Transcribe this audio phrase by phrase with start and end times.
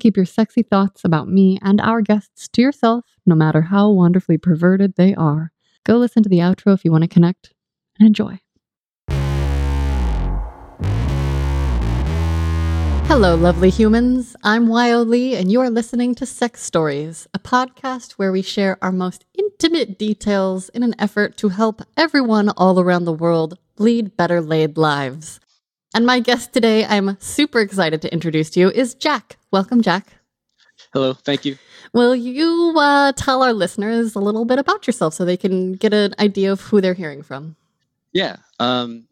[0.00, 4.38] keep your sexy thoughts about me and our guests to yourself, no matter how wonderfully
[4.38, 5.52] perverted they are.
[5.84, 7.52] Go listen to the outro if you want to connect
[7.98, 8.40] and enjoy.
[13.10, 14.36] Hello, lovely humans.
[14.44, 18.78] I'm Wyo Lee, and you are listening to Sex Stories, a podcast where we share
[18.80, 24.16] our most intimate details in an effort to help everyone all around the world lead
[24.16, 25.40] better laid lives.
[25.92, 29.38] And my guest today, I'm super excited to introduce to you, is Jack.
[29.50, 30.06] Welcome, Jack.
[30.92, 31.58] Hello, thank you.
[31.92, 35.92] Will you uh, tell our listeners a little bit about yourself so they can get
[35.92, 37.56] an idea of who they're hearing from?
[38.12, 39.08] Yeah, um,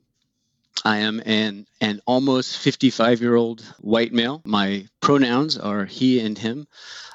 [0.85, 4.41] I am an an almost 55 year old white male.
[4.45, 6.69] My pronouns are he and him.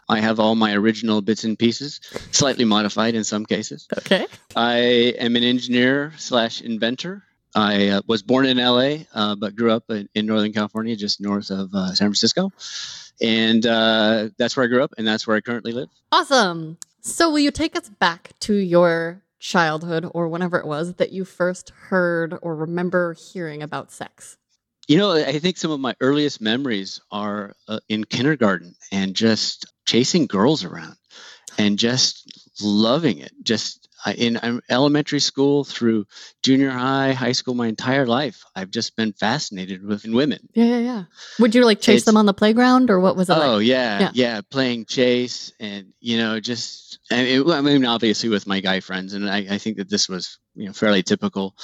[0.10, 2.02] I have all my original bits and pieces,
[2.32, 3.88] slightly modified in some cases.
[3.98, 4.28] Okay.
[4.56, 4.76] I
[5.20, 7.24] am an engineer slash inventor.
[7.56, 11.22] I uh, was born in LA, uh, but grew up in, in, Northern California, just
[11.22, 12.52] north of uh, San Francisco.
[13.22, 15.90] And uh, that's where I grew up, and that's where I currently live.
[16.12, 16.78] Awesome.
[17.02, 21.26] So, will you take us back to your childhood or whenever it was that you
[21.26, 24.38] first heard or remember hearing about sex?
[24.88, 29.66] You know, I think some of my earliest memories are uh, in kindergarten and just
[29.86, 30.96] chasing girls around
[31.58, 33.32] and just loving it.
[33.44, 33.83] Just
[34.16, 36.06] in um, elementary school through
[36.42, 40.50] junior high, high school, my entire life, I've just been fascinated with women.
[40.54, 41.04] Yeah, yeah, yeah.
[41.40, 43.38] Would you like chase it's, them on the playground, or what was it?
[43.38, 43.68] Oh like?
[43.68, 48.48] yeah, yeah, yeah, playing chase, and you know, just I mean, I mean, obviously with
[48.48, 51.56] my guy friends, and I, I think that this was you know fairly typical.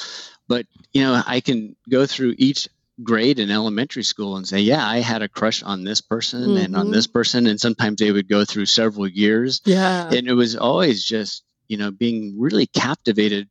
[0.47, 2.67] But you know, I can go through each
[3.03, 6.65] grade in elementary school and say, yeah, I had a crush on this person mm-hmm.
[6.65, 6.93] and on mm-hmm.
[6.93, 7.47] this person.
[7.47, 9.61] And sometimes they would go through several years.
[9.65, 10.09] Yeah.
[10.11, 13.47] And it was always just you know, being really captivated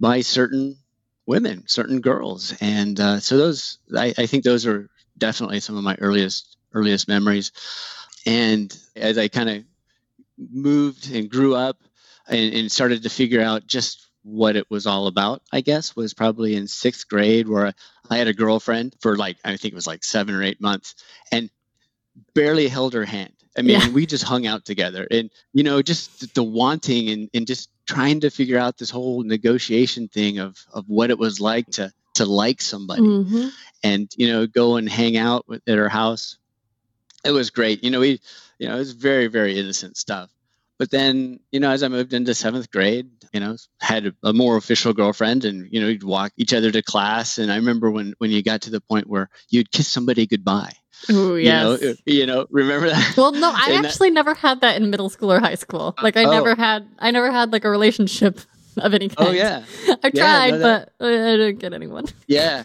[0.00, 0.78] by certain
[1.26, 5.84] women, certain girls, and uh, so those I, I think those are definitely some of
[5.84, 7.52] my earliest earliest memories.
[8.26, 9.64] And as I kind of
[10.38, 11.78] moved and grew up
[12.28, 16.14] and, and, started to figure out just what it was all about, I guess, was
[16.14, 17.72] probably in sixth grade where
[18.10, 20.94] I had a girlfriend for like, I think it was like seven or eight months
[21.32, 21.50] and
[22.34, 23.32] barely held her hand.
[23.58, 23.88] I mean, yeah.
[23.90, 28.20] we just hung out together and, you know, just the wanting and, and just trying
[28.20, 32.24] to figure out this whole negotiation thing of, of what it was like to, to
[32.24, 33.48] like somebody mm-hmm.
[33.82, 36.38] and, you know, go and hang out with, at her house.
[37.24, 37.82] It was great.
[37.82, 38.20] You know, we,
[38.60, 40.30] you know, it was very, very innocent stuff.
[40.78, 44.56] But then, you know, as I moved into seventh grade, you know, had a, more
[44.56, 47.38] official girlfriend and, you know, you'd walk each other to class.
[47.38, 50.72] And I remember when, when you got to the point where you'd kiss somebody goodbye.
[51.08, 51.80] Oh yes.
[51.80, 53.16] You know, you know, remember that?
[53.16, 55.94] Well, no, I actually that, never had that in middle school or high school.
[56.02, 56.30] Like I oh.
[56.30, 58.40] never had I never had like a relationship
[58.78, 59.28] of any oh, kind.
[59.28, 59.64] Oh yeah.
[60.02, 62.06] I yeah, tried, no, that, but I didn't get anyone.
[62.26, 62.64] Yeah.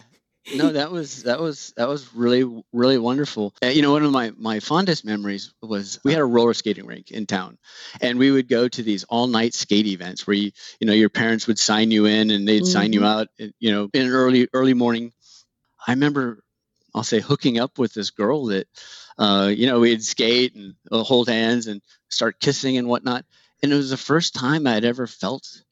[0.54, 3.54] No, that was that was that was really really wonderful.
[3.62, 7.10] You know, one of my my fondest memories was we had a roller skating rink
[7.10, 7.56] in town,
[8.00, 10.50] and we would go to these all night skate events where you
[10.80, 12.66] you know your parents would sign you in and they'd mm-hmm.
[12.66, 13.20] sign you mm-hmm.
[13.20, 13.52] out.
[13.58, 15.12] You know, in early early morning.
[15.86, 16.42] I remember
[16.94, 18.68] I'll say hooking up with this girl that,
[19.18, 23.24] uh, you know, we'd skate and uh, hold hands and start kissing and whatnot.
[23.62, 25.62] And it was the first time I'd ever felt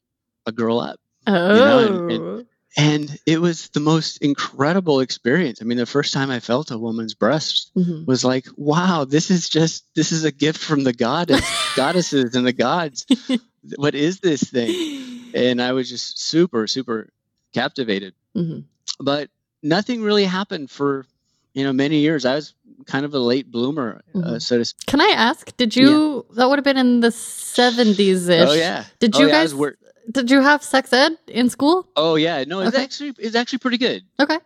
[0.45, 0.99] a girl up.
[1.25, 1.53] Oh.
[1.53, 2.45] You know, and, and, oh.
[2.77, 5.61] And, it was the most incredible experience.
[5.61, 8.05] I mean, the first time I felt a woman's breast mm-hmm.
[8.05, 11.45] was like, wow, this is just, this is a gift from the goddess,
[11.75, 13.05] goddesses and the gods.
[13.75, 15.31] what is this thing?
[15.33, 17.09] And I was just super, super
[17.53, 18.13] captivated.
[18.35, 18.61] Mm-hmm.
[18.99, 19.29] But
[19.61, 21.05] nothing really happened for
[21.53, 22.25] you know many years.
[22.25, 22.53] I was
[22.85, 24.27] kind of a late bloomer, uh, mm-hmm.
[24.35, 24.85] uh, so to speak.
[24.87, 25.55] Can I ask?
[25.57, 26.25] Did you?
[26.29, 26.35] Yeah.
[26.37, 28.49] That would have been in the seventies ish.
[28.49, 28.85] Oh yeah.
[28.99, 29.55] Did oh, you yeah, guys?
[29.55, 29.77] Wor-
[30.09, 31.87] did you have sex ed in school?
[31.95, 32.83] Oh yeah, no, it's okay.
[32.83, 34.03] actually it's actually pretty good.
[34.19, 34.37] Okay.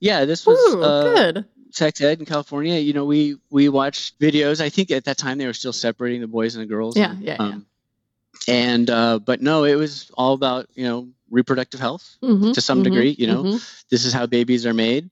[0.00, 1.44] Yeah, this was Ooh, uh, good.
[1.72, 2.78] Sex ed in California.
[2.78, 4.60] You know, we we watched videos.
[4.60, 6.96] I think at that time they were still separating the boys and the girls.
[6.96, 7.66] Yeah, yeah, um,
[8.46, 8.54] yeah.
[8.54, 12.78] And uh, but no, it was all about you know reproductive health mm-hmm, to some
[12.78, 13.14] mm-hmm, degree.
[13.18, 13.56] You know, mm-hmm.
[13.90, 15.10] this is how babies are made.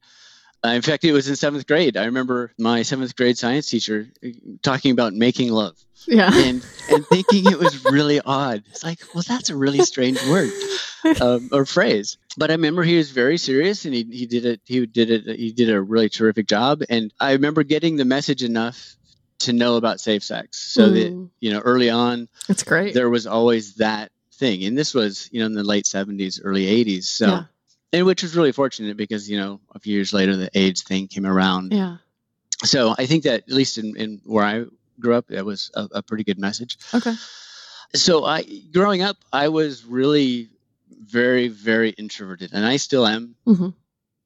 [0.64, 1.96] Uh, in fact, it was in seventh grade.
[1.96, 4.28] I remember my seventh grade science teacher uh,
[4.62, 5.76] talking about making love.
[6.06, 6.30] Yeah.
[6.32, 8.64] And, and thinking it was really odd.
[8.70, 10.50] It's like, well, that's a really strange word
[11.20, 12.18] um, or phrase.
[12.36, 14.60] But I remember he was very serious and he, he did it.
[14.64, 15.38] He did it.
[15.38, 16.82] He did a really terrific job.
[16.88, 18.96] And I remember getting the message enough
[19.40, 20.94] to know about safe sex so mm.
[20.94, 22.94] that, you know, early on, that's great.
[22.94, 24.64] There was always that thing.
[24.64, 27.04] And this was, you know, in the late 70s, early 80s.
[27.04, 27.26] So.
[27.26, 27.42] Yeah
[27.92, 31.08] and which was really fortunate because you know a few years later the AIDS thing
[31.08, 31.72] came around.
[31.72, 31.96] Yeah.
[32.64, 34.64] So I think that at least in, in where I
[35.00, 36.76] grew up, that was a, a pretty good message.
[36.92, 37.14] Okay.
[37.94, 40.48] So I growing up, I was really
[40.90, 43.34] very very introverted, and I still am.
[43.46, 43.68] Mm-hmm.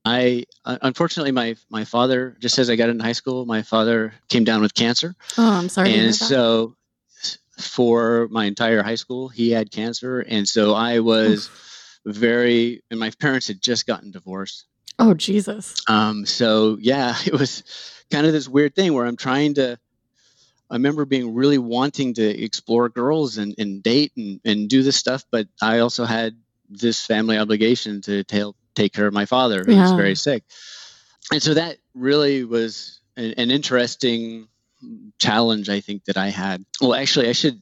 [0.05, 4.13] I uh, unfortunately my my father just as I got into high school, my father
[4.29, 5.95] came down with cancer, Oh, I'm sorry.
[5.95, 6.75] and so
[7.59, 11.51] for my entire high school, he had cancer, and so I was
[12.05, 12.83] very.
[12.91, 14.67] And my parents had just gotten divorced,
[14.99, 15.75] oh, Jesus.
[15.89, 17.65] um, so yeah, it was
[18.11, 19.79] kind of this weird thing where I'm trying to.
[20.71, 24.97] I remember being really wanting to explore girls and, and date and, and do this
[24.97, 26.35] stuff, but I also had
[26.71, 30.45] this family obligation to ta- take care of my father who was very sick.
[31.31, 34.49] And so that really was an, an interesting
[35.19, 36.65] challenge, I think, that I had.
[36.81, 37.61] Well, actually, I should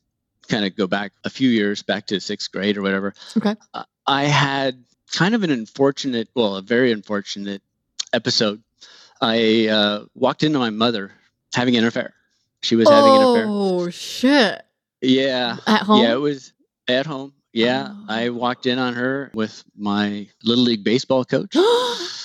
[0.48, 3.14] kind of go back a few years, back to sixth grade or whatever.
[3.36, 3.54] Okay.
[3.74, 7.62] Uh, I had kind of an unfortunate, well, a very unfortunate
[8.12, 8.62] episode.
[9.20, 11.12] I uh, walked into my mother
[11.54, 12.14] having an affair.
[12.62, 13.44] She was having an affair.
[13.48, 14.62] Oh, shit.
[15.00, 15.56] Yeah.
[15.66, 16.02] At home?
[16.02, 16.52] Yeah, it was
[16.88, 17.32] at home.
[17.52, 17.88] Yeah.
[17.90, 18.04] Oh.
[18.08, 21.54] I walked in on her with my little league baseball coach.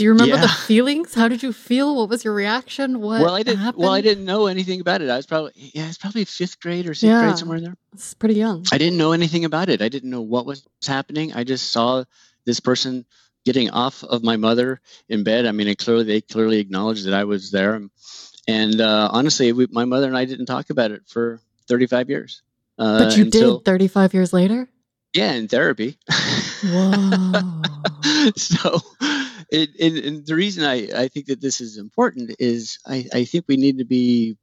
[0.00, 1.12] Do you remember the feelings?
[1.12, 1.94] How did you feel?
[1.94, 3.02] What was your reaction?
[3.02, 3.58] What well, I didn't.
[3.58, 3.82] happened?
[3.82, 5.10] Well, I didn't know anything about it.
[5.10, 7.22] I was probably yeah, it's probably fifth grade or sixth Yeah.
[7.22, 7.76] grade somewhere in there.
[7.92, 8.64] It's pretty young.
[8.72, 9.82] I didn't know anything about it.
[9.82, 11.34] I didn't know what was happening.
[11.34, 12.04] I just saw
[12.46, 13.04] this person
[13.44, 14.80] getting off of my mother
[15.10, 15.44] in bed.
[15.44, 17.82] I mean, it clearly they clearly acknowledged that I was there,
[18.48, 22.40] and uh, honestly, we, my mother and I didn't talk about it for 35 years.
[22.78, 24.66] Uh, but you until, did 35 years later?
[25.12, 25.98] yeah, in therapy.
[26.64, 27.62] Whoa.
[28.36, 28.80] so,
[29.50, 33.24] it, it, and the reason I, I think that this is important is I, I
[33.24, 34.36] think we need to be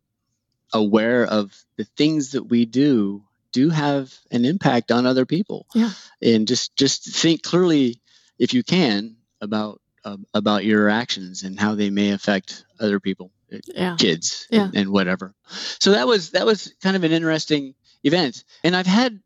[0.73, 3.23] aware of the things that we do
[3.53, 5.65] do have an impact on other people.
[5.73, 5.91] Yeah.
[6.21, 8.01] And just just think clearly,
[8.37, 13.31] if you can, about uh, about your actions and how they may affect other people,
[13.51, 13.95] uh, yeah.
[13.97, 14.65] kids, Yeah.
[14.65, 15.33] and, and whatever.
[15.79, 19.19] So that was that was kind of an interesting event, and I've had,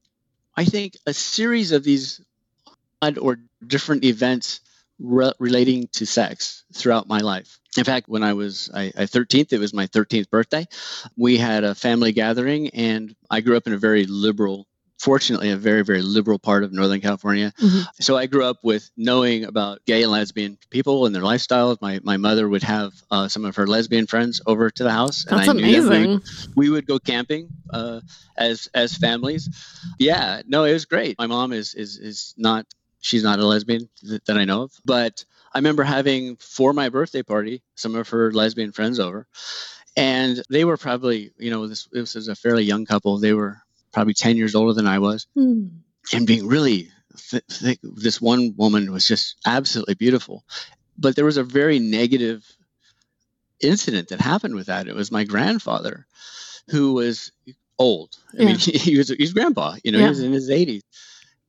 [0.55, 2.21] I think, a series of these
[3.01, 4.61] odd or different events
[5.01, 7.59] re- relating to sex throughout my life.
[7.77, 10.65] In fact, when I was I, I 13th, it was my 13th birthday.
[11.17, 14.67] We had a family gathering, and I grew up in a very liberal,
[14.99, 17.53] fortunately, a very very liberal part of Northern California.
[17.61, 17.85] Mhm.
[18.01, 21.77] So I grew up with knowing about gay and lesbian people and their lifestyles.
[21.81, 25.23] My my mother would have uh, some of her lesbian friends over to the house,
[25.23, 26.21] That's and I knew that we- amazing.
[26.55, 28.01] we would go camping uh,
[28.37, 29.47] as as families.
[29.97, 31.17] Yeah, no, it was great.
[31.17, 32.65] My mom is is is not
[33.01, 36.89] she's not a lesbian that, that I know of, but I remember having for my
[36.89, 39.27] birthday party some of her lesbian friends over,
[39.97, 43.17] and they were probably you know this this was a fairly young couple.
[43.19, 43.57] They were
[43.91, 45.67] probably ten years older than I was, Hmm.
[46.13, 46.89] and being really
[47.29, 50.45] th- th- this one woman was just absolutely beautiful
[50.97, 52.45] but there was a very negative
[53.61, 56.05] incident that happened with that it was my grandfather
[56.69, 57.31] who was
[57.77, 58.77] old i mean Yeah.
[58.79, 60.05] he was he's grandpa you know Yeah.
[60.05, 60.81] he was in his 80s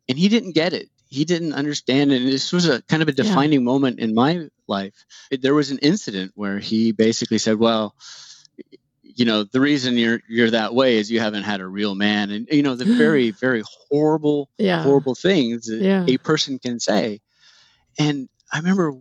[0.08, 3.12] and he didn't get it he didn't understand and this was a kind of a
[3.12, 3.23] Yeah.
[3.25, 4.94] defining moment in my life
[5.31, 7.94] It- there was an incident where he basically said well
[9.03, 12.31] you know the reason you're you're that way is you haven't had a real man
[12.31, 14.82] and you know the very very horrible Yeah.
[14.82, 16.05] horrible things that Yeah.
[16.09, 17.20] a person can say
[17.99, 18.94] and i remember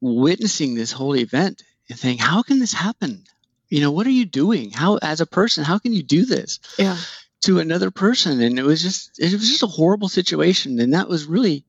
[0.00, 3.24] witnessing this whole event and thinking how can this happen
[3.68, 6.58] you know what are you doing how as a person how can you do this
[6.78, 6.96] Yeah.
[7.42, 11.08] To another person and it was just it was just a horrible situation and that
[11.08, 11.64] was really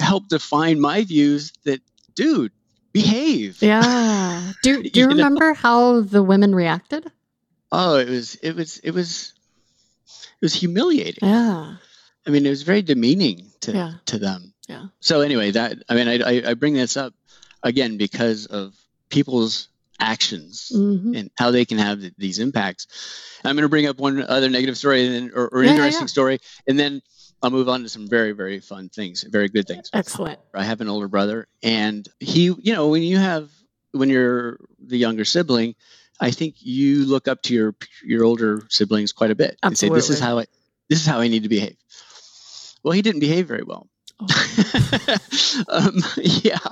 [0.00, 1.80] helped define my views that
[2.14, 2.52] dude
[2.92, 4.52] behave Yeah.
[4.62, 5.14] Do, do you You know?
[5.16, 7.10] remember how the women reacted?
[7.72, 9.34] oh it was it was it was
[10.40, 11.76] it was humiliating Yeah.
[12.26, 13.92] i mean it was very demeaning to Yeah.
[14.06, 14.86] to them Yeah.
[15.00, 17.12] so anyway that i mean i i, I bring this up
[17.62, 18.74] again because of
[19.10, 19.68] people's
[20.00, 22.86] actions hmm and how they can have th- these impacts.
[23.44, 25.76] I'm going to bring up one other negative story and then, or, or Yeah, yeah,
[25.76, 26.06] interesting yeah.
[26.06, 27.00] story, and then
[27.42, 29.90] I'll move on to some very, very fun things, very good things.
[29.92, 30.38] Excellent.
[30.54, 33.50] I have an older brother, and he, you know, when you have,
[33.92, 35.74] when you're the younger sibling,
[36.20, 39.88] I think you look up to your your older siblings quite a bit and say,
[39.88, 40.46] "This is how I,
[40.88, 41.76] this is how I need to behave."
[42.82, 43.88] Well, he didn't behave very well.
[44.18, 45.16] Oh.
[45.68, 46.58] um, yeah.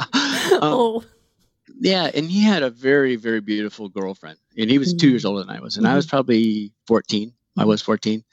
[0.55, 1.05] Um, oh.
[1.81, 5.11] Yeah, and he had a very, very beautiful girlfriend, and he was two Mm.
[5.11, 7.35] years older than I was, and I was probably fourteen.
[7.57, 8.25] I was fourteen,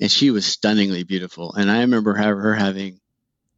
[0.00, 1.52] and she was stunningly beautiful.
[1.54, 3.00] And I remember have her having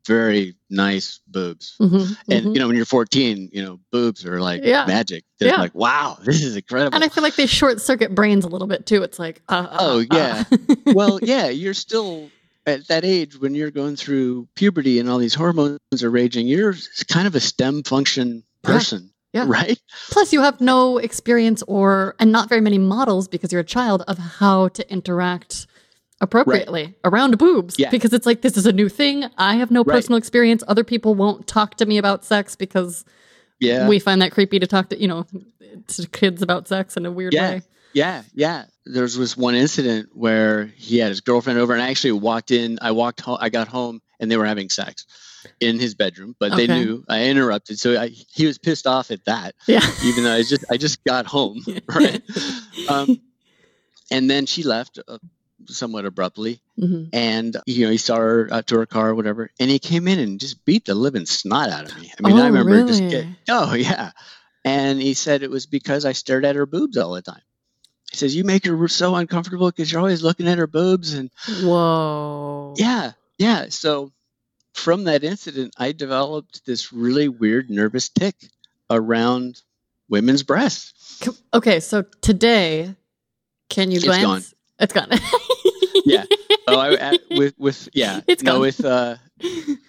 [0.07, 1.77] very nice boobs.
[1.81, 2.55] Mhm, And mhm.
[2.55, 4.85] you know, when you're 14, you know, boobs are like Yeah.
[4.85, 5.25] magic.
[5.39, 5.61] They're Yeah.
[5.61, 6.97] like, wow, this is incredible.
[6.97, 9.05] And I feel like they short circuit brains a little bit too.
[9.05, 10.05] It's like, uh, uh, Oh, uh.
[10.11, 10.45] yeah.
[10.87, 12.33] well, yeah, you're still
[12.67, 16.49] at that age when you're going through puberty and all these hormones are raging.
[16.49, 16.75] You're
[17.09, 19.45] kind of a STEM function person, Yeah.
[19.49, 19.81] right?
[20.11, 24.03] Plus, you have no experience or, and not very many models because you're a child
[24.07, 25.67] of how to interact
[26.21, 27.91] appropriately around boobs Yeah.
[27.91, 29.25] because it's like this is a new thing.
[29.39, 29.95] I have no Right.
[29.97, 30.63] personal experience.
[30.69, 33.05] Other people won't talk to me about sex because
[33.59, 33.89] Yeah.
[33.89, 35.27] we find that creepy to talk to, you know,
[35.89, 37.51] to kids about sex in a weird Yeah.
[37.51, 37.63] way.
[37.95, 38.65] Yeah, yeah.
[38.87, 42.51] There was this one incident where he had his girlfriend over, and I actually walked
[42.51, 42.79] in.
[42.81, 43.39] I walked home.
[43.41, 45.05] I got home, and they were having sex
[45.61, 46.35] in his bedroom.
[46.39, 49.55] But they knew I interrupted, so I, he was pissed off at that.
[49.67, 49.81] Yeah.
[50.03, 52.23] Even though I just I just got home, right?
[52.89, 53.21] Um,
[54.11, 55.19] and then she left uh,
[55.67, 57.09] somewhat abruptly, Mhm.
[57.13, 60.09] and you know he saw her out to her car or whatever, and he came
[60.09, 62.13] in and just beat the living snot out of me.
[62.19, 64.11] I mean, Oh, I remember just get oh yeah,
[64.65, 67.43] and he said it was because I stared at her boobs all the time.
[68.11, 71.31] He says you make her so uncomfortable because you're always looking at her boobs, and
[71.63, 72.75] Whoa.
[72.77, 73.67] yeah, yeah.
[73.71, 74.13] So
[74.73, 78.35] from that incident, I developed this really weird nervous tick
[78.91, 79.61] around
[80.09, 81.23] women's breasts.
[81.55, 82.95] Okay, so today,
[83.69, 84.25] can you It's glance?
[84.25, 84.43] gone.
[84.81, 85.09] It's gone.
[86.05, 86.25] Yeah.
[86.67, 88.61] Oh, I, I with with yeah, It's no, gone.
[88.63, 89.17] with uh,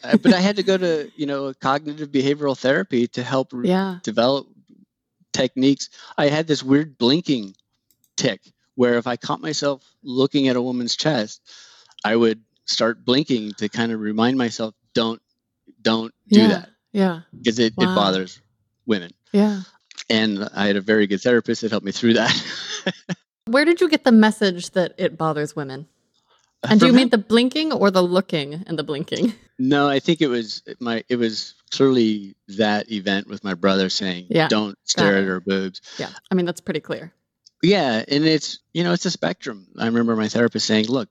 [0.03, 3.69] uh, but I had to go to you know cognitive behavioral therapy to help re-
[3.69, 3.97] yeah.
[4.03, 4.45] develop
[5.31, 5.89] techniques.
[6.15, 7.55] I had this weird blinking
[8.15, 8.41] tick
[8.75, 11.41] where if I caught myself looking at a woman's chest,
[12.05, 15.21] I would start blinking to kind of remind myself, don't
[15.81, 16.47] don't do yeah.
[16.47, 17.21] that Yeah.
[17.37, 17.91] because it, Wow.
[17.91, 18.41] it bothers
[18.85, 19.11] women.
[19.31, 19.61] Yeah.
[20.09, 22.33] And I had a very good therapist that helped me through that.
[23.47, 25.87] Where did you get the message that it bothers women?
[26.63, 29.33] Uh, and do you mean the blinking or the looking and the blinking?
[29.59, 31.03] No, I think it was my.
[31.09, 35.79] It was clearly that event with my brother saying, Yeah, "Don't stare at her boobs."
[35.99, 36.09] Yeah.
[36.31, 37.13] I mean, that's pretty clear.
[37.61, 39.67] Yeah, and it's you know it's a spectrum.
[39.77, 41.07] I remember my therapist saying, "Look,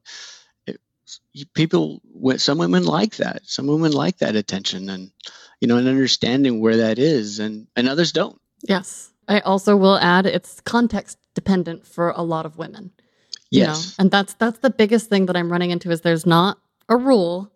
[1.55, 2.01] people,
[2.37, 3.43] some women like that.
[3.45, 5.11] Some women like that attention, and
[5.61, 9.13] you know, and understanding where that is, and and others don't." Yes.
[9.29, 12.91] I also will add it's context dependent for a lot of women.
[13.51, 13.81] you know?
[13.99, 17.53] And that's that's the biggest thing that i'm running into is there's not a rule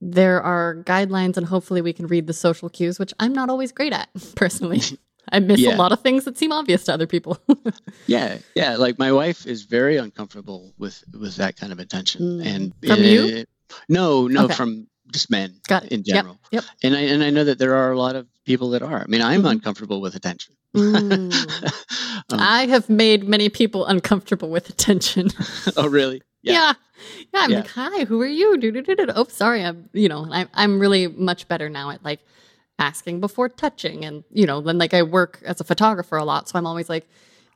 [0.00, 3.72] there are guidelines and hopefully we can read the social cues which i'm not always
[3.72, 4.80] great at personally
[5.36, 7.32] i miss a lot of things that seem obvious to other people
[8.14, 8.76] yeah, yeah.
[8.84, 12.46] Like my wife is very uncomfortable with with that kind of attention, Mm.
[12.52, 13.22] and From you?
[13.38, 13.48] it-
[13.88, 14.54] no, no, Okay.
[14.54, 14.70] from
[15.16, 16.36] just men it in general.
[16.50, 16.64] yep yep.
[16.84, 19.00] And I and I know that there are a lot of people that are.
[19.04, 19.50] I mean, I'm Mhm.
[19.54, 20.52] uncomfortable with attention.
[20.76, 21.32] Mm.
[22.32, 25.28] Um, i have made many people uncomfortable with attention
[25.76, 26.22] oh, really?
[26.42, 26.72] yeah
[27.32, 27.56] yeah, i'm Yeah.
[27.60, 28.48] like hi who are you
[29.20, 32.20] oh sorry i'm you know I'm, I'm really much better now at like
[32.78, 36.48] asking before touching and you know then like i work as a photographer a lot
[36.48, 37.06] so i'm always like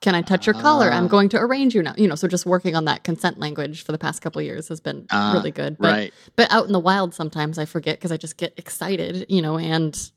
[0.00, 1.08] can i touch your collar i'm Ah.
[1.08, 3.90] going to arrange you now you know so just working on that consent language for
[3.92, 6.14] the past couple of years has been Ah, really good but right.
[6.36, 9.58] but out in the wild sometimes i forget because i just get excited you know
[9.58, 10.10] and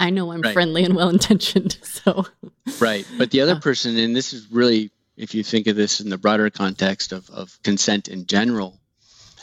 [0.00, 0.52] i know i'm Right.
[0.52, 2.26] friendly and well intentioned so
[2.80, 3.06] Right.
[3.18, 3.60] But the other Uh.
[3.60, 7.28] person, and this is really, if you think of this in the broader context of,
[7.30, 8.79] of consent in general,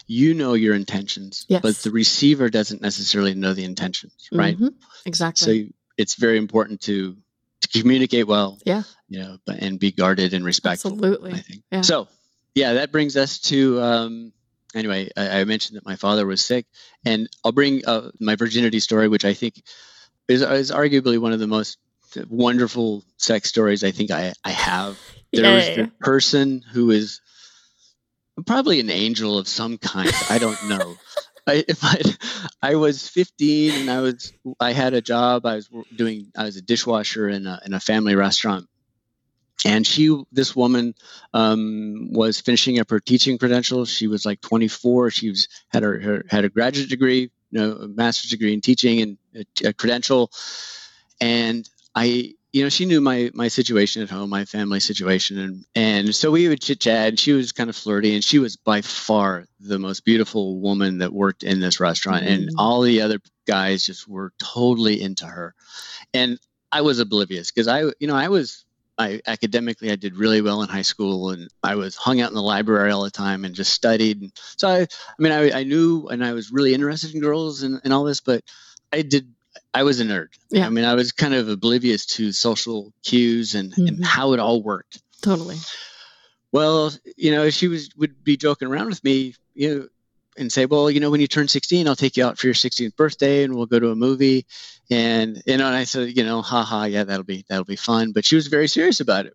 [0.08, 1.62] you know your intentions, Yes.
[1.62, 4.58] but the receiver doesn't necessarily know the intentions, right?
[4.58, 4.74] Mhm.
[5.06, 7.18] exactly So it's very important to
[7.62, 8.84] to communicate well, Yeah.
[9.10, 10.92] you know, but and be guarded and respectful.
[10.94, 11.64] absolutely I think.
[11.72, 11.82] Yeah.
[11.82, 12.08] So,
[12.56, 13.82] yeah, that brings us to.
[13.82, 14.32] Um,
[14.76, 16.66] anyway, I, I mentioned that my father was sick,
[17.04, 19.62] and I'll bring uh, my virginity story, which I think
[20.28, 21.78] is, is arguably one of the most
[22.30, 24.98] wonderful sex stories I think I, I have.
[25.34, 25.76] There was Yay.
[25.78, 27.22] the person who is
[28.46, 30.12] probably an angel of some kind.
[30.30, 30.96] I don't know.
[31.48, 32.02] I, if I,
[32.62, 35.46] I was 15 and I was, I had a job.
[35.46, 38.68] I was doing, I was a dishwasher in a, in a family restaurant.
[39.66, 40.94] And she, this woman,
[41.34, 43.90] um, was finishing up her teaching credentials.
[43.90, 45.10] She was like 24.
[45.10, 48.62] She was had her, her had a graduate degree, you know, a master's degree in
[48.62, 50.32] teaching and a, a credential.
[51.20, 55.66] And I, you know, she knew my my situation at home, my family situation, and
[55.76, 57.10] and so we would chit chat.
[57.10, 61.00] And she was kind of flirty, and she was by far the most beautiful woman
[61.00, 62.54] that worked in this restaurant, and Mm.
[62.58, 65.54] all the other guys just were totally into her,
[66.14, 66.40] and
[66.72, 68.64] I was oblivious because I, you know, I was.
[69.00, 72.34] I academically I did really well in high school and I was hung out in
[72.34, 74.20] the library all the time and just studied.
[74.24, 74.88] And so I, I
[75.20, 78.22] mean I, I knew and I was really interested in girls and, and all this,
[78.22, 78.42] but
[78.92, 79.32] I did
[79.74, 80.28] I was a nerd.
[80.50, 80.66] Yeah.
[80.66, 83.88] I mean I was kind of oblivious to social cues and, Mhm.
[83.88, 85.02] and how it all worked.
[85.22, 85.58] totally
[86.52, 89.88] Well, you know, she was would be joking around with me, you know,
[90.38, 92.54] and say, "Well, you know, when you turn 16, I'll take you out for your
[92.54, 94.46] 16th birthday, and we'll go to a movie."
[94.90, 98.12] And you know, and I said, you know, haha, yeah, that'll be that'll be fun.
[98.14, 99.34] But she was very serious about it.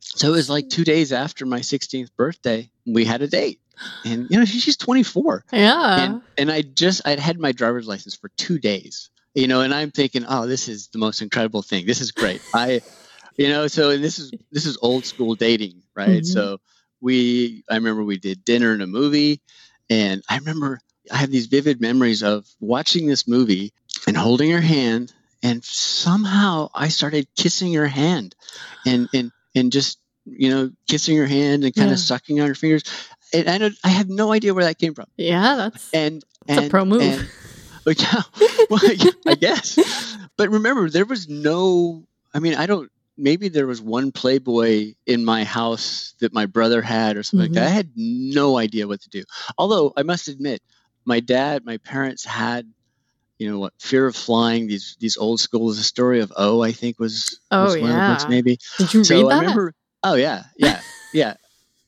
[0.00, 3.60] So it was like two days after my 16th birthday, we had a date,
[4.04, 7.86] and you know, she, she's 24, yeah and and I just I'd had my driver's
[7.86, 11.62] license for two days, you know, and I'm thinking, oh, this is the most incredible
[11.62, 11.86] thing.
[11.86, 12.40] This is great.
[12.54, 12.80] I,
[13.36, 16.22] you know, so and this is this is old school dating, right?
[16.22, 16.26] Mhm.
[16.26, 16.60] So
[17.00, 19.40] we I remember we did dinner and a movie,
[19.90, 20.80] and I remember
[21.12, 23.72] I have these vivid memories of watching this movie
[24.06, 25.12] and holding her hand,
[25.42, 28.34] and somehow I started kissing her hand,
[28.86, 31.94] and and and just you know kissing her hand and kind Yeah.
[31.94, 32.84] of sucking on her fingers.
[33.32, 35.06] And I don't, I have no idea where that came from.
[35.16, 37.02] Yeah, that's And It's a pro move.
[37.02, 37.28] and-
[37.84, 38.22] but yeah,
[38.70, 39.78] well, yeah, I guess.
[40.36, 42.04] But remember, there was no.
[42.32, 42.90] I mean, I don't.
[43.16, 47.54] Maybe there was one Playboy in my house that my brother had, or something like
[47.54, 47.62] that.
[47.64, 47.76] I Mm-hmm.
[47.76, 49.22] had no idea what to do.
[49.56, 50.60] Although I must admit,
[51.04, 52.66] my dad, my parents had,
[53.38, 54.66] you know, what Fear of Flying.
[54.66, 55.76] These these old schools.
[55.76, 58.28] The story of O, I think was, Oh, was one of the books, yeah.
[58.30, 58.58] maybe.
[58.78, 59.40] Did you So read I that?
[59.42, 59.74] remember.
[60.02, 60.80] Oh yeah, yeah,
[61.12, 61.34] yeah.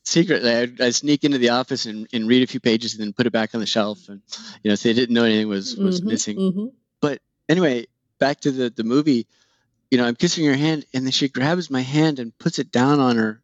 [0.08, 3.12] Secretly, I'd, I'd sneak into the office and, and read a few pages, and then
[3.12, 4.08] put it back on the shelf.
[4.08, 4.22] And
[4.62, 6.36] you know, so they didn't know anything was was Mhm, missing.
[6.38, 6.72] mhm.
[7.48, 7.86] Anyway,
[8.18, 9.26] back to the the movie.
[9.90, 12.72] You know, I'm kissing her hand, and then she grabs my hand and puts it
[12.72, 13.40] down on her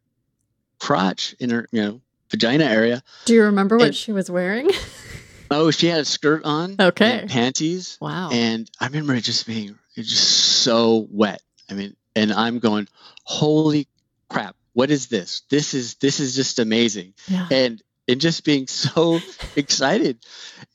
[0.79, 2.01] crotch in her you know
[2.31, 3.03] vagina area.
[3.25, 4.69] Do you remember what And- she was wearing?
[5.51, 7.19] Oh, she had a skirt on, Okay.
[7.19, 8.31] and panties, wow.
[8.31, 10.27] and I remember it just being it just
[10.63, 11.41] so wet.
[11.69, 12.87] I mean, and I'm going,
[13.23, 13.87] holy
[14.29, 14.55] crap!
[14.73, 15.41] What is this?
[15.49, 17.13] This is this is just amazing.
[17.27, 17.47] yeah.
[17.51, 19.19] and and just being so
[19.55, 20.17] excited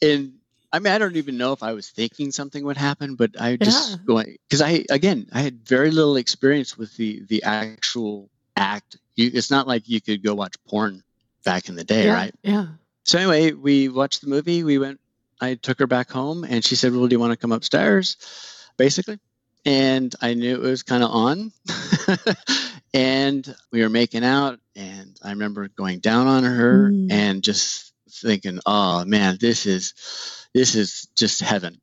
[0.01, 0.33] and
[0.73, 3.57] i mean i don't even know if i was thinking something would happen but i
[3.57, 3.97] just Yeah.
[4.07, 9.31] going because i again i had very little experience with the the actual act you,
[9.35, 11.03] it's not like you could go watch porn
[11.45, 12.15] back in the day yeah.
[12.15, 12.67] right Yeah.
[13.05, 14.99] so anyway we watched the movie we went
[15.41, 18.17] i took her back home and she said well do you want to come upstairs
[18.79, 19.19] basically
[19.67, 21.53] and i knew it was kind of on
[22.95, 27.13] and we were making out and i remember going down on her Mm.
[27.13, 29.95] and just thinking oh man this is
[30.55, 31.81] this is just heaven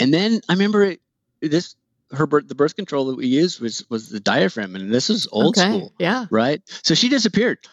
[0.00, 1.00] and then i remember it,
[1.40, 1.74] this
[2.12, 5.26] her birth, the birth control that we used was was the diaphragm and this is
[5.32, 5.68] old okay.
[5.70, 6.26] school Yeah.
[6.30, 6.60] right?
[6.82, 7.58] So she disappeared.
[7.64, 7.70] I'm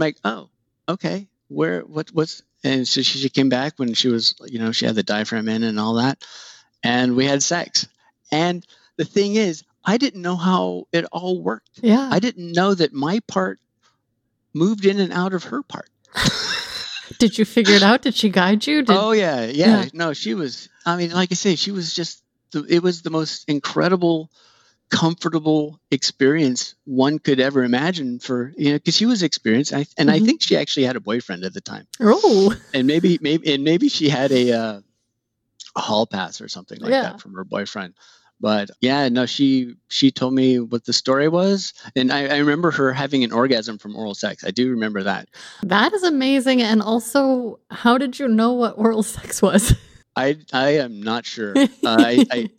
[0.00, 0.50] like, oh,
[0.88, 4.70] okay, where, what, what's, and so she, she came back when she was, you know,
[4.72, 6.22] she had the diaphragm in and all that,
[6.84, 7.88] and we had sex.
[8.30, 8.64] And
[8.96, 11.80] the thing is, I didn't know how it all worked.
[11.82, 12.08] Yeah.
[12.10, 13.58] I didn't know that my part
[14.54, 15.88] moved in and out of her part.
[17.18, 18.02] Did you figure it out?
[18.02, 18.82] Did she guide you?
[18.82, 19.88] Did, oh yeah, yeah, Yeah.
[19.92, 20.68] No, she was.
[20.86, 22.22] I mean, like I say, she was just.
[22.52, 24.30] The, it was the most incredible,
[24.90, 29.72] comfortable experience one could ever imagine for you know because she was experienced.
[29.72, 30.26] I, and I Mhm.
[30.26, 32.54] think she actually had a boyfriend at the time, Oh.
[32.74, 34.80] and maybe maybe and maybe she had a, uh,
[35.76, 37.02] a hall pass or something like Yeah.
[37.02, 37.94] that from her boyfriend.
[38.42, 42.72] But yeah, no, she she told me what the story was, and I, I remember
[42.72, 44.44] her having an orgasm from oral sex.
[44.44, 45.30] I do remember that.
[45.62, 46.60] That is amazing.
[46.62, 49.74] And also, how did you know what oral sex was?
[50.16, 51.62] I I am not sure.
[51.84, 52.50] Uh, I, I,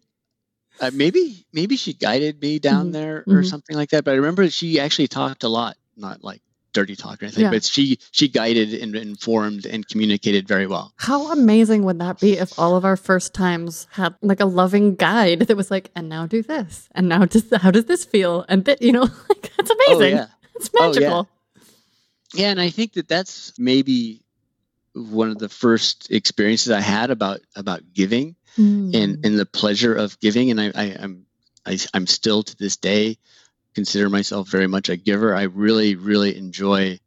[0.81, 3.45] I maybe maybe she guided me down Mhm, there or mhm.
[3.45, 4.05] something like that.
[4.05, 6.41] But I remember she actually talked a lot, not like
[6.73, 7.43] dirty talk or anything.
[7.45, 7.51] Yeah.
[7.51, 10.93] But she she guided and informed and communicated very well.
[10.97, 14.95] How amazing would that be if all of our first times had like a loving
[14.95, 18.45] guide that was like, and now do this, and now does how does this feel,
[18.49, 20.13] and th- you know, like that's amazing.
[20.15, 20.87] Oh yeah, It's Oh, yeah.
[20.87, 21.29] magical.
[22.33, 22.49] yeah.
[22.49, 24.21] And I think that that's maybe
[24.93, 28.93] one of the first experiences I had about about giving Mm.
[28.95, 30.51] and and the pleasure of giving.
[30.51, 31.25] And I, I I'm
[31.65, 33.17] I, I'm still to this day
[33.75, 35.35] consider myself very much a giver.
[35.35, 36.99] I really really enjoy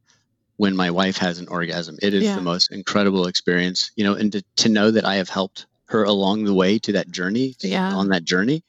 [0.56, 1.98] when my wife has an orgasm.
[2.00, 2.36] It is Yeah.
[2.36, 6.02] the most incredible experience, you know, and to, to know that I have helped her
[6.04, 7.92] along the way to that journey, Yeah.
[7.94, 8.64] on that journey,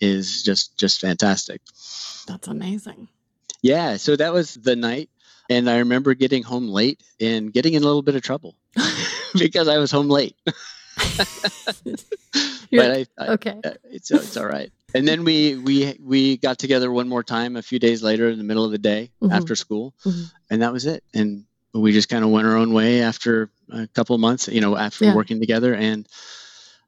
[0.00, 1.60] is just just fantastic.
[2.26, 3.08] that's amazing.
[3.62, 5.10] Yeah, so that was the night,
[5.50, 8.54] and I remember getting home late and getting in a little bit of trouble
[9.38, 10.36] because I was home late.
[12.70, 13.58] But I, I, okay.
[13.64, 14.70] uh, it's it's all right.
[14.94, 18.38] And then we we we got together one more time a few days later in
[18.38, 19.32] the middle of the day Mhm.
[19.32, 20.30] after school, Mhm.
[20.50, 21.04] and that was it.
[21.14, 24.60] And we just kind of went our own way after a couple of months, you
[24.62, 25.14] know, after Yeah.
[25.14, 25.74] working together.
[25.74, 26.08] And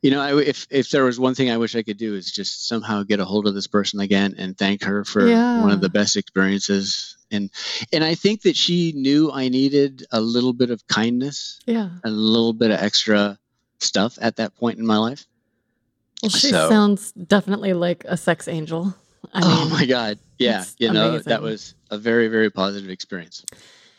[0.03, 2.33] you know, I, if if there was one thing I wish I could do is
[2.33, 5.61] just somehow get a hold of this person again and thank her for Yeah.
[5.61, 7.17] one of the best experiences.
[7.31, 7.51] And
[7.93, 11.91] and I think that she knew I needed a little bit of kindness, Yeah.
[12.03, 13.39] a little bit of extra
[13.81, 15.27] stuff at that point in my life.
[16.23, 18.95] Well, she So- sounds definitely like a sex angel.
[19.35, 21.29] I oh my god yeah you know amazing.
[21.29, 23.45] that was a very very positive experience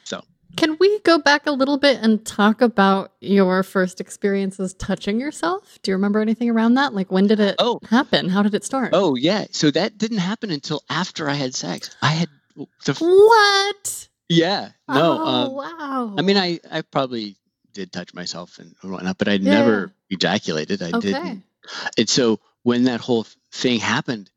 [0.03, 0.23] So.
[0.57, 5.77] Can we go back a little bit and talk about your first experiences touching yourself?
[5.83, 6.93] Do you remember anything around that?
[6.95, 7.79] Like when did it Oh.
[7.89, 8.29] happen?
[8.29, 8.89] How did it start?
[8.93, 12.29] oh yeah so that didn't happen until after i had sex i had
[12.85, 14.07] the What?
[14.27, 16.15] yeah no Oh, um, wow.
[16.17, 17.35] i mean i i probably
[17.73, 21.13] did touch myself and whatnot but i Yeah, never ejaculated i okay.
[21.13, 21.43] didn't
[21.97, 24.29] and so when that whole thing happened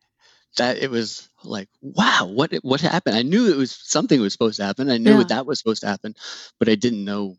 [0.57, 4.57] that it was like wow what what happened i knew it was something was supposed
[4.59, 5.25] to happen i knew Yeah.
[5.29, 6.15] that was supposed to happen
[6.59, 7.37] but i didn't know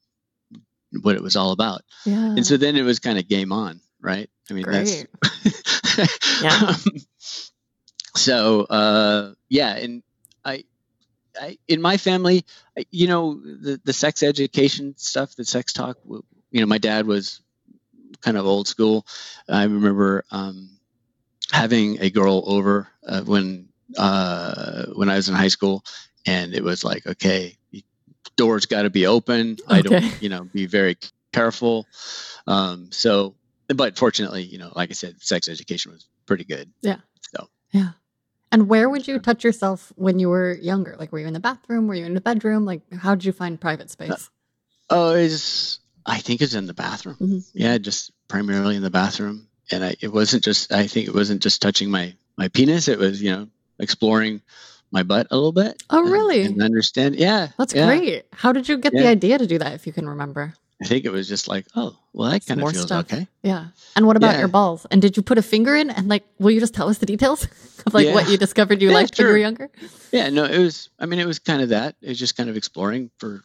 [1.02, 2.36] what it was all about Yeah.
[2.36, 5.08] and so then it was kind of game on right i mean Great.
[5.96, 6.52] that's Yeah.
[6.70, 6.76] Um,
[8.16, 10.04] so uh yeah and
[10.44, 10.64] i
[11.38, 12.46] I, in my family,
[12.78, 17.08] I- you know, the, the sex education stuff, the sex talk, you know, my dad
[17.08, 17.42] was
[18.22, 19.06] kind of old school.
[19.50, 20.70] I remember um,
[21.52, 25.84] having a girl over uh, when uh, when I was in high school,
[26.26, 27.58] and it was like, okay,
[28.36, 29.58] doors got to be open.
[29.68, 30.98] I don't, you know, be very
[31.32, 31.86] careful.
[32.48, 33.36] Um, so,
[33.68, 36.72] but fortunately, you know, like I said, sex education was pretty good.
[36.82, 36.98] Yeah.
[37.36, 37.92] So, Yeah.
[38.52, 40.96] And where would you touch yourself when you were younger?
[40.98, 41.88] Like, were you in the bathroom?
[41.88, 42.64] Were you in the bedroom?
[42.64, 44.30] Like, how did you find private space?
[44.90, 47.18] oh, it's I think it's in the bathroom.
[47.20, 47.50] Mhm.
[47.54, 49.48] Yeah, just primarily in the bathroom.
[49.72, 52.88] And I, it wasn't just, I think it wasn't just touching my, my penis.
[52.88, 53.48] It was, you know,
[53.80, 54.42] exploring
[54.92, 55.82] my butt a little bit.
[55.90, 56.44] Oh, and- really?
[56.44, 57.16] And understand.
[57.16, 57.48] Yeah.
[57.58, 57.88] That's yeah.
[57.88, 58.26] great.
[58.32, 60.54] How did you get the idea to do that, if you can remember?
[60.82, 63.06] I think it was just like, oh, well, that kind of feels stuff.
[63.12, 63.28] okay.
[63.44, 63.68] Yeah.
[63.96, 64.40] And what about Yeah.
[64.40, 64.86] your balls?
[64.92, 65.90] And did you put a finger in?
[65.90, 67.48] And like, will you just tell us the details
[67.88, 69.70] of like what you discovered you Yeah, liked when you were younger?
[70.12, 70.30] Yeah.
[70.30, 71.96] No, it was, I mean, it was kind of that.
[72.02, 73.42] It was just kind of exploring for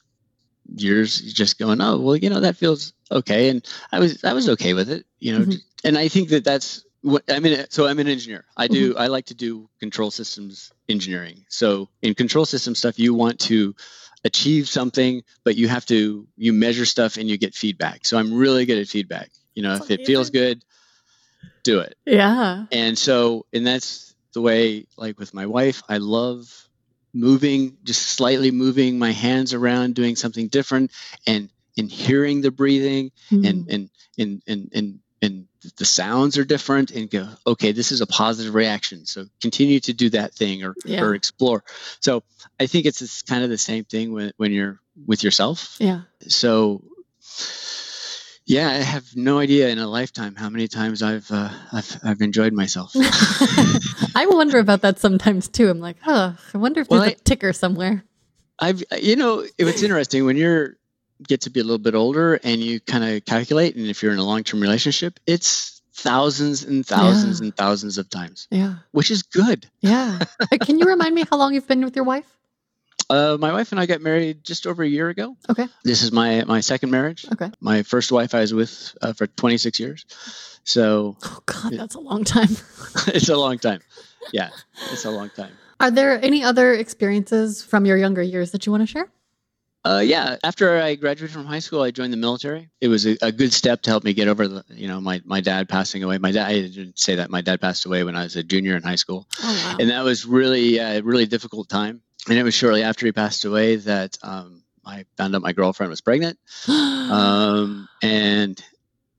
[0.66, 3.48] years, just going, oh, well, you know, that feels okay.
[3.48, 5.60] And I was, I was okay with it, you know, Mhm.
[5.84, 7.64] and I think that that's what I mean.
[7.70, 8.44] So I'm an engineer.
[8.56, 9.00] I do, Mm-hmm.
[9.02, 11.44] I like to do control systems engineering.
[11.48, 13.74] So in control system stuff, you want to
[14.24, 18.04] achieve something, but you have to, you measure stuff and you get feedback.
[18.04, 19.30] So I'm really good at feedback.
[19.54, 20.62] You know, That's if it feels good,
[21.64, 21.96] do it.
[22.06, 22.66] Yeah.
[22.70, 26.68] And so, and that's the way, like with my wife, I love
[27.12, 30.90] moving, just slightly moving my hands around, doing something different,
[31.26, 33.48] and and hearing the breathing, Mm.
[33.48, 35.46] and and and and and and
[35.76, 39.04] the sounds are different, and go, okay, this is a positive reaction.
[39.06, 41.02] So continue to do that thing, or Yeah.
[41.02, 41.62] or explore.
[42.00, 42.22] So
[42.58, 45.76] I think it's this kind of the same thing when when you're with yourself.
[45.78, 46.02] yeah.
[46.28, 46.82] So.
[48.50, 52.20] Yeah, I have no idea in a lifetime how many times I've uh, I've, I've
[52.20, 52.90] enjoyed myself.
[54.16, 55.68] I wonder about that sometimes too.
[55.70, 58.02] I'm like, oh, I wonder if Well, there's a I- ticker somewhere.
[58.58, 60.76] I've you know it's interesting when you're
[61.26, 64.12] get to be a little bit older and you kind of calculate and if you're
[64.12, 67.44] in a long term relationship it's thousands and thousands Yeah.
[67.46, 68.74] and thousands of times Yeah.
[68.92, 69.66] which is good.
[69.80, 70.18] Yeah.
[70.40, 72.26] Uh, Can you remind me how long you've been with your wife?
[73.10, 75.36] Uh, my wife and I got married just over a year ago.
[75.50, 75.66] Okay.
[75.84, 77.26] This is my my second marriage.
[77.32, 77.50] Okay.
[77.60, 80.06] My first wife I was with uh, for 26 years,
[80.64, 82.48] so Oh, God, that's a long time.
[83.08, 83.80] it's a long time.
[84.32, 84.50] Yeah,
[84.92, 85.52] it's a long time.
[85.80, 89.08] Are there any other experiences from your younger years that you want to share?
[89.82, 90.36] Uh, yeah.
[90.44, 92.68] After I graduated from high school, I joined the military.
[92.82, 95.22] It was a, a good step to help me get over the, you know, my,
[95.24, 96.18] my dad passing away.
[96.18, 97.30] My dad, I didn't say that.
[97.30, 99.76] My dad passed away when I was a junior in high school, Oh, wow.
[99.80, 102.02] and that was really a really difficult time.
[102.28, 105.90] And it was shortly after he passed away that um, I found out my girlfriend
[105.90, 106.38] was pregnant.
[107.10, 108.62] Um, and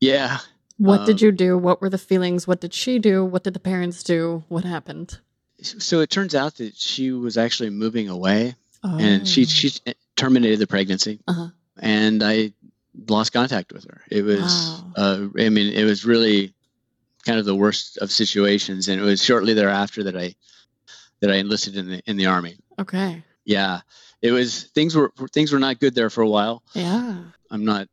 [0.00, 0.38] yeah,
[0.78, 1.58] what did um, you do?
[1.58, 2.46] What were the feelings?
[2.46, 3.22] What did she do?
[3.22, 4.44] What did the parents do?
[4.48, 5.18] What happened?
[5.60, 8.98] so it turns out that she was actually moving away, Oh.
[8.98, 9.72] and she she
[10.16, 11.20] terminated the pregnancy.
[11.28, 11.48] Uh-huh.
[11.78, 12.52] and I
[13.08, 14.00] lost contact with her.
[14.10, 14.92] It was, Wow.
[14.96, 16.52] uh, I mean, it was really
[17.24, 20.34] kind of the worst of situations, and it was shortly thereafter that I
[21.20, 22.56] that I enlisted in the in the army.
[22.78, 23.22] Okay.
[23.44, 23.80] Yeah,
[24.20, 26.62] it was things were things were not good there for a while.
[26.74, 27.16] Yeah.
[27.50, 27.88] I'm not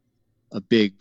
[0.51, 0.93] a big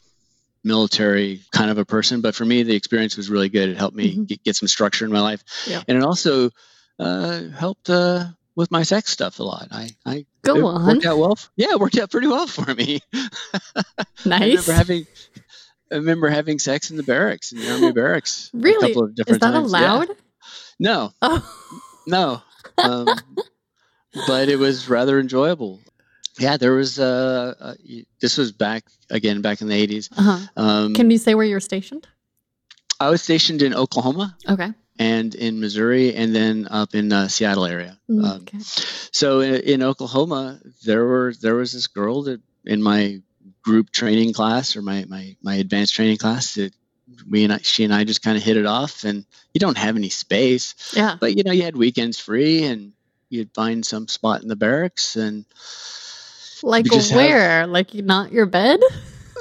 [0.64, 3.68] military kind of a person, but for me, the experience was really good.
[3.68, 4.26] It helped me Mhm.
[4.26, 5.82] get, get some structure in my life, Yeah.
[5.86, 6.50] and it also
[6.98, 8.24] uh, helped uh,
[8.56, 9.68] with my sex stuff a lot.
[9.70, 10.86] I, I Go on.
[10.86, 11.32] worked out well.
[11.32, 13.00] f- yeah, it worked out pretty well for me.
[13.14, 13.94] I
[14.26, 14.48] Nice.
[14.66, 15.06] remember having
[15.92, 18.50] I remember having sex in the barracks in the army barracks.
[18.52, 18.90] Really?
[18.90, 19.72] A couple of Is that times.
[19.72, 19.78] Yeah.
[19.78, 20.08] allowed?
[20.80, 21.50] No, Oh.
[22.06, 22.42] no.
[22.78, 23.08] Um,
[24.26, 25.80] but it was rather enjoyable.
[26.38, 26.98] Yeah, there was.
[27.00, 27.74] Uh, uh,
[28.20, 30.08] this was back again back in the eighties.
[30.16, 30.38] Uh-huh.
[30.56, 32.06] Um, Can you say where you're stationed?
[33.00, 34.72] I was stationed in Oklahoma Okay.
[34.98, 37.98] and in Missouri, and then up in uh, Seattle area.
[38.10, 38.58] Mm, Um, okay.
[38.60, 43.20] so in, in Oklahoma, there were there was this girl that in my
[43.62, 46.72] group training class or my my my advanced training class that
[47.28, 49.02] we and I, she and I just kind of hit it off.
[49.04, 51.16] And you don't have any space, Yeah.
[51.18, 52.92] but you know you had weekends free, and
[53.30, 55.44] you'd find some spot in the barracks and
[56.62, 57.66] Like just have- where?
[57.66, 58.80] Like not your bed?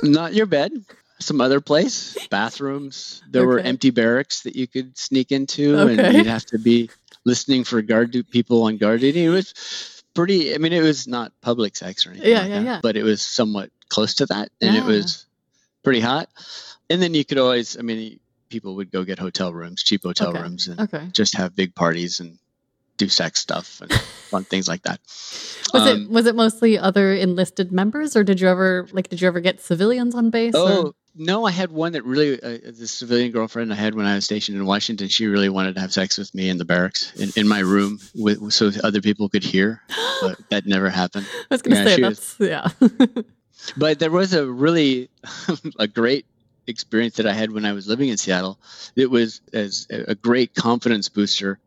[0.04, 0.72] not your bed.
[1.20, 3.24] Some other place, bathrooms.
[3.30, 5.98] There were empty barracks that you could sneak into, Okay.
[6.06, 6.92] and you'd have to be
[7.26, 9.26] listening for guard people on guard duty.
[9.26, 10.54] It was pretty.
[10.54, 12.80] I mean, it was not public sex or anything Yeah, like yeah, that, yeah.
[12.84, 15.26] but it was somewhat close to that, and it was
[15.84, 16.30] pretty hot.
[16.92, 17.76] And then you could always.
[17.80, 18.20] I mean,
[18.50, 20.42] people would go get hotel rooms, cheap hotel Okay.
[20.44, 21.08] rooms, and Okay.
[21.14, 22.38] just have big parties and
[22.98, 23.92] do sex stuff and
[24.32, 25.00] fun things like that.
[25.74, 29.22] Was Um, it was it mostly other enlisted members, or did you ever like did
[29.22, 30.56] you ever get civilians on base?
[30.56, 34.06] or- Oh no, I had one that really uh, the civilian girlfriend I had when
[34.06, 35.08] I was stationed in Washington.
[35.08, 38.00] She really wanted to have sex with me in the barracks in, in my room
[38.14, 39.82] with so other people could hear,
[40.22, 41.26] but that never happened.
[41.50, 42.68] I was gonna yeah, say she was- yeah.
[43.76, 45.10] But there was a really
[45.80, 46.26] a great
[46.68, 48.60] experience that I had when I was living in Seattle.
[48.96, 51.58] It was as a great confidence booster.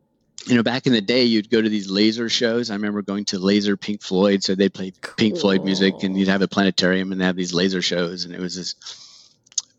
[0.47, 2.71] You know, back in the day, you'd go to these laser shows.
[2.71, 6.29] I remember going to Laser Pink Floyd, so they'd play Pink Floyd music, and you'd
[6.29, 8.75] have a planetarium, and they have these laser shows, and it was this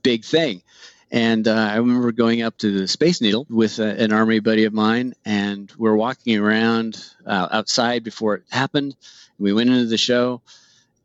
[0.02, 0.62] big thing.
[1.10, 4.64] And uh, I remember going up to the Space Needle with uh, an army buddy
[4.64, 8.96] of mine, and we're walking around uh, outside before it happened.
[9.38, 10.40] We went into the show,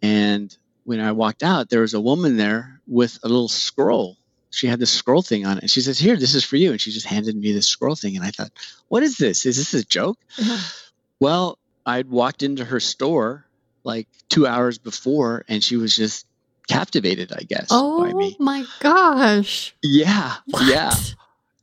[0.01, 4.17] and when I walked out, there was a woman there with a little scroll.
[4.49, 5.63] She had this scroll thing on it.
[5.63, 6.71] And she says, Here, this is for you.
[6.71, 8.15] And she just handed me this scroll thing.
[8.15, 8.51] And I thought,
[8.87, 9.45] What is this?
[9.45, 10.17] Is this a joke?
[10.37, 10.59] Yeah.
[11.19, 13.45] Well, I'd walked into her store
[13.83, 16.27] like two hours before, and she was just
[16.67, 19.73] captivated, I guess, by Oh my gosh!
[19.81, 20.35] Yeah.
[20.45, 20.67] What?
[20.67, 20.91] Yeah.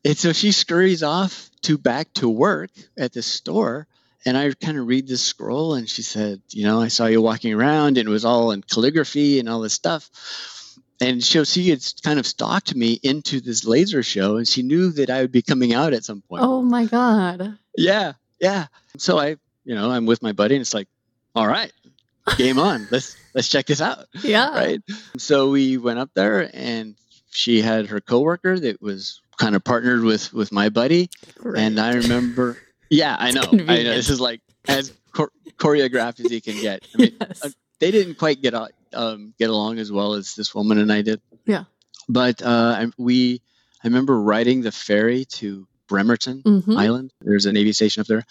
[0.04, 3.86] And so she scurries off to back to work at the store.
[4.26, 7.20] And I kind of read this scroll, and she said, You know, I saw you
[7.20, 10.10] walking around, and it was all in calligraphy and all this stuff.
[11.00, 14.90] And so she had kind of stalked me into this laser show, and she knew
[14.92, 16.42] that I would be coming out at some point.
[16.44, 17.58] Oh my god!
[17.76, 18.66] Yeah, yeah.
[18.96, 20.88] So I, you know, I'm with my buddy, and it's like,
[21.34, 21.72] all right,
[22.38, 22.86] game on.
[22.92, 24.50] let's let's check this out Yeah.
[24.50, 24.80] right?
[25.18, 26.94] So we went up there, and
[27.30, 31.10] she had her coworker that was kind of partnered with with my buddy,
[31.56, 32.56] and I remember,
[32.88, 33.94] yeah, I know, I know.
[33.94, 36.86] This is like as chor- choreographed as you can get.
[36.94, 37.44] I mean, yes.
[37.44, 40.92] uh, they didn't quite get out, um, get along as well as this woman and
[40.92, 41.20] I did.
[41.46, 41.64] Yeah.
[42.08, 43.40] but uh, I- we,
[43.82, 46.76] I remember riding the ferry to Bremerton Mhm.
[46.78, 47.12] Island.
[47.20, 48.24] There's a Navy station up there,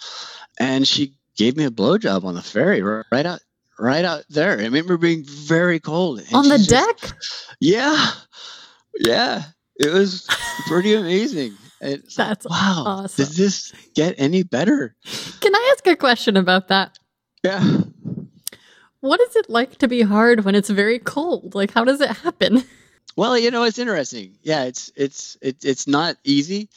[0.58, 3.40] and she gave me a blowjob on the ferry right out.
[3.78, 4.52] Right out there.
[4.58, 6.20] I remember being very cold.
[6.32, 7.12] On the just- deck.
[7.60, 8.10] yeah,
[9.04, 9.42] yeah,
[9.76, 10.26] it was
[10.68, 11.54] pretty amazing.
[11.80, 12.84] That's wow.
[12.86, 13.24] awesome.
[13.24, 14.94] Does this get any better?
[15.40, 16.98] Can I ask a question about that?
[17.42, 17.80] Yeah.
[19.04, 21.54] What is it like to be hard when it's very cold?
[21.54, 22.64] Like, how does it happen?
[23.16, 24.34] Well, you know, it's interesting.
[24.42, 26.68] Yeah, it's it's it, it's not easy.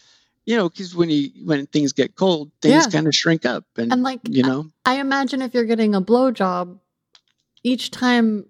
[0.46, 2.92] You know, because when you when things get cold, things Yeah.
[2.92, 6.02] kind of shrink up, and, And like, you know, I imagine if you're getting a
[6.02, 6.78] blowjob,
[7.64, 8.46] each time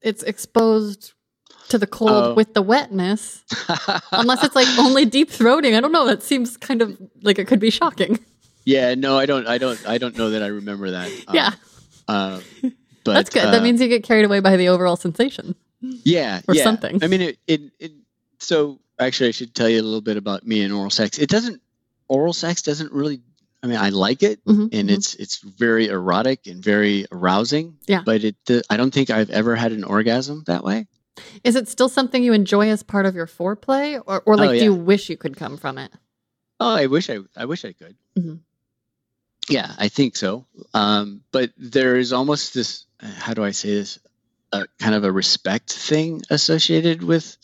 [0.00, 1.14] it's exposed
[1.70, 2.34] to the cold Oh.
[2.34, 3.42] with the wetness,
[4.12, 5.74] unless it's like only deep throating.
[5.76, 6.06] I don't know.
[6.06, 8.20] That seems kind of like it could be shocking.
[8.64, 11.10] yeah, no, I don't, I don't, I don't know that I remember that.
[11.26, 11.50] Um, yeah,
[12.06, 12.40] uh,
[13.08, 13.44] but that's good.
[13.44, 15.54] uh, that means you get carried away by the overall sensation.
[15.80, 16.64] yeah or yeah.
[16.64, 17.02] something.
[17.02, 17.92] i mean it, it it
[18.38, 21.28] so actually i should tell you a little bit about me and oral sex it
[21.28, 21.60] doesn't
[22.08, 23.20] oral sex doesn't really
[23.62, 24.94] i mean i like it Mhm, and mhm.
[24.94, 28.02] it's it's very erotic and very arousing Yeah.
[28.04, 28.36] but it
[28.70, 30.86] i don't think i've ever had an orgasm that way
[31.44, 34.58] Is it still something you enjoy as part of your foreplay, or, or like Oh,
[34.58, 35.92] do you wish you could come from it?
[36.60, 38.40] oh i wish i i wish i could Mhm.
[39.48, 40.44] yeah i think so
[40.74, 43.98] um but there is almost this how do i say this
[44.52, 47.36] uh, kind of a respect thing associated with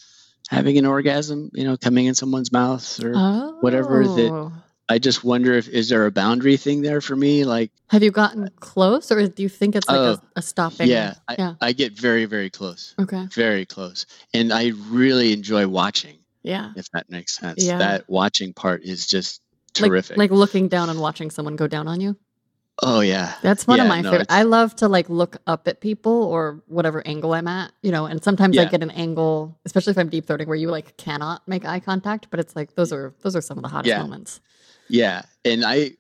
[0.49, 4.53] having an orgasm you know coming in someone's mouth or Oh, whatever that-
[4.87, 7.47] I just wonder if is there a boundary thing there for me?
[7.47, 10.89] Like, have you gotten close, or do you think it's like Oh, a, a stopping?
[10.89, 11.55] yeah, I, yeah.
[11.59, 13.25] I get very, very close, Okay.
[13.33, 16.19] very close, and I really enjoy watching.
[16.43, 16.73] Yeah.
[16.77, 17.79] If that makes sense, Yeah.
[17.79, 19.41] that watching part is just
[19.81, 20.19] Like- terrific.
[20.19, 22.19] Like, looking down and watching someone go down on you.
[22.83, 24.27] Oh yeah, That's one of my no, favorite.
[24.31, 28.07] I love to like look up at people or whatever angle I'm at, you know,
[28.07, 31.47] and sometimes I get an angle, especially if I'm deep throating where you like cannot
[31.47, 34.03] make eye contact, but it's like those are those are some of the hottest Yeah.
[34.03, 34.41] moments.
[34.89, 35.93] yeah, and I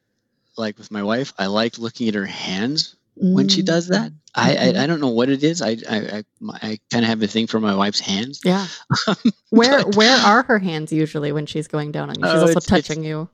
[0.56, 1.32] like with my wife.
[1.38, 3.66] I like looking at her hands when she Mm.
[3.66, 4.12] does that.
[4.36, 4.56] I.
[4.56, 5.62] I I don't know what it is.
[5.62, 6.24] I I I,
[6.62, 8.40] I kind of have a thing for my wife's hands.
[8.44, 8.66] Yeah.
[9.50, 12.24] Where But- where are her hands usually when she's going down on you?
[12.26, 13.28] She's Oh, also touching you.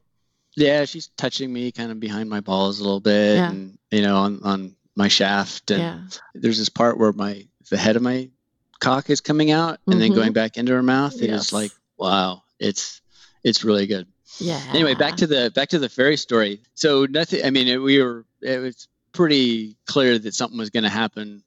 [0.61, 3.51] Yeah, she's touching me kind of behind my balls a little bit, Yeah.
[3.51, 6.01] and you know, on on my shaft, and Yeah.
[6.35, 8.31] there's this part where my the head of my
[8.81, 10.15] cock is coming out and then Mhm.
[10.15, 11.15] going back into her mouth.
[11.21, 11.47] Yes.
[11.47, 13.01] is like wow, it's
[13.43, 14.07] it's really good.
[14.39, 14.63] Yeah.
[14.73, 16.63] Anyway, back to the back to the ferry story.
[16.75, 17.45] So nothing.
[17.45, 18.25] I mean, it, we were.
[18.43, 21.43] It was pretty clear that something was going to happen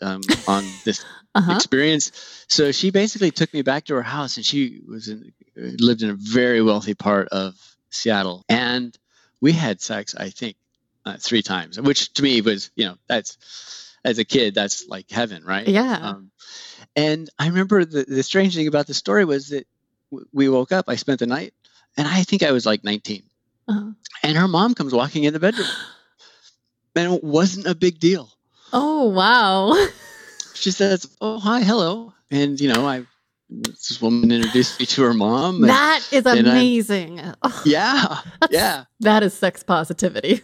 [0.00, 1.54] um, on this uh-huh.
[1.54, 2.12] experience.
[2.48, 6.10] So she basically took me back to her house, and she was in, lived in
[6.10, 7.54] a very wealthy part of
[7.90, 8.96] Seattle, and
[9.40, 10.14] we had sex.
[10.14, 10.56] I think
[11.04, 13.38] uh, three times, which to me was, you know, that's
[14.04, 15.66] as a kid, that's like heaven, right?
[15.66, 15.98] Yeah.
[16.00, 16.30] Um,
[16.96, 19.66] and I remember the the strange thing about the story was that
[20.10, 20.86] w- we woke up.
[20.88, 21.54] I spent the night,
[21.96, 23.22] and I think I was like 19.
[23.70, 23.90] Uh-huh.
[24.22, 25.68] and her mom comes walking in the bedroom,
[26.96, 28.30] and it wasn't a big deal.
[28.72, 29.74] Oh wow.
[30.54, 33.06] She says, "Oh, hi, hello," and you know, I
[33.50, 35.56] this woman introduced me to her mom.
[35.56, 37.20] and- that is amazing.
[37.42, 40.42] Oh, yeah, that's- yeah, That is sex positivity.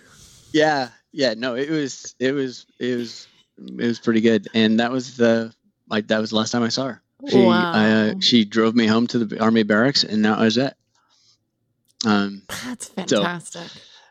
[0.53, 1.35] yeah, yeah.
[1.35, 3.27] No, it was, it was, it was,
[3.59, 5.53] it was pretty good, and that was the
[5.89, 7.03] like that was the last time I saw her.
[7.29, 7.73] She Wow.
[7.73, 10.75] uh, she drove me home to the army barracks, and that was it.
[12.05, 13.63] Um, That's fantastic.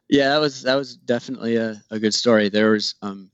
[0.09, 2.49] yeah, that was that was definitely a, a good story.
[2.49, 3.29] There was um,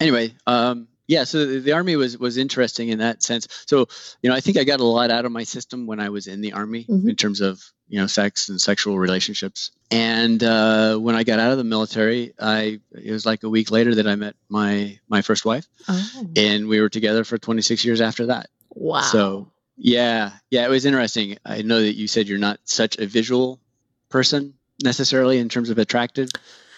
[0.00, 1.24] anyway, um, yeah.
[1.24, 3.48] So the, army was was interesting in that sense.
[3.66, 3.86] So
[4.22, 6.26] you know, I think I got a lot out of my system when I was
[6.26, 7.08] in the army Mhm.
[7.08, 9.70] in terms of you know sex and sexual relationships.
[9.90, 13.70] And uh, when I got out of the military, I it was like a week
[13.70, 16.26] later that I met my my first wife, oh.
[16.36, 18.48] and we were together for 26 years after that.
[18.70, 19.02] Wow.
[19.02, 21.36] So yeah, yeah, it was interesting.
[21.44, 23.60] I know that you said you're not such a visual
[24.08, 26.30] person necessarily in terms of attractive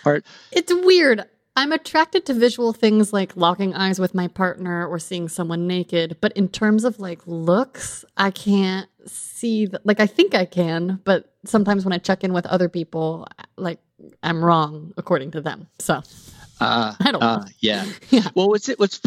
[0.02, 0.24] part.
[0.52, 1.24] It's weird.
[1.56, 6.18] I'm attracted to visual things like locking eyes with my partner or seeing someone naked,
[6.20, 11.32] but in terms of like looks, I can't see like I think I can, but
[11.46, 13.78] sometimes when I check in with other people, like
[14.22, 15.68] I'm wrong according to them.
[15.78, 16.02] So,
[16.60, 17.44] Uh, I don't uh, know.
[17.60, 17.86] yeah.
[18.10, 18.28] Yeah.
[18.34, 18.78] Well, what's it?
[18.78, 19.00] What's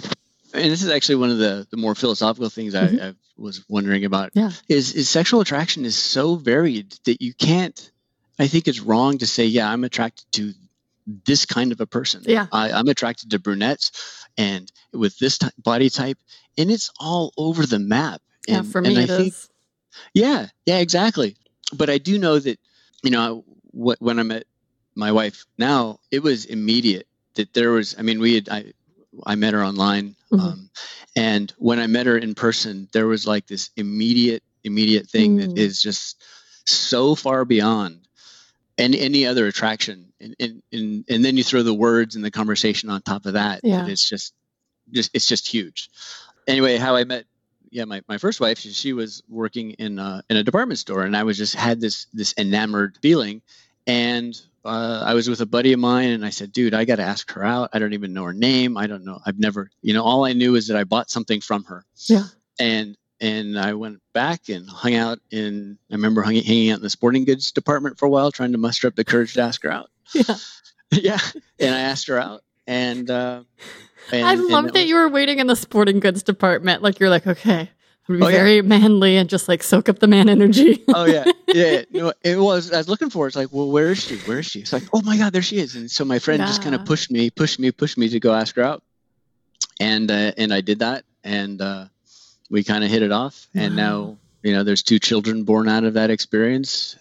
[0.52, 3.02] and this is actually one of the the more philosophical things I, Mhm.
[3.12, 4.32] I was wondering about.
[4.34, 4.52] Yeah.
[4.68, 7.92] Is is sexual attraction is so varied that you can't.
[8.40, 10.54] I think it's wrong to say, yeah, I'm attracted to
[11.26, 12.24] this kind of a person.
[12.26, 12.48] Yeah.
[12.52, 13.92] I, I'm attracted to brunettes
[14.38, 16.18] and with this ty- body type,
[16.58, 18.22] and it's all over the map.
[18.48, 19.50] yeah, for me and I think- is.
[20.14, 21.36] yeah, yeah, exactly.
[21.74, 22.60] But I do know that,
[23.04, 24.44] you know, wh- when I met
[24.96, 28.74] my wife now, it was immediate that there was, I mean, we had, I,
[29.26, 30.16] I met her online.
[30.32, 30.40] Mhm.
[30.40, 30.70] Um,
[31.16, 35.42] and when I met her in person, there was like this immediate, immediate thing Mm.
[35.42, 36.22] that is just
[36.66, 38.08] so far beyond
[38.80, 40.12] any, any other attraction.
[40.20, 43.34] And, and, and, and then you throw the words and the conversation on top of
[43.34, 43.62] that.
[43.64, 43.86] Yeah.
[43.88, 44.34] It's just,
[44.92, 45.90] just, it's just huge.
[46.48, 47.26] Anyway, how I met
[47.72, 51.04] yeah, my, my first wife, she, she was working in a, in a department store,
[51.04, 53.42] and I was just had this this enamored feeling,
[53.86, 56.96] and uh, I was with a buddy of mine, and I said, "Dude, I got
[56.96, 57.70] to ask her out.
[57.74, 58.78] I don't even know her name.
[58.78, 59.20] I don't know.
[59.26, 62.24] I've never, you know, all I knew is that I bought something from her, Yeah.
[62.60, 65.78] and and I went back and hung out in.
[65.92, 68.58] I remember hung, hanging out in the sporting goods department for a while, trying to
[68.58, 69.90] muster up the courage to ask her out.
[70.14, 70.36] Yeah.
[70.92, 71.20] yeah,
[71.60, 73.10] and I asked her out, and.
[73.10, 73.44] Uh,
[74.12, 76.82] and I love that was- you were waiting in the sporting goods department.
[76.82, 77.70] Like you're like, okay,
[78.08, 78.38] be Oh, yeah.
[78.38, 80.84] very manly and just like soak up the man energy.
[80.96, 81.84] oh yeah, yeah.
[81.92, 82.72] No, it was.
[82.72, 83.26] I was looking for.
[83.26, 83.30] it.
[83.30, 84.18] It's like, well, where is she?
[84.20, 84.62] Where is she?
[84.62, 85.76] It's like, oh my God, there she is.
[85.76, 88.34] And so my friend just kind of pushed me, pushed me, pushed me to go
[88.34, 88.82] ask her out,
[89.80, 91.86] and uh, and I did that, and uh,
[92.50, 93.84] we kind of hit it off, and Wow.
[93.84, 96.96] now you know, there's two children born out of that experience.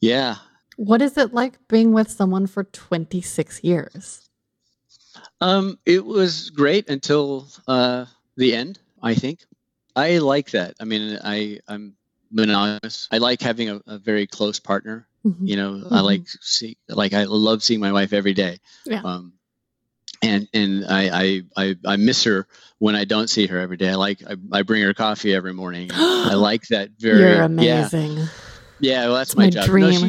[0.00, 0.36] Yeah,
[0.76, 4.28] What is it like being with someone for 26 years?
[5.40, 8.78] um, it was great until uh, the end.
[9.02, 9.40] I think
[9.94, 10.74] I like that.
[10.80, 11.94] I mean, I I'm
[12.30, 13.08] monogamous.
[13.12, 15.06] I like having a, a very close partner.
[15.24, 15.46] Mhm.
[15.48, 16.04] you know i Mhm.
[16.04, 19.02] like see like i love seeing my wife every day Yeah.
[19.04, 19.32] um
[20.22, 22.46] and and I, I i i miss her
[22.78, 25.52] when i don't see her every day i like i, I bring her coffee every
[25.52, 28.28] morning i like that very You're yeah amazing.
[28.80, 30.00] yeah well that's It's my, my job dream.
[30.00, 30.08] No,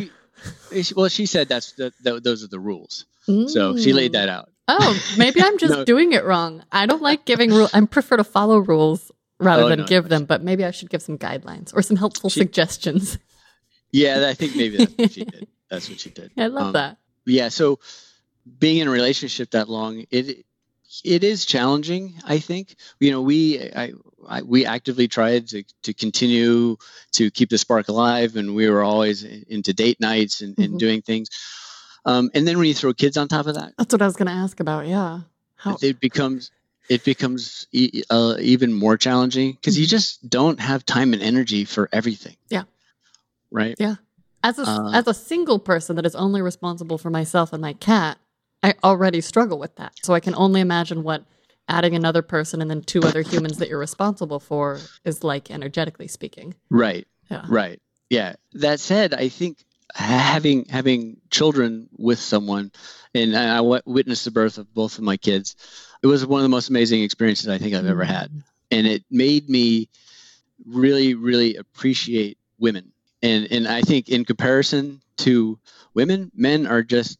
[0.71, 3.05] she, she- well she said that's the, tho- those are the rules
[3.47, 4.13] so she laid Mm.
[4.13, 5.83] that out Oh, maybe I'm just No.
[5.83, 6.63] doing it wrong.
[6.71, 7.73] I don't like giving rules.
[7.73, 10.89] I prefer to follow rules rather Oh, than no, give them, but maybe I should
[10.89, 13.17] give some guidelines or some helpful She- suggestions.
[13.91, 16.73] yeah i think maybe that's what she did that's what she did I love Um,
[16.73, 16.97] that.
[17.25, 17.79] yeah so
[18.59, 20.45] being in a relationship that long it
[21.03, 23.91] it is challenging i think you know we i,
[24.27, 26.77] I we actively tried to, to continue
[27.13, 30.63] to keep the spark alive and we were always into date nights and, Mhm.
[30.65, 31.29] and doing things
[32.05, 34.17] um, and then when you throw kids on top of that That's what I was
[34.17, 34.87] going to ask about.
[34.87, 35.21] Yeah.
[35.55, 35.77] How?
[35.81, 36.51] it becomes
[36.89, 39.89] it becomes e- uh, even more challenging because you Mhm.
[39.89, 42.63] just don't have time and energy for everything Yeah.
[43.51, 43.95] right Yeah.
[44.43, 47.71] As a Uh, as a single person that is only responsible for myself and my
[47.73, 48.17] cat,
[48.63, 49.93] I already struggle with that.
[50.03, 51.25] So I can only imagine what
[51.67, 56.07] adding another person and then two other humans that you're responsible for is like energetically
[56.07, 56.55] speaking.
[56.69, 57.45] right Yeah.
[57.47, 57.81] Right.
[58.09, 58.35] Yeah.
[58.53, 59.63] That said, I think
[59.95, 62.71] having having children with someone,
[63.13, 65.55] and I w- witnessed the birth of both of my kids.
[66.01, 68.43] It was one of the most amazing experiences I think I've ever had, Mm.
[68.71, 69.89] and it made me
[70.65, 72.91] really, really appreciate women.
[73.21, 75.57] And and I think in comparison to
[75.93, 77.17] women, men are just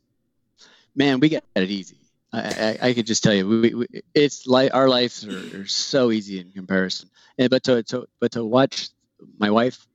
[0.96, 1.98] man, we got it easy.
[2.32, 2.40] I,
[2.82, 6.12] I, I could just tell you, we, we, it's like our lives are, are so
[6.12, 7.10] easy in comparison.
[7.38, 8.90] And but to, to but to watch
[9.38, 9.86] my wife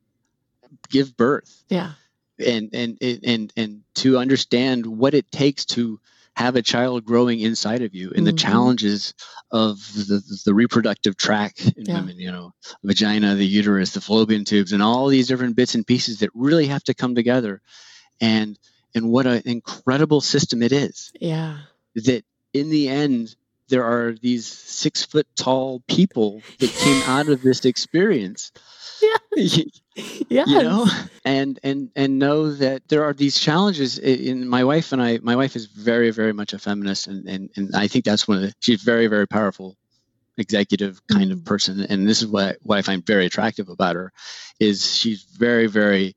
[0.90, 1.92] give birth Yeah.
[2.38, 5.98] and and and and to understand what it takes to
[6.36, 8.38] have a child growing inside of you and the Mhm.
[8.38, 9.12] challenges
[9.50, 12.00] of the, the reproductive tract in Yeah.
[12.00, 12.52] women you know
[12.84, 16.66] vagina the uterus the fallopian tubes and all these different bits and pieces that really
[16.66, 17.60] have to come together
[18.20, 18.58] and
[18.94, 21.58] and what an incredible system it is Yeah.
[21.94, 23.34] that in the end
[23.68, 28.52] there are these six foot tall people that came out of this experience
[30.30, 30.48] Yes.
[30.48, 30.86] you know
[31.24, 35.36] and and and know that there are these challenges in my wife and i my
[35.36, 38.42] wife is very very much a feminist and and, and i think that's one of
[38.42, 39.76] the she's very very powerful
[40.36, 41.44] executive kind of Mm.
[41.46, 44.12] person and this is what what i find very attractive about her
[44.60, 46.14] is she's very very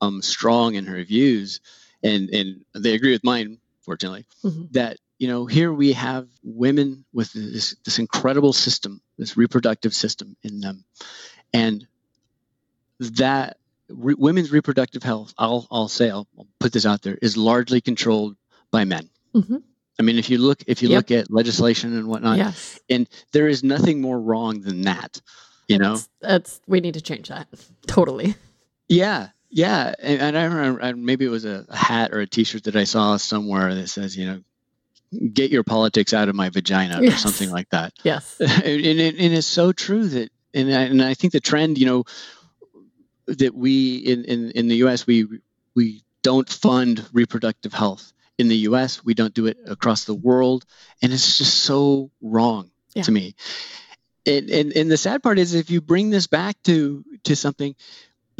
[0.00, 1.60] um strong in her views
[2.02, 4.72] and and they agree with mine fortunately Mhm.
[4.72, 10.36] that you know here we have women with this this incredible system this reproductive system
[10.42, 10.84] in them
[11.52, 11.86] and
[13.00, 13.56] that
[13.88, 17.80] re- women's reproductive health I'll, I'll say I'll, I'll put this out there is largely
[17.80, 18.36] controlled
[18.70, 19.62] by men Mhm.
[19.98, 20.96] i mean if you look if you Yep.
[20.98, 22.78] look at legislation and whatnot yes.
[22.88, 25.20] and there is nothing more wrong than that
[25.68, 27.46] you know It's, it's we need to change that.
[27.86, 28.34] Totally.
[28.88, 32.26] Yeah, yeah, and, and I remember and maybe it was a, a hat or a
[32.26, 34.40] T-shirt that I saw somewhere that says, you know,
[35.32, 37.92] "Get your politics out of my vagina" or something like that.
[38.04, 38.36] Yes.
[38.40, 41.86] and, it, and it's so true that, and I, and I think the trend, you
[41.86, 42.04] know,
[43.26, 45.06] that we in, in in the U.S.
[45.06, 45.26] we
[45.74, 49.04] we don't fund reproductive health in the U.S.
[49.04, 50.64] We don't do it across the world,
[51.02, 53.02] and it's just so wrong Yeah.
[53.04, 53.34] to me.
[54.26, 57.74] And, and and the sad part is, if you bring this back to to something,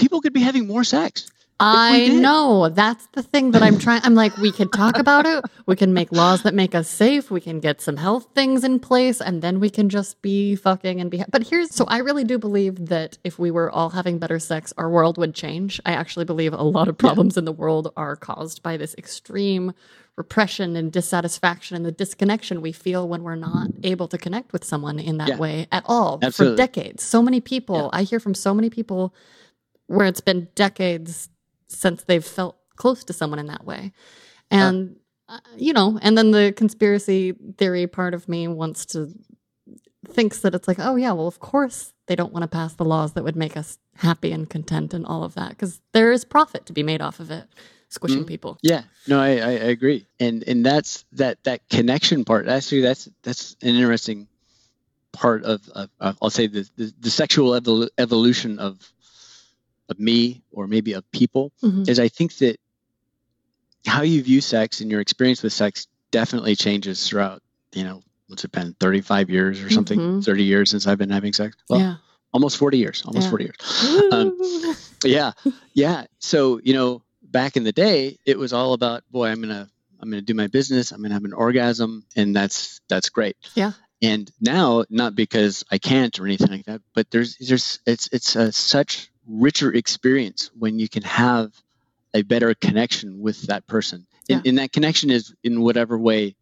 [0.01, 1.31] people could be having more sex.
[1.63, 2.71] I know.
[2.71, 4.01] That's the thing that I'm trying.
[4.05, 5.45] I'm like, we could talk about it.
[5.67, 7.31] We can make laws that make us safe.
[7.31, 11.03] We can get some health things in place, and then we can just be fucking
[11.03, 11.23] and be.
[11.31, 14.73] But here's so I really do believe that if we were all having better sex,
[14.79, 15.79] our world would change.
[15.85, 19.75] I actually believe a lot of problems in the world are caused by this extreme
[20.17, 24.65] repression and dissatisfaction and the disconnection we feel when we're not able to connect with
[24.65, 25.37] someone in that Yeah.
[25.39, 26.55] way at all Absolutely.
[26.55, 27.03] for decades.
[27.05, 27.99] So many people, Yeah.
[28.01, 29.15] I hear from so many people
[29.91, 31.29] where it's been decades
[31.67, 33.91] since they've felt close to someone in that way.
[34.49, 34.97] And,
[35.29, 39.13] uh, you know, and then the conspiracy theory part of me wants to,
[40.07, 42.85] thinks that it's like, oh, yeah, well, of course they don't want to pass the
[42.85, 46.25] laws that would make us happy and content and all of that because there is
[46.25, 47.49] profit to be made off of it,
[47.89, 48.29] squishing Mhm.
[48.29, 48.59] people.
[48.63, 52.47] Yeah, no, I, I, I agree, and and that's that that connection part.
[52.49, 54.29] Actually, that's that's an interesting
[55.13, 58.79] part of, of, of I'll say the the, the sexual evol- evolution of
[59.91, 61.89] of me or maybe of people Mhm.
[61.89, 62.57] is I think that
[63.87, 67.43] how you view sex and your experience with sex definitely changes throughout.
[67.75, 70.25] You know, what's it been thirty five years or something, Mhm.
[70.25, 71.57] thirty years since I've been having sex.
[71.69, 71.97] Well, yeah.
[72.33, 73.31] almost forty years, almost Yeah.
[73.31, 74.13] forty years.
[74.13, 74.75] Um,
[75.05, 75.33] yeah
[75.73, 79.67] yeah so you know back in the day it was all about boy i'm gonna
[79.99, 83.73] i'm gonna do my business i'm gonna have an orgasm and that's that's great Yeah.
[84.03, 88.37] and now not because i can't or anything like that but there's there's it's it's
[88.37, 91.53] a such richer experience when you can have
[92.15, 94.07] a better connection with that person.
[94.29, 96.37] And, and that connection is in whatever way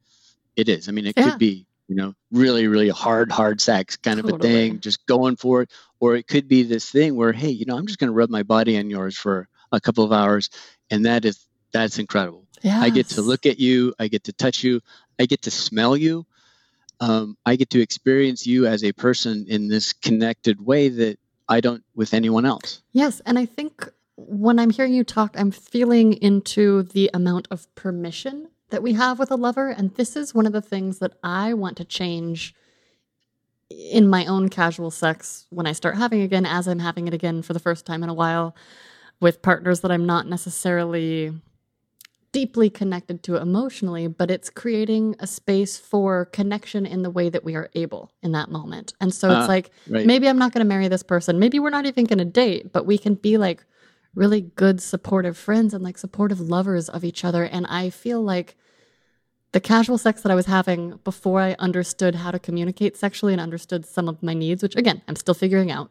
[0.56, 0.88] it is.
[0.88, 1.30] I mean it Yeah.
[1.30, 5.36] could be you know really really hard hard sex kind of a thing just going
[5.36, 5.70] for it.
[6.00, 8.30] Or it could be this thing where hey you know i'm just going to rub
[8.30, 10.50] my body on yours for a couple of hours
[10.90, 12.46] and that is that's incredible.
[12.82, 14.80] I get to look at you i get to touch you
[15.18, 16.26] i get to smell you
[17.00, 21.18] um, i get to experience you as a person in this connected way that
[21.48, 25.52] i don't with anyone else Yes, and I think when I'm hearing you talk, I'm
[25.52, 29.68] feeling into the amount of permission that we have with a lover.
[29.70, 32.54] And this is one of the things that I want to change
[33.70, 37.42] in my own casual sex when I start having again, as I'm having it again
[37.42, 38.56] for the first time in a while
[39.20, 41.32] with partners that I'm not necessarily
[42.32, 47.44] deeply connected to emotionally, but it's creating a space for connection in the way that
[47.44, 48.92] we are able in that moment.
[49.00, 51.38] And so it's Ah, like, right maybe I'm not going to marry this person.
[51.38, 53.64] Maybe we're not even going to date, but we can be like
[54.14, 57.44] really good, supportive friends and like supportive lovers of each other.
[57.44, 58.56] And I feel like
[59.52, 63.40] the casual sex that I was having before I understood how to communicate sexually and
[63.40, 65.90] understood some of my needs, which again, I'm still figuring out,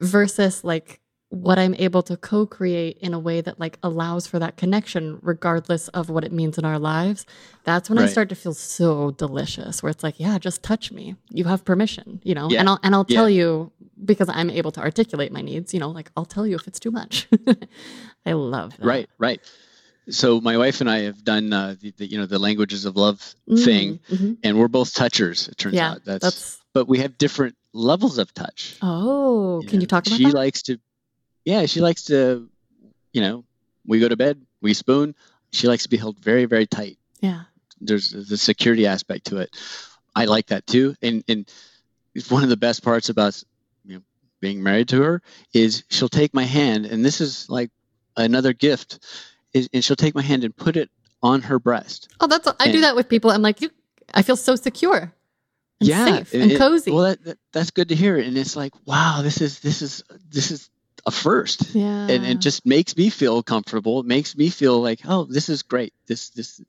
[0.00, 1.00] versus like
[1.34, 5.18] what I'm able to co create in a way that like allows for that connection,
[5.22, 7.26] regardless of what it means in our lives.
[7.64, 11.16] That's when I start to feel so delicious, where it's like, yeah, just touch me.
[11.30, 12.60] You have permission, you know, Yeah.
[12.60, 13.72] and I'll, and I'll tell you
[14.04, 16.78] because I'm able to articulate my needs, you know, like I'll tell you if it's
[16.78, 17.26] too much.
[18.26, 18.84] I love that.
[18.86, 19.40] right right
[20.08, 22.96] so my wife and i have done uh, the, the you know the languages of
[22.96, 24.36] love Mm, thing mhm.
[24.42, 28.18] and we're both touchers it turns Yeah, out that's, that's, but we have different levels
[28.18, 30.34] of touch oh, can you talk about she that?
[30.34, 30.78] likes to
[31.44, 32.48] yeah she likes to
[33.12, 33.44] you know
[33.86, 35.14] we go to bed, we spoon.
[35.52, 36.98] She likes to be held very, very tight.
[37.20, 37.42] Yeah.
[37.80, 39.56] There's the security aspect to it.
[40.16, 40.94] I like that too.
[41.02, 41.50] And and
[42.28, 43.42] one of the best parts about
[43.84, 44.02] you know,
[44.40, 45.22] being married to her
[45.52, 47.70] is she'll take my hand, and this is like
[48.16, 49.00] another gift.
[49.52, 50.90] Is, and she'll take my hand and put it
[51.22, 52.08] on her breast.
[52.20, 53.30] Oh, that's I do that with people.
[53.30, 53.70] I'm like, you.
[54.12, 55.12] I feel so secure.
[55.80, 56.90] And yeah, safe and it- cozy.
[56.90, 58.16] well, that, that, that's good to hear.
[58.16, 60.70] And it's like, wow, this is this is this is
[61.06, 61.74] a first.
[61.74, 62.06] yeah.
[62.08, 64.00] and it just makes me feel comfortable.
[64.00, 65.92] It makes me feel like, oh, this is great.
[66.06, 66.60] This this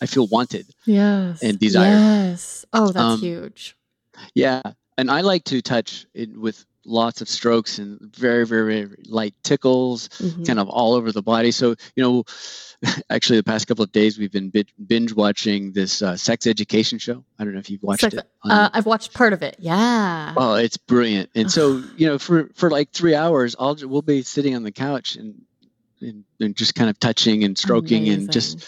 [0.00, 0.66] I feel wanted.
[0.86, 1.92] yes and desire.
[1.92, 2.64] Yes.
[2.72, 3.76] Oh, that's Um, huge.
[4.34, 4.62] Yeah,
[4.98, 9.34] and I like to touch it with lots of strokes and very very, very light
[9.42, 10.46] tickles, Mhm.
[10.46, 11.50] kind of all over the body.
[11.52, 12.24] So you know,
[13.10, 14.52] actually, the past couple of days we've been
[14.86, 17.24] binge watching this uh, sex education show.
[17.38, 18.28] I don't know if you've watched Sex- it.
[18.44, 19.56] Uh, I've watched part of it.
[19.60, 20.34] Yeah.
[20.36, 21.30] Oh, it's brilliant.
[21.34, 24.72] And so, you know, for for like three hours, I'll we'll be sitting on the
[24.72, 25.42] couch and
[26.00, 28.66] and, and just kind of touching and stroking and just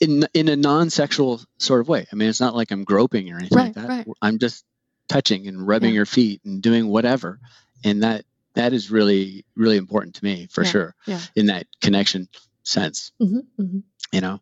[0.00, 2.06] in in a non-sexual sort of way.
[2.10, 3.88] I mean, it's not like I'm groping or anything like Right, that.
[3.88, 4.06] right.
[4.22, 4.64] I'm just
[5.12, 5.96] touching and rubbing Yeah.
[5.96, 7.38] your feet and doing whatever,
[7.84, 10.94] and that that is really really important to me for Yeah, sure.
[11.06, 11.20] yeah.
[11.36, 12.28] In that connection
[12.64, 13.78] sense, hmm hmm
[14.12, 14.40] you know.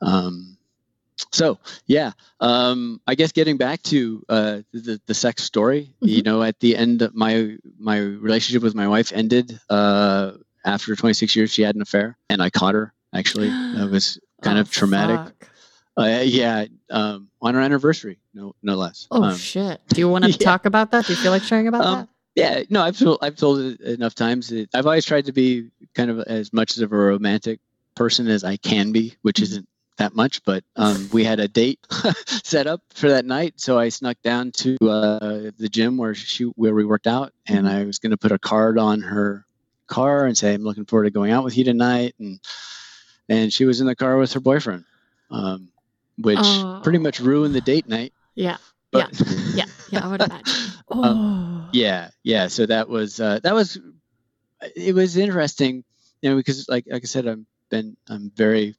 [0.00, 0.56] Um,
[1.32, 6.24] so yeah, um, I guess getting back to uh, the the sex story, you Mhm.
[6.24, 10.32] know, at the end, of my my relationship with my wife ended uh,
[10.64, 11.50] after 26 years.
[11.50, 12.92] She had an affair, and I caught her.
[13.14, 15.20] Actually, it was kind Oh, of traumatic.
[15.20, 15.48] fuck.
[15.98, 19.06] Uh, yeah, um, on our anniversary, no, no less.
[19.10, 19.80] Oh um, shit!
[19.88, 20.44] Do you want to yeah.
[20.44, 21.06] talk about that?
[21.06, 24.14] Do you feel like sharing about Um, yeah, no, I've told, I've told it enough
[24.14, 24.48] times.
[24.48, 27.60] That I've always tried to be kind of as much of a romantic
[27.94, 29.42] person as I can be, which Mhm.
[29.44, 30.44] isn't that much.
[30.44, 31.78] But um, we had a date
[32.44, 36.44] set up for that night, so I snuck down to uh, the gym where she
[36.56, 37.70] where we worked out, and Mhm.
[37.70, 39.46] I was going to put a card on her
[39.86, 42.38] car and say, "I'm looking forward to going out with you tonight," and
[43.30, 44.84] and she was in the car with her boyfriend,
[45.30, 45.70] um,
[46.18, 46.38] which
[46.82, 48.12] pretty much ruined the date night.
[48.34, 48.56] Yeah,
[48.92, 49.12] But
[49.54, 50.04] yeah, yeah.
[50.04, 50.54] I would imagine.
[50.88, 53.78] Oh, Um, yeah yeah so that was uh, that was
[54.76, 55.84] it was interesting
[56.22, 58.74] you know because like like i said i'm been i'm very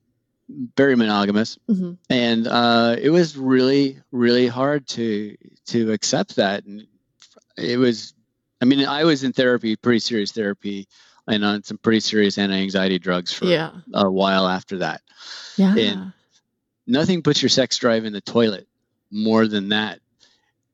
[0.77, 5.35] very monogamous hmm and uh it was really really hard to
[5.67, 6.88] to accept that and
[7.57, 8.13] it was
[8.61, 10.88] i mean i was in therapy pretty serious therapy
[11.27, 15.01] and on some pretty serious anti-anxiety drugs for yeah, a while after that
[15.57, 15.75] yeah.
[15.75, 16.13] and-
[16.88, 18.67] nothing puts your sex drive in the toilet
[19.11, 19.99] more than that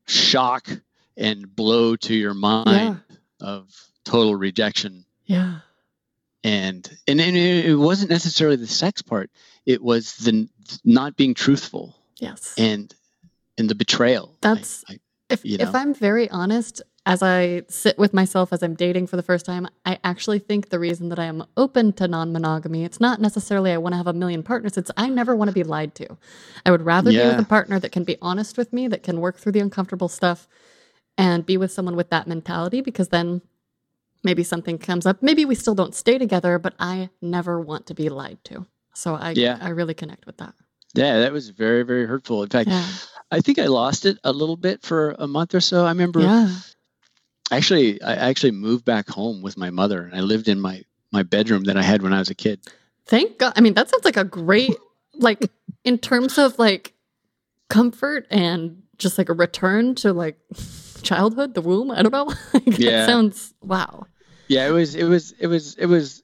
[0.06, 0.68] shock
[1.16, 3.00] and blow to your mind
[3.40, 3.68] of
[4.04, 5.04] total rejection.
[5.26, 5.60] Yeah.
[6.42, 9.30] and and, and it it wasn't necessarily the sex part.
[9.66, 10.48] It was the
[10.84, 11.96] not being truthful.
[12.18, 12.54] Yes.
[12.58, 12.94] and
[13.58, 14.30] and the betrayal.
[14.42, 14.98] I- That's- I,
[15.34, 15.74] If, you if?
[15.74, 19.68] I'm very honest, as I sit with myself as I'm dating for the first time,
[19.84, 23.72] I actually think the reason that I am open to non monogamy, it's not necessarily
[23.72, 26.16] I want to have a million partners, it's I never want to be lied to.
[26.64, 29.20] I would rather be with a partner that can be honest with me, that can
[29.20, 30.48] work through the uncomfortable stuff,
[31.18, 33.42] and be with someone with that mentality because then
[34.22, 35.22] maybe something comes up.
[35.22, 38.66] Maybe we still don't stay together, but I never want to be lied to.
[38.94, 39.58] So I, Yeah.
[39.60, 40.54] I really connect with that.
[40.94, 42.86] yeah that was very very hurtful in fact Yeah.
[43.34, 46.20] I think i lost it a little bit for a month or so i remember
[46.20, 46.48] Yeah.
[47.50, 50.82] actually i actually moved back home with my mother and i lived in my
[51.12, 52.60] my bedroom that i had when i was a kid
[53.06, 53.52] Thank God.
[53.54, 54.78] I mean, that sounds like a great,
[55.12, 55.50] like,
[55.84, 56.94] in terms of like
[57.68, 60.38] comfort and just like a return to like
[61.02, 61.90] childhood, the womb.
[61.90, 62.32] I don't know.
[62.54, 63.04] like, that Yeah.
[63.04, 64.06] sounds wow.
[64.48, 66.22] yeah it was it was it was it was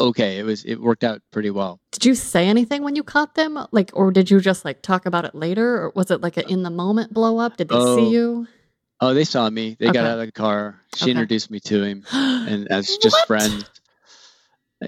[0.00, 3.34] okay it was it worked out pretty well Did you say anything when you caught
[3.36, 3.58] them?
[3.70, 5.76] Like, or did you just like talk about it later?
[5.84, 7.56] Or was it like an in the moment blow up?
[7.56, 7.94] Did they Oh.
[7.96, 8.46] see you?
[9.00, 11.10] oh they saw me they got out of the car she Okay.
[11.12, 12.04] introduced me to him
[12.46, 13.26] and as just What?
[13.26, 13.64] friends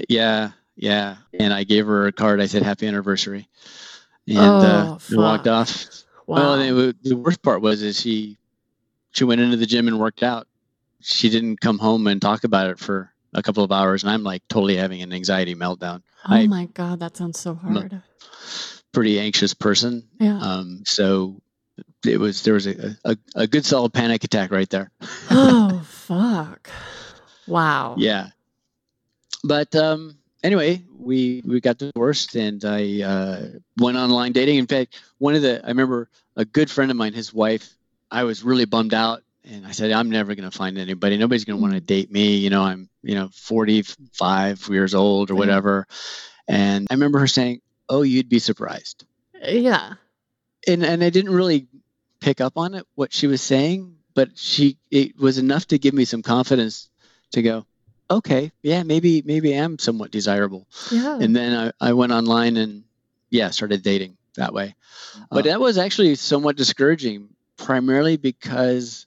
[0.09, 3.48] yeah yeah and i gave her a card i said happy anniversary
[4.28, 5.86] and uh, Oh, we walked off
[6.26, 6.36] Wow.
[6.36, 8.38] well and it, the worst part was is she
[9.12, 10.46] she went into the gym and worked out
[11.00, 14.22] she didn't come home and talk about it for a couple of hours and i'm
[14.24, 18.03] like totally having an anxiety meltdown oh I- my God, that sounds so hard.
[18.93, 20.39] pretty anxious person Yeah.
[20.41, 21.41] um so
[22.07, 24.91] it was there was a, a, a good solid panic attack right there
[25.30, 26.70] oh fuck.
[27.47, 27.95] Wow.
[27.99, 28.28] yeah
[29.45, 33.47] but um anyway we we got divorced and i uh
[33.78, 37.12] went online dating in fact one of the i remember a good friend of mine
[37.12, 37.68] his wife
[38.11, 41.44] i was really bummed out and i said i'm never going to find anybody nobody's
[41.44, 41.86] going to want to mm-hmm.
[41.86, 45.38] date me you know i'm you know 45 years old or Yeah.
[45.38, 45.86] whatever
[46.49, 49.05] and i remember her saying oh you'd be surprised
[49.42, 49.94] Yeah.
[50.66, 51.66] and and i didn't really
[52.20, 55.94] pick up on it what she was saying but she it was enough to give
[55.94, 56.88] me some confidence
[57.32, 57.66] to go
[58.11, 60.66] okay, yeah, maybe maybe I am somewhat desirable.
[60.90, 61.18] Yeah.
[61.18, 62.84] And then I, I went online and
[63.30, 64.74] yeah, started dating that way.
[65.30, 65.51] But Oh.
[65.51, 69.07] that was actually somewhat discouraging, primarily because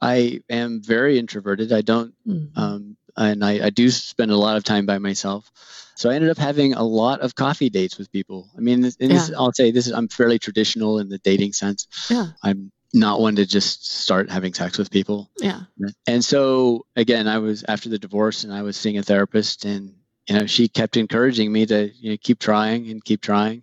[0.00, 1.72] I am very introverted.
[1.72, 2.50] I don't Mhm.
[2.56, 5.50] um, and I, I do spend a lot of time by myself.
[5.94, 8.50] So I ended up having a lot of coffee dates with people.
[8.54, 11.54] I mean, this, and this, I'll say this is I'm fairly traditional in the dating
[11.54, 11.86] sense.
[12.10, 12.26] yeah.
[12.42, 15.30] I'm not one to just start having sex with people.
[15.38, 15.60] Yeah.
[16.06, 19.94] And so again, I was after the divorce, and I was seeing a therapist, and
[20.28, 23.62] you know, she kept encouraging me to you know keep trying and keep trying.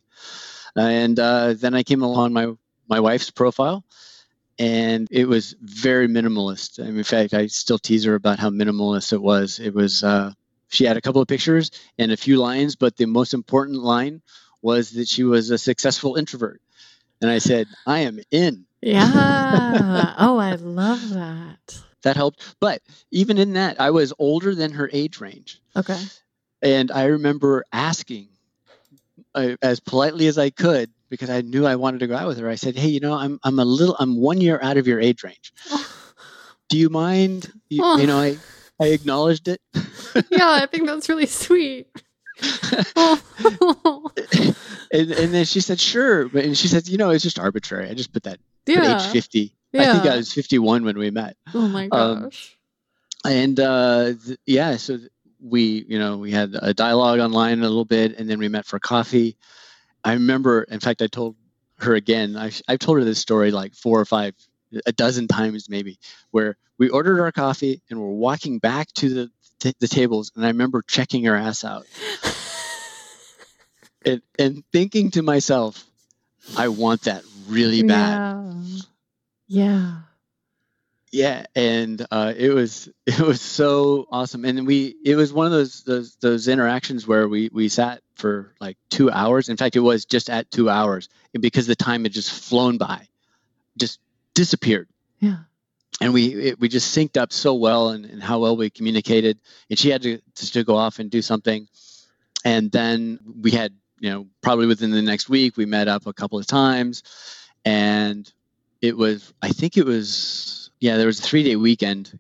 [0.76, 2.52] And uh, then I came along my
[2.90, 3.86] my wife's profile,
[4.60, 6.80] and it was very minimalist.
[6.80, 9.60] I mean, in fact, I still tease her about how minimalist it was.
[9.60, 10.32] It was uh,
[10.70, 14.22] she had a couple of pictures and a few lines, but the most important line
[14.62, 16.62] was that she was a successful introvert.
[17.22, 18.66] And I said, I am in.
[18.82, 20.16] Yeah.
[20.18, 21.82] oh, I love that.
[22.04, 22.56] That helped.
[22.60, 22.82] But
[23.12, 25.62] even in that, I was older than her age range.
[25.76, 26.00] Okay.
[26.62, 28.30] And I remember asking
[29.36, 32.40] uh, as politely as I could because I knew I wanted to go out with
[32.40, 32.50] her.
[32.50, 35.00] I said, "Hey, you know, I'm I'm a little I'm 1 year out of your
[35.00, 35.54] age range.
[36.70, 37.98] Do you mind you, Oh.
[38.00, 38.38] you know, I
[38.82, 39.62] I acknowledged it.
[40.32, 41.86] yeah, I think that's really sweet.
[42.96, 43.22] Oh.
[44.92, 47.90] and, and then she said, "Sure." But and she said, "You know, it's just arbitrary.
[47.90, 49.54] I just put that put age 50.
[49.76, 52.58] I think I was 51 when we met." Oh my um, gosh.
[53.24, 55.10] and uh, th- yeah, so th-
[55.40, 58.66] we, you know, we had a dialogue online a little bit, and then we met
[58.66, 59.38] for coffee.
[60.04, 61.36] I remember, in fact, I told
[61.80, 62.36] her again.
[62.38, 64.36] I, I've told her this story like four or five,
[64.86, 66.00] a dozen times maybe,
[66.32, 70.44] where we ordered our coffee and we're walking back to the t- the tables, and
[70.46, 71.86] I remember checking her ass out
[74.06, 75.84] and, and thinking to myself,
[76.58, 78.20] I want that really bad.
[78.20, 78.80] Yeah.
[79.48, 79.96] Yeah.
[81.14, 85.52] Yeah and uh, it was it was so awesome and we it was one of
[85.52, 89.50] those those those interactions where we we sat for like two hours.
[89.50, 92.78] In fact it was just at two hours and because the time had just flown
[92.78, 93.08] by
[93.78, 94.00] just
[94.34, 94.88] disappeared.
[95.20, 95.38] Yeah.
[96.02, 99.40] and we it, we just synced up so well and, and how well we communicated
[99.70, 101.68] and she had to, to go off and do something.
[102.44, 106.14] And then we had you know probably within the next week we met up a
[106.14, 107.04] couple of times
[107.64, 108.32] and
[108.82, 112.20] it was i think it was yeah there was a three day weekend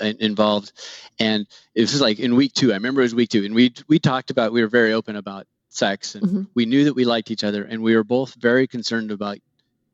[0.00, 0.72] involved
[1.20, 3.72] and it was like in week two i remember it was week two and we
[3.86, 6.46] we talked about we were very open about sex and Mhm.
[6.54, 9.38] we knew that we liked each other and we were both very concerned about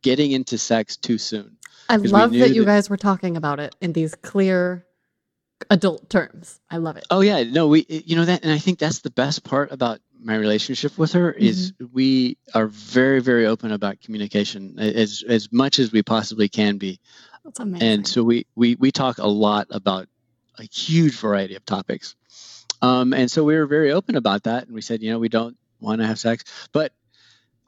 [0.03, 1.59] getting into sex too soon
[1.91, 4.87] I love that you that- guys were talking about it in these clear
[5.69, 6.59] adult terms.
[6.71, 7.05] I love it.
[7.11, 10.01] Oh yeah, no, we you know that, and I think that's the best part about
[10.19, 15.79] my relationship with her is we are very very open about communication as as much
[15.79, 16.99] as we possibly can be,
[17.51, 17.89] That's amazing.
[17.89, 20.09] and so we we we talk a lot about
[20.59, 22.15] a huge variety of topics,
[22.83, 25.29] um, and so we were very open about that, and we said you know we
[25.29, 26.93] don't want to have sex, but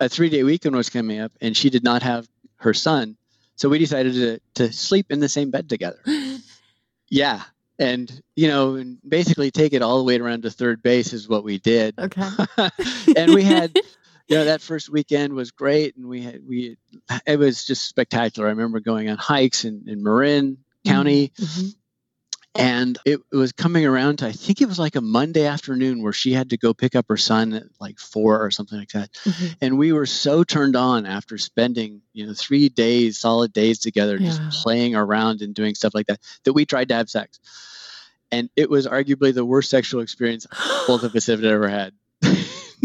[0.00, 3.16] a three day weekend was coming up, and she did not have her son,
[3.56, 6.00] so we decided to to sleep in the same bed together.
[7.12, 7.42] Yeah.
[7.78, 11.28] And, you know, and basically take it all the way around to third base is
[11.28, 11.98] what we did.
[11.98, 12.26] okay.
[13.16, 13.76] and we had,
[14.32, 15.96] you know, that first weekend was great.
[15.96, 16.76] And we had, we,
[17.26, 18.48] it was just spectacular.
[18.48, 21.74] I remember going on hikes in, in Marin County Mhm.
[22.54, 26.12] and it was coming around to, I think it was like a Monday afternoon where
[26.12, 29.12] she had to go pick up her son at like four or something like that.
[29.24, 29.56] Mhm.
[29.62, 34.16] And we were so turned on after spending, you know, three days, solid days together,
[34.18, 34.28] Yeah.
[34.30, 37.38] just playing around and doing stuff like that, that we tried to have sex.
[38.30, 40.46] And it was arguably the worst sexual experience
[40.86, 41.92] both of us have ever had.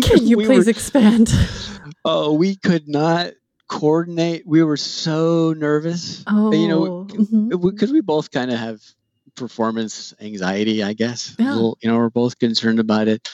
[0.02, 1.32] Can you We please were- expand?
[2.06, 3.34] oh, we could not
[3.68, 4.44] coordinate.
[4.46, 6.24] We were so nervous.
[6.28, 7.04] Oh, You know,
[7.60, 8.82] because we both kind of have
[9.36, 11.36] performance anxiety, I guess.
[11.38, 11.54] Yeah.
[11.54, 13.28] little- you know, we're both concerned about it.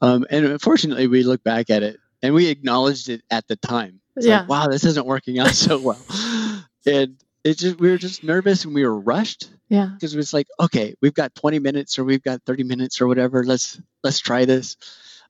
[0.00, 4.00] Um, and unfortunately, we look back at it and we acknowledged it at the time.
[4.16, 4.40] It's Yeah.
[4.40, 5.98] like, wow, this isn't working out so well.
[6.86, 9.86] and it just we were just nervous and we were rushed yeah.
[9.94, 13.06] because it was like, okay, we've got 20 minutes or we've got 30 minutes or
[13.08, 13.44] whatever.
[13.44, 14.76] Let's let's try this.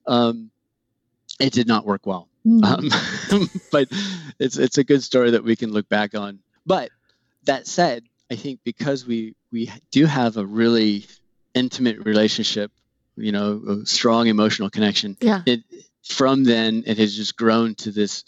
[0.07, 0.51] Um,
[1.43, 2.29] it did not work well.
[2.47, 2.65] Mm.
[3.33, 3.89] Um, but
[4.39, 6.41] it's it's a good story that we can look back on.
[6.65, 6.91] But
[7.45, 11.07] that said, I think because we we do have a really
[11.55, 12.73] intimate relationship,
[13.17, 15.17] you know, a strong emotional connection.
[15.21, 15.43] yeah.
[15.47, 15.63] It
[16.05, 18.25] from then it has just grown to this.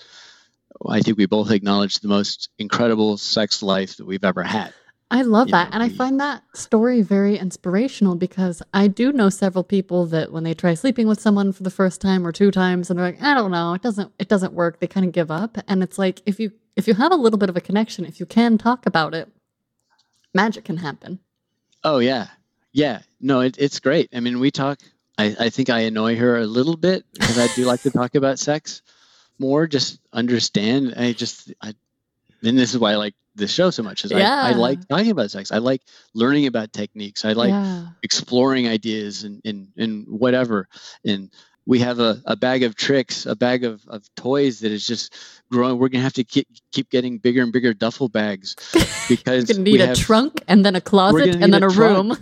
[0.86, 4.74] I think we both acknowledge the most incredible sex life that we've ever had.
[5.10, 5.70] I love that.
[5.70, 10.32] know, and I find that story very inspirational because I do know several people that
[10.32, 13.06] when they try sleeping with someone for the first time or two times and they're
[13.06, 15.58] like, I don't know, it doesn't it doesn't work, they kind of give up.
[15.68, 18.18] And it's like if you if you have a little bit of a connection, if
[18.18, 19.28] you can talk about it,
[20.32, 21.20] magic can happen.
[21.84, 22.28] Oh yeah,
[22.74, 24.10] Yeah, no, it, it's great.
[24.12, 24.80] I mean, we talk.
[25.16, 28.16] I, I think I annoy her a little bit because I do like to talk
[28.16, 28.82] about sex
[29.38, 29.68] more.
[29.68, 30.92] Just understand.
[30.96, 31.74] I just, I,
[32.44, 34.04] and this is why I like this show so much.
[34.04, 35.50] Is I, I like talking about sex.
[35.50, 35.82] I like
[36.14, 37.24] learning about techniques.
[37.24, 37.86] I like yeah.
[38.02, 40.68] exploring ideas and, and, and whatever.
[41.04, 41.30] And
[41.66, 45.16] we have a, a bag of tricks, a bag of, of toys that is just
[45.50, 45.78] growing.
[45.78, 48.56] We're going to have to keep, keep getting bigger and bigger duffel bags
[49.08, 52.16] because we need a have- trunk and then a closet and then a a, room.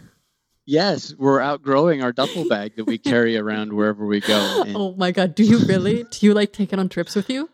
[0.64, 4.62] Yes, we're outgrowing our duffel bag that we carry around wherever we go.
[4.66, 6.04] And- Oh my god, do you really?
[6.04, 7.50] do you like take it on trips with you?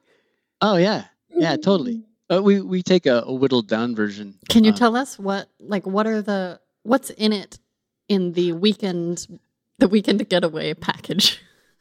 [0.61, 2.05] oh yeah, yeah, totally.
[2.31, 4.35] Uh, we we take a, a whittled down version.
[4.49, 7.59] Can you uh, tell us what like what are the what's in it
[8.09, 9.27] in the weekend
[9.79, 11.41] the weekend getaway package?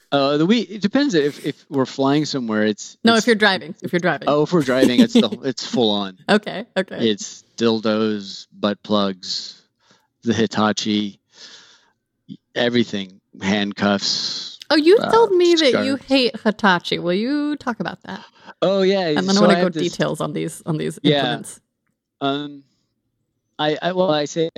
[0.09, 2.63] Uh, the we it depends if if we're flying somewhere.
[2.63, 3.75] It's No, it's- if you're driving.
[3.81, 4.29] If you're driving.
[4.29, 6.17] oh if we're driving, it's the it's full on.
[6.29, 7.09] Okay, okay.
[7.09, 9.61] It's dildos, butt plugs,
[10.23, 11.19] the Hitachi,
[12.55, 14.56] everything, handcuffs.
[14.69, 16.99] Oh, you uh, told me that you hate Hitachi.
[16.99, 18.23] Will you talk about that?
[18.61, 20.99] Oh yeah, And then so I want to go this- details on these on these
[21.03, 21.17] Yeah.
[21.17, 21.61] implements.
[22.21, 22.63] Um,
[23.59, 24.49] I, I well, I say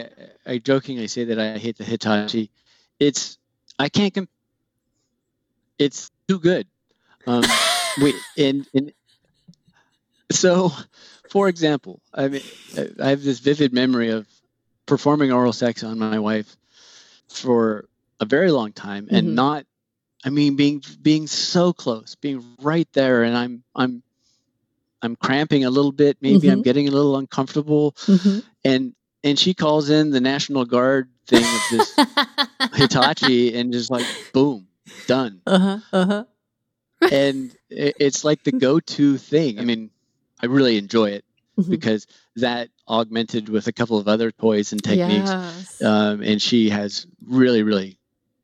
[0.45, 2.51] I jokingly say that I hate the Hitachi.
[2.99, 3.37] It's
[3.77, 4.13] I can't.
[4.13, 4.29] Comp-
[5.77, 6.67] it's too good.
[7.27, 7.43] Um,
[8.01, 8.93] we and and
[10.31, 10.71] so,
[11.29, 12.41] for example, I mean,
[13.01, 14.27] I have this vivid memory of
[14.85, 16.55] performing oral sex on my wife
[17.29, 17.87] for
[18.19, 19.65] a very long time and not.
[20.25, 24.03] I mean, being being so close, being right there, and I'm I'm
[25.01, 26.17] I'm cramping a little bit.
[26.21, 26.63] Maybe I'm Mhm.
[26.63, 28.43] getting a little uncomfortable, Mhm.
[28.65, 28.93] and
[29.23, 31.95] and she calls in the National Guard thing of this
[32.75, 34.67] Hitachi, and just like boom,
[35.07, 35.41] done.
[35.45, 36.25] uh-huh, uh-huh.
[37.11, 39.59] And it, it's like the go-to thing.
[39.59, 39.89] I mean,
[40.41, 41.25] I really enjoy it
[41.57, 41.69] Mhm.
[41.71, 45.67] because that augmented with a couple of other toys and techniques, Yes.
[45.83, 47.97] um, and she has really, really,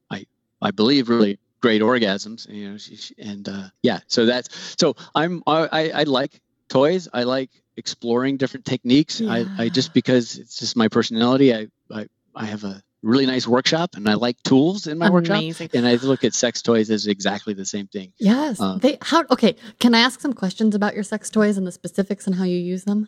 [0.09, 0.25] I
[0.61, 2.47] I believe, really great orgasms.
[2.47, 4.49] You know, she, she- and uh, yeah, so that's
[4.81, 6.33] so I'm I, I like
[6.69, 7.07] toys.
[7.13, 9.21] I like exploring different techniques.
[9.21, 11.53] I, I just because it's just my personality.
[11.59, 12.01] I, I
[12.35, 15.37] I have a really nice workshop, and I like tools in my workshop.
[15.37, 15.69] Amazing.
[15.73, 18.13] And I look at sex toys as exactly the same thing.
[18.19, 18.59] Yes.
[18.61, 21.71] Uh, they how okay, can I ask some questions about your sex toys and the
[21.71, 23.07] specifics and how you use them?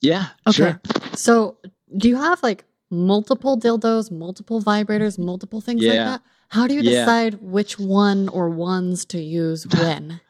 [0.00, 0.56] Yeah, Okay.
[0.56, 0.80] sure.
[1.14, 1.56] So,
[2.02, 6.04] do you have like multiple dildos, multiple vibrators, multiple things like Yeah.
[6.12, 6.22] that?
[6.50, 7.04] How do you Yeah.
[7.04, 10.20] decide which one or ones to use when?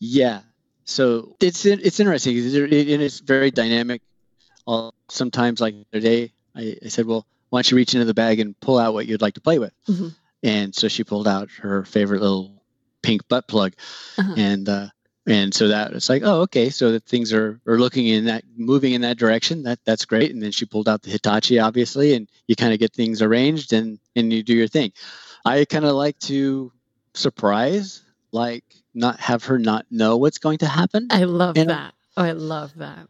[0.00, 0.40] Yeah.
[0.84, 4.00] So it's it's interesting because it, is very dynamic.
[4.66, 8.06] I'll, sometimes, like the other day, I, I said, "Well, why don't you reach into
[8.06, 10.14] the bag and pull out what you'd like to play with?" Mhm.
[10.42, 12.62] And so she pulled out her favorite little
[13.02, 13.74] pink butt plug,
[14.16, 14.34] Uh-huh.
[14.36, 14.88] and uh,
[15.28, 18.42] and so that it's like, oh, okay, so that things are are looking in that
[18.56, 19.62] moving in that direction.
[19.62, 20.32] That that's great.
[20.32, 23.72] And then she pulled out the Hitachi, obviously, and you kind of get things arranged
[23.72, 24.92] and and you do your thing.
[25.44, 26.72] I kind of like to
[27.14, 28.02] surprise,
[28.32, 28.64] like
[28.94, 31.08] not have her not know what's going to happen.
[31.10, 31.94] I love And- that.
[32.16, 33.06] Oh, I love that.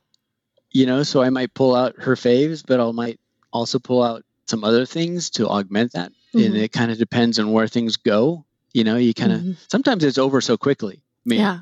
[0.70, 3.18] You know, so I might pull out her faves, but I might
[3.52, 6.12] also pull out some other things to augment that.
[6.34, 6.62] And Mhm.
[6.62, 8.44] it kind of depends on where things go.
[8.74, 9.56] You know, you kind of Mhm.
[9.70, 10.96] sometimes it's over so quickly.
[11.00, 11.60] I mean, Yeah.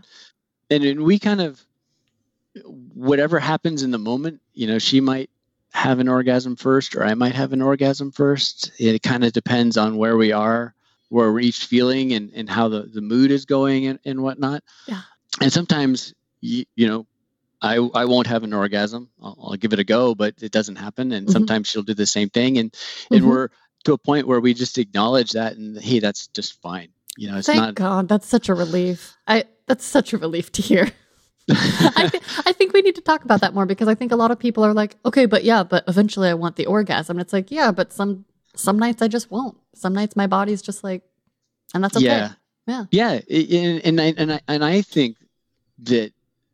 [0.70, 1.64] And then we kind of
[2.94, 5.28] whatever happens in the moment you know she might
[5.72, 9.76] have an orgasm first or i might have an orgasm first it kind of depends
[9.76, 10.74] on where we are
[11.10, 14.62] where we're each feeling and, and how the, the mood is going and, and whatnot
[14.88, 15.02] Yeah.
[15.40, 17.06] and sometimes you, you know
[17.62, 20.76] I, I won't have an orgasm I'll, I'll give it a go but it doesn't
[20.76, 21.32] happen and Mhm.
[21.32, 22.74] sometimes she'll do the same thing and
[23.10, 23.28] and Mhm.
[23.28, 23.48] we're
[23.84, 27.38] to a point where we just acknowledge that and hey that's just fine you know
[27.38, 28.08] it's Thank not God.
[28.08, 29.16] That's such a relief.
[29.26, 30.90] I that's such a relief to hear.
[31.50, 34.16] I, th- I think we need to talk about that more because I think a
[34.16, 37.16] lot of people are like, okay, but yeah, but eventually I want the orgasm.
[37.18, 38.24] And it's like, yeah, but some
[38.56, 39.56] some nights I just won't.
[39.74, 41.02] Some nights my body's just like,
[41.72, 42.06] and that's okay.
[42.06, 42.32] Yeah.
[42.66, 42.84] Yeah.
[42.90, 43.20] Yeah.
[43.30, 45.16] And, and I and I and I think
[45.84, 46.12] that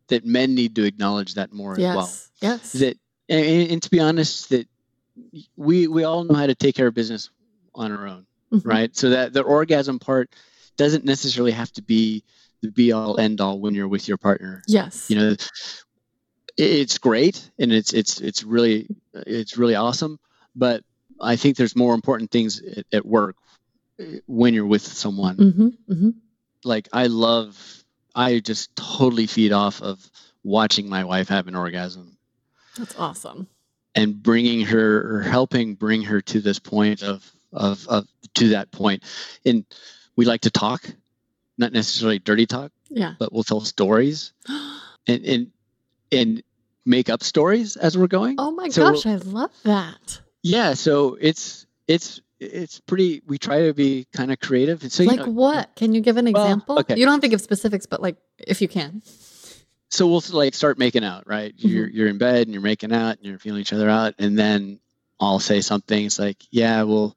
[0.09, 1.91] that men need to acknowledge that more Yes.
[1.91, 2.51] as well.
[2.53, 2.73] Yes.
[2.73, 2.99] That
[3.31, 4.69] and, and to be honest, that
[5.57, 7.31] we we all know how to take care of business
[7.75, 8.61] on our own, Mhm.
[8.67, 8.95] right?
[8.95, 10.29] So that the orgasm part
[10.77, 12.25] doesn't necessarily have to be
[12.63, 14.63] the be all end all when you're with your partner.
[14.67, 15.11] Yes.
[15.11, 15.37] You know,
[16.57, 20.19] it's great and it's it's it's really it's really awesome,
[20.55, 20.83] but
[21.21, 23.37] I think there's more important things at, at work
[23.99, 26.11] eh, when you're with someone hmm hmm
[26.65, 30.09] like I love I just totally feed off of
[30.45, 32.17] watching my wife have an orgasm
[32.77, 33.49] That's awesome.
[33.95, 38.71] and bringing her or helping bring her to this point of of, of to that
[38.71, 39.03] point.
[39.03, 39.13] point
[39.45, 39.65] and
[40.17, 40.83] we like to talk
[41.59, 43.15] not necessarily dirty talk Yeah.
[43.19, 44.33] but we'll tell stories
[45.07, 45.51] and and
[46.11, 46.43] and
[46.85, 50.21] make up stories as we're going Oh my So- gosh, I love that.
[50.43, 53.23] yeah so it's it's it's pretty.
[53.25, 54.83] We try to be kind of creative.
[54.83, 55.77] And so, you like know, what?
[55.77, 56.77] Can you give an Well, example?
[56.81, 56.97] okay.
[56.97, 59.01] You don't have to give specifics, but like if you can.
[59.91, 61.57] so we'll like start making out, right?
[61.57, 61.69] Mm-hmm.
[61.69, 64.37] You're you're in bed and you're making out and you're feeling each other out, and
[64.37, 64.81] then
[65.21, 66.05] I'll say something.
[66.07, 67.15] It's like, yeah, well,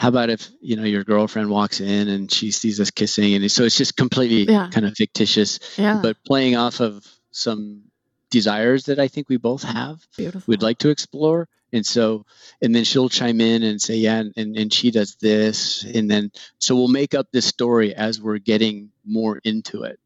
[0.00, 3.52] how about if you know your girlfriend walks in and she sees us kissing, and
[3.52, 4.70] so it's just completely Yeah.
[4.72, 6.00] kind of fictitious, Yeah.
[6.02, 7.82] but playing off of some
[8.30, 10.42] desires that I think we both have, Beautiful.
[10.46, 11.48] we'd like to explore.
[11.72, 12.24] And so,
[12.62, 15.84] and then she'll chime in and say, yeah, and, and she does this.
[15.84, 20.00] And then, so we'll make up this story as we're getting more into it.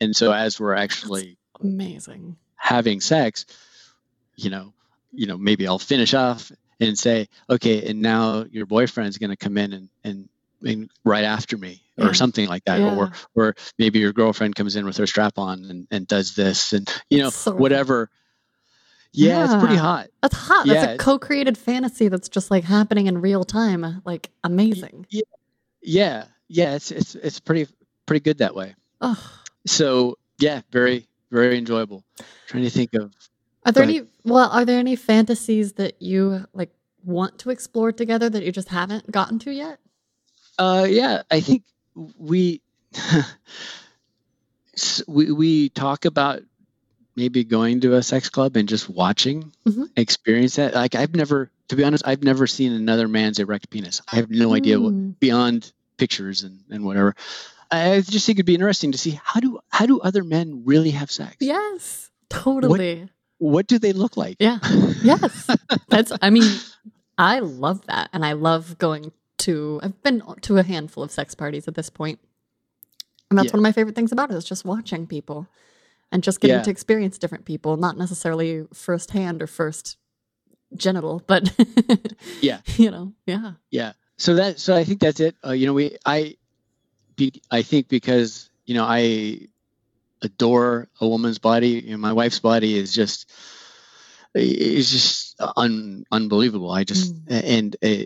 [0.00, 2.36] And so, as we're actually Amazing.
[2.56, 3.46] having sex,
[4.36, 4.74] you know,
[5.12, 9.36] you know, maybe I'll finish off and say, okay, and now your boyfriend's going to
[9.36, 10.28] come in and, and,
[10.64, 12.06] and right after me Yeah.
[12.06, 12.80] or something like that.
[12.80, 12.96] Yeah.
[12.96, 16.72] Or, or maybe your girlfriend comes in with her strap on and, and does this
[16.72, 18.10] and, you know, so whatever.
[19.12, 20.08] Yeah, it's pretty hot.
[20.22, 20.66] That's hot.
[20.66, 24.02] That's a co-created fantasy that's just like happening in real time.
[24.04, 25.06] Like amazing.
[25.10, 25.22] Yeah.
[26.48, 26.74] Yeah.
[26.74, 27.66] It's, it's, it's pretty,
[28.06, 28.74] pretty good that way.
[29.00, 29.18] Oh.
[29.66, 32.04] So yeah, very, very enjoyable.
[32.46, 33.12] trying to think of,
[33.68, 36.70] Are there any well, are there any fantasies that you like
[37.04, 39.78] want to explore together that you just haven't gotten to yet?
[40.58, 41.64] Uh, yeah, I think
[42.18, 42.62] we
[45.06, 46.40] we we talk about
[47.14, 49.90] maybe going to a sex club and just watching, Mhm.
[49.96, 50.74] experience that.
[50.74, 54.00] Like I've never, to be honest, I've never seen another man's erect penis.
[54.10, 55.18] I have no idea what Mm.
[55.20, 57.14] beyond pictures and and whatever.
[57.70, 60.92] I just think it'd be interesting to see how do how do other men really
[60.92, 61.36] have sex?
[61.40, 62.10] Yes.
[62.30, 63.00] Totally.
[63.02, 63.10] What
[63.68, 64.36] do they look like?
[64.40, 64.58] Yeah.
[65.02, 65.48] Yes.
[65.88, 66.58] That's I mean,
[67.16, 71.34] I love that and I love going to I've been to a handful of sex
[71.36, 72.18] parties at this point.
[73.30, 73.52] And that's Yeah.
[73.52, 75.46] one of my favorite things about it is just watching people
[76.10, 76.62] and just getting Yeah.
[76.62, 79.98] to experience different people, not necessarily firsthand or first
[80.74, 81.52] genital, but
[82.40, 82.60] Yeah.
[82.76, 83.52] you know, yeah.
[83.70, 83.92] Yeah.
[84.16, 85.36] So that so I think that's it.
[85.46, 86.36] Uh, you know, we I
[87.14, 89.46] be, I think because you know I
[90.22, 91.70] adore a woman's body.
[91.70, 93.30] You know, my wife's body is just
[94.34, 96.70] is just un, unbelievable.
[96.70, 98.04] I just and uh,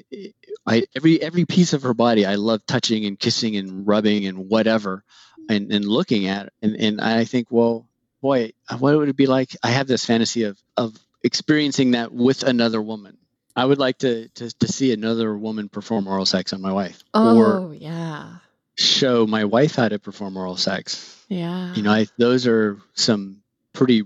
[0.66, 4.48] I every every piece of her body I love touching and kissing and rubbing and
[4.48, 5.04] whatever
[5.48, 7.88] and and looking at and and I think well
[8.20, 12.42] boy what would it be like I have this fantasy of of experiencing that with
[12.44, 13.18] another woman.
[13.54, 17.02] I would like to to, to see another woman perform oral sex on my wife
[17.12, 18.36] Oh, or yeah.
[18.76, 21.24] Show my wife how to perform oral sex.
[21.28, 21.74] Yeah.
[21.74, 23.42] You know, I, those are some
[23.72, 24.04] pretty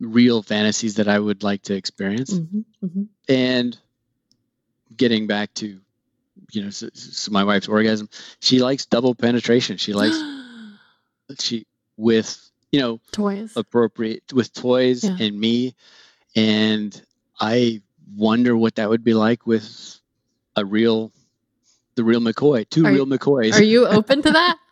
[0.00, 2.32] real fantasies that I would like to experience.
[2.32, 3.08] Mhm, mhm.
[3.28, 3.78] And
[4.96, 5.80] getting back to,
[6.52, 8.08] you know, so, so my wife's orgasm,
[8.40, 9.76] she likes double penetration.
[9.76, 10.18] She likes
[11.38, 13.52] she with you know toys.
[13.56, 15.16] appropriate with toys Yeah.
[15.20, 15.74] and me,
[16.34, 17.00] and
[17.38, 17.82] I
[18.16, 20.00] wonder what that would be like with
[20.56, 21.12] a real,
[22.00, 23.52] the real McCoy, two Are- real McCoys.
[23.54, 24.56] Are you open to that?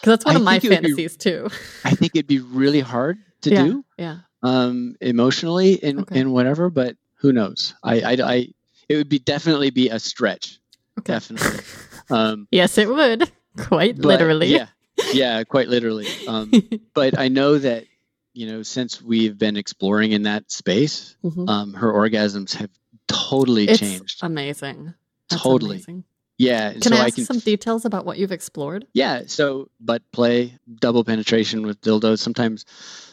[0.00, 1.48] Because that's one I of my would be- fantasies too.
[1.82, 3.64] I think it'd be really hard to yeah.
[3.64, 3.84] do.
[3.96, 4.16] Yeah.
[4.42, 6.20] um, emotionally and, Okay.
[6.20, 7.72] and whatever, but who knows?
[7.82, 8.48] I, I, I,
[8.90, 10.58] it would be definitely be a stretch.
[10.98, 11.12] Okay.
[11.14, 11.60] Definitely.
[12.10, 13.32] Um, yes, it would.
[13.56, 14.48] Quite but literally.
[14.48, 14.66] Yeah.
[15.14, 15.42] Yeah.
[15.44, 16.06] Quite literally.
[16.28, 16.52] Um,
[16.94, 17.86] but I know that,
[18.34, 21.48] you know, since we've been exploring in that space, Mhm.
[21.48, 22.68] um, her orgasms have
[23.08, 24.18] totally It's changed.
[24.22, 24.92] amazing.
[25.30, 25.76] That's Totally.
[25.76, 26.04] amazing.
[26.38, 26.72] Yeah.
[26.72, 28.86] Can so I I ask can, some details about what you've explored?
[28.92, 29.22] yeah.
[29.26, 32.18] So butt play, double penetration with dildos.
[32.18, 32.64] Sometimes,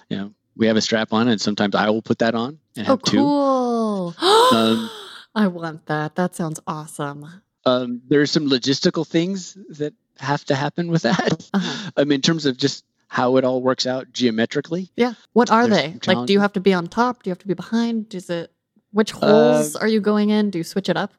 [0.09, 2.87] you know, we have a strap on and sometimes I will put that on and
[2.87, 3.17] Oh, have two.
[3.17, 4.15] cool.
[4.53, 4.89] Um,
[5.33, 6.15] I want that.
[6.15, 7.25] That sounds awesome.
[7.65, 11.47] um, there's some logistical things that have to happen with that.
[11.53, 11.91] Uh-huh.
[11.97, 14.89] Um, in terms of just how it all works out geometrically.
[14.95, 15.13] Yeah.
[15.33, 16.13] What are There's they?
[16.13, 17.23] Like, do you have to be on top?
[17.23, 18.13] Do you have to be behind?
[18.15, 18.51] Is it
[18.91, 20.49] which holes are you going in?
[20.49, 21.13] Do you switch it up?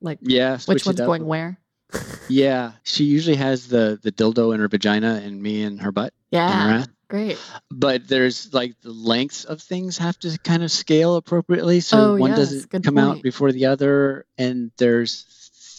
[0.00, 1.58] Like, Yeah, which one's going where?
[2.28, 6.12] Yeah, she usually has the the dildo in her vagina and me in her butt.
[6.32, 6.44] in her
[6.78, 6.84] Yeah.
[7.08, 7.38] Great.
[7.70, 12.16] But there's like the lengths of things have to kind of scale appropriately, so Oh,
[12.16, 15.24] one yes, doesn't come out before the other, and there's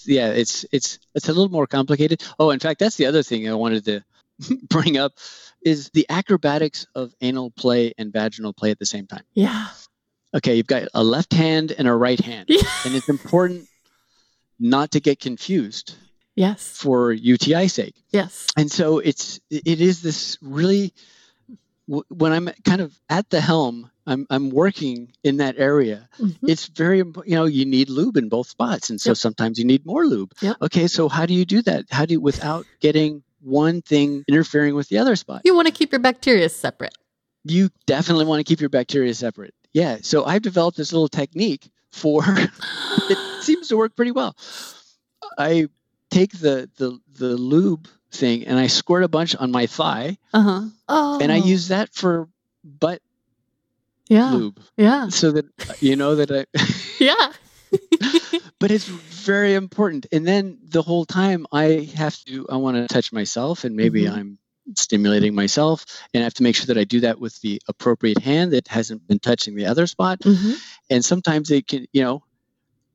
[0.06, 2.24] yeah, it's it's it's a little more complicated.
[2.40, 4.04] Oh, in fact, that's the other thing I wanted to
[4.70, 5.14] bring up
[5.62, 9.24] is the acrobatics of anal play and vaginal play at the same time.
[9.34, 9.68] Yeah.
[10.34, 12.62] okay, you've got a left hand and a right hand, Yeah.
[12.86, 13.68] and it's important
[14.60, 15.96] not to get confused
[16.36, 16.78] Yes.
[16.78, 17.96] for UTI sake.
[18.12, 18.48] Yes.
[18.58, 20.94] And so it's it is this really
[21.88, 26.10] when I'm kind of at the helm, I'm I'm working in that area.
[26.20, 26.36] Mhm.
[26.44, 29.18] It's very you know you need lube in both spots, and so Yep.
[29.18, 30.34] sometimes you need more lube.
[30.42, 30.58] Yep.
[30.64, 31.86] Okay, so how do you do that?
[31.90, 35.42] How do you without getting one thing interfering with the other spot?
[35.46, 36.94] You want to keep your bacteria separate.
[37.50, 39.54] you definitely want to keep your bacteria separate.
[39.74, 40.00] Yeah.
[40.02, 42.24] So I've developed this little technique for
[43.10, 44.36] it seems to work pretty well.
[45.38, 45.68] I
[46.10, 50.62] take the the the lube thing and I squirt a bunch on my thigh, Uh-huh.
[50.88, 51.20] Oh.
[51.22, 52.30] and I use that for
[52.64, 53.02] butt
[54.08, 54.32] yeah.
[54.34, 55.10] lube, Yeah.
[55.10, 55.46] so that
[55.82, 56.46] you know that I.
[57.00, 57.32] Yeah.
[58.60, 60.06] but it's very important.
[60.12, 64.04] And then the whole time I have to, I want to touch myself, and maybe
[64.06, 64.14] Mhm.
[64.18, 64.38] I'm
[64.76, 68.20] stimulating myself, and I have to make sure that I do that with the appropriate
[68.22, 70.20] hand that hasn't been touching the other spot.
[70.24, 70.54] hmm
[70.90, 72.24] And sometimes it can, you know,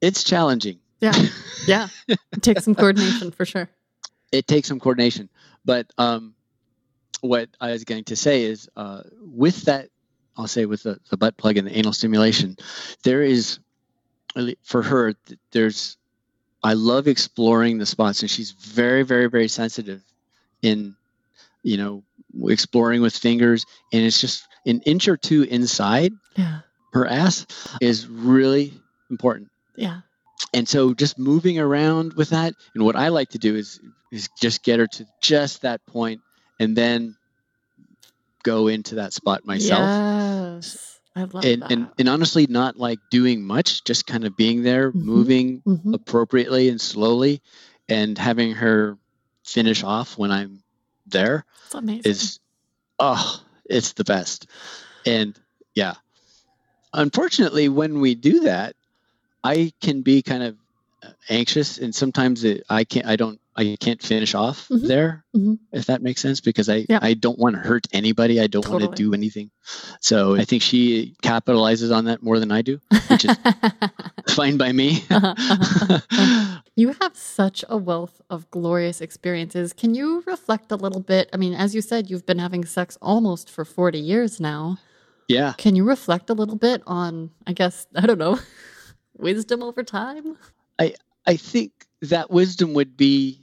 [0.00, 0.78] it's challenging.
[1.00, 1.14] Yeah.
[1.66, 1.88] Yeah.
[2.08, 3.68] It takes some coordination for sure.
[4.32, 5.28] it takes some coordination.
[5.64, 6.34] But um,
[7.20, 9.88] what I was going to say is, uh, with that,
[10.36, 12.56] I'll say with the, the butt plug and the anal stimulation,
[13.04, 13.58] there is,
[14.62, 15.14] for her,
[15.52, 15.96] there's,
[16.64, 20.02] I love exploring the spots, and she's very, very, very sensitive
[20.62, 20.96] in,
[21.62, 22.02] you know,
[22.48, 26.60] exploring with fingers, and it's just an inch or two inside Yeah.
[26.92, 27.46] her ass
[27.80, 28.72] is really
[29.10, 30.00] important Yeah.
[30.54, 33.80] and so just moving around with that and what i like to do is
[34.12, 36.20] is just get her to just that point
[36.60, 37.16] and then
[38.44, 41.00] go into that spot myself Yes.
[41.14, 41.70] I love and, that.
[41.72, 45.02] and and honestly not like doing much just kind of being there Mhm.
[45.02, 45.94] moving Mhm.
[45.94, 47.42] appropriately and slowly
[47.88, 48.96] and having her
[49.44, 50.61] finish off when i'm
[51.12, 51.44] there
[52.04, 52.40] is
[52.98, 54.46] oh it's the best.
[55.06, 55.38] And
[55.74, 55.94] yeah.
[56.92, 58.76] Unfortunately when we do that
[59.44, 60.56] i can be kind of
[61.28, 64.86] anxious and sometimes it, i can't i don't i can't finish off Mhm.
[64.88, 65.58] there Mhm.
[65.72, 66.98] if that makes sense because i Yeah.
[67.02, 69.50] i don't want to hurt anybody i don't want to do anything
[70.00, 73.36] so i think she capitalizes on that more than i do which is
[74.30, 75.04] fine by me
[76.76, 79.72] you have such a wealth of glorious experiences.
[79.72, 81.28] Can you reflect a little bit?
[81.32, 84.78] I mean, as you said, you've been having sex almost for 40 years now.
[85.28, 88.38] yeah Can you reflect a little bit on, I guess, I don't know,
[89.18, 90.36] wisdom over time?
[90.78, 90.94] I
[91.26, 93.41] I think that wisdom would be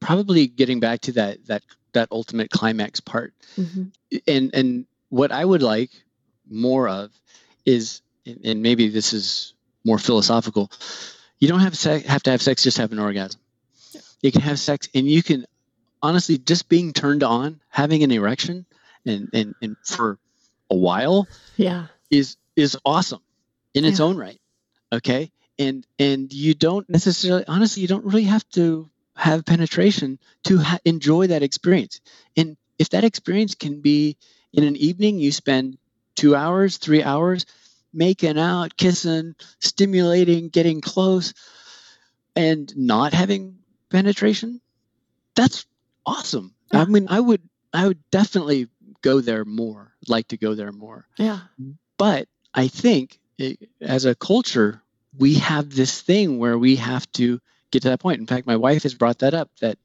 [0.00, 3.34] probably getting back to that that that ultimate climax part.
[3.56, 3.92] Mhm.
[4.26, 5.90] And and what I would like
[6.48, 7.10] more of
[7.64, 10.70] is and maybe this is more philosophical.
[11.38, 13.40] You don't have sex, have to have sex just have an orgasm.
[14.22, 15.44] You can have sex and you can
[16.02, 18.64] honestly just being turned on, having an erection
[19.04, 20.18] and and, and for
[20.70, 21.26] a while
[21.56, 21.86] Yeah.
[22.10, 23.20] is is awesome
[23.74, 24.06] in its Yeah.
[24.06, 24.40] own right
[24.92, 30.58] okay and and you don't necessarily honestly you don't really have to have penetration to
[30.58, 32.00] ha- enjoy that experience.
[32.36, 34.16] And if that experience can be
[34.52, 35.78] in an evening you spend
[36.14, 37.46] two hours three hours
[37.92, 41.32] making out kissing stimulating getting close
[42.36, 43.58] and not having
[43.90, 44.60] penetration
[45.34, 45.64] that's
[46.04, 46.54] awesome.
[46.72, 47.42] I mean i would
[47.72, 48.68] i would definitely
[49.02, 51.06] go there more like to go there more.
[51.18, 51.40] Yeah.
[51.98, 54.82] but I think it, as a culture,
[55.16, 57.40] we have this thing where we have to
[57.72, 58.20] get to that point.
[58.20, 59.78] In fact, my wife has brought that up that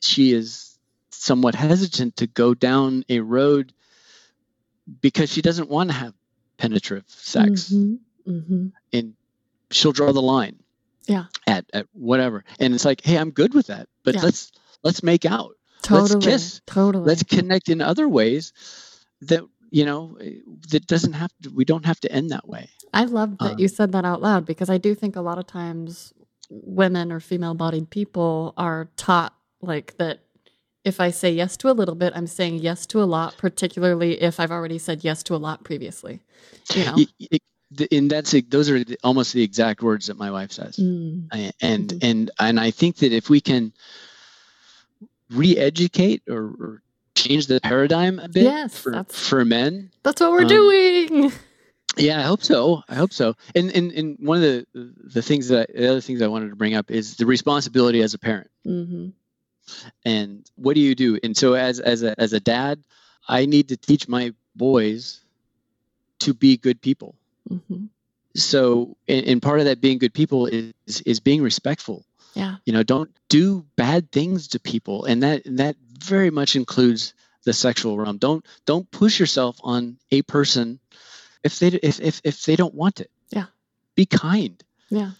[0.00, 0.78] she is
[1.10, 3.72] somewhat hesitant to go down a road
[5.00, 6.14] because she doesn't want to have
[6.58, 7.98] penetrative sex Mhm.
[8.26, 8.72] Mhm.
[8.92, 9.14] and
[9.70, 10.58] she'll draw the line
[11.06, 11.26] Yeah.
[11.46, 14.22] at, at whatever and it's like hey i'm good with that but Yeah.
[14.22, 16.10] let's let's make out Totally.
[16.14, 16.60] Let's kiss.
[16.66, 17.04] Totally.
[17.06, 18.52] let's connect in other ways
[19.22, 20.18] that you know
[20.70, 23.58] that doesn't have to we don't have to end that way I love that Um,
[23.58, 26.12] you said that out loud because I do think a lot of times
[26.50, 30.20] women or female bodied people are taught like that
[30.84, 34.20] if I say yes to a little bit, I'm saying yes to a lot, particularly
[34.22, 36.20] if I've already said yes to a lot previously.
[36.74, 36.94] You know?
[36.96, 37.38] Y-
[37.72, 41.28] the- and that's those are the, almost the exact words that my wife says Mm,
[41.30, 41.98] I- and Mhm.
[42.02, 43.72] and and i think that if we can
[45.30, 46.82] re-educate or, or
[47.14, 51.32] change the paradigm a bit Yes, for, for men That's what we're Um, doing.
[51.96, 52.82] Yeah i hope so.
[52.88, 53.34] I hope so.
[53.54, 56.50] And and, and one of the the things that I, the other things i wanted
[56.50, 58.50] to bring up is the responsibility as a parent.
[58.64, 59.08] Hmm
[60.04, 61.18] and what do you do?
[61.22, 62.82] And so as as a as a dad
[63.28, 65.20] i need to teach my boys
[66.20, 67.14] to be good people.
[67.48, 67.86] Hmm
[68.34, 72.04] so and, and part of that being good people is is being respectful.
[72.34, 72.56] Yeah.
[72.64, 75.04] you know don't do bad things to people.
[75.04, 77.14] And that and that very much includes
[77.44, 78.18] the sexual realm.
[78.18, 80.78] Don't don't push yourself on a person
[81.44, 83.46] if they if if, if they don't want it Yeah.
[83.94, 85.12] be kind Yeah.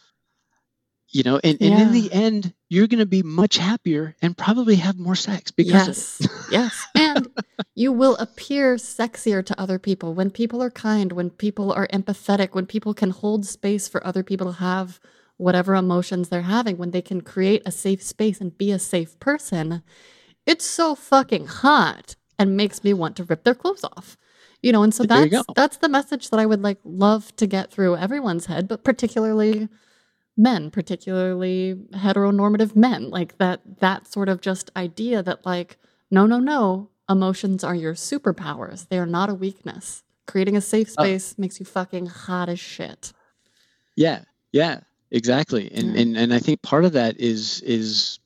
[1.08, 4.76] you know and, and in the end you're going to be much happier and probably
[4.76, 6.28] have more sex because yes.
[6.50, 6.86] yes.
[6.94, 7.26] And
[7.74, 12.54] you will appear sexier to other people when people are kind, when people are empathetic,
[12.54, 15.00] when people can hold space for other people to have
[15.36, 19.18] whatever emotions they're having, when they can create a safe space and be a safe
[19.18, 19.82] person.
[20.46, 24.16] It's so fucking hot and makes me want to rip their clothes off.
[24.62, 27.46] You know, and so There that's that's the message that I would like love to
[27.46, 29.68] get through everyone's head, but particularly
[30.36, 35.78] men, particularly heteronormative men, like that that sort of just idea that like
[36.10, 38.88] no, no, no, emotions are your superpowers.
[38.88, 40.02] They are not a weakness.
[40.26, 41.04] Creating a safe Oh.
[41.04, 43.12] space makes you fucking hot as shit.
[43.96, 44.80] Yeah, yeah,
[45.10, 45.70] exactly.
[45.72, 46.00] And Yeah.
[46.02, 48.18] and and I think part of that is is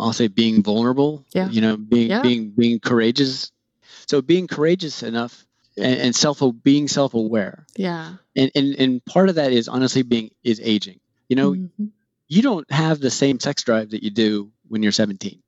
[0.00, 1.24] I'll say being vulnerable.
[1.32, 1.48] Yeah.
[1.50, 2.22] You know, being Yeah.
[2.22, 3.52] being being courageous.
[4.08, 5.44] So being courageous enough
[5.76, 7.66] and, and self being self aware.
[7.76, 8.14] Yeah.
[8.36, 11.00] And, and and part of that is honestly being is aging.
[11.28, 11.90] You know, Mhm.
[12.28, 15.42] you don't have the same sex drive that you do when you're 17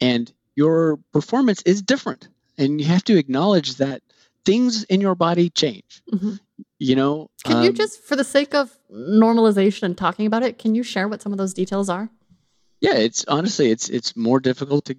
[0.00, 2.28] and your performance is different
[2.58, 4.02] and you have to acknowledge that
[4.44, 6.38] things in your body change Mhm.
[6.78, 10.58] you know Can you Um, just, for the sake of normalization and talking about it,
[10.58, 12.10] can you share what some of those details are?
[12.80, 14.96] yeah it's honestly it's it's more difficult to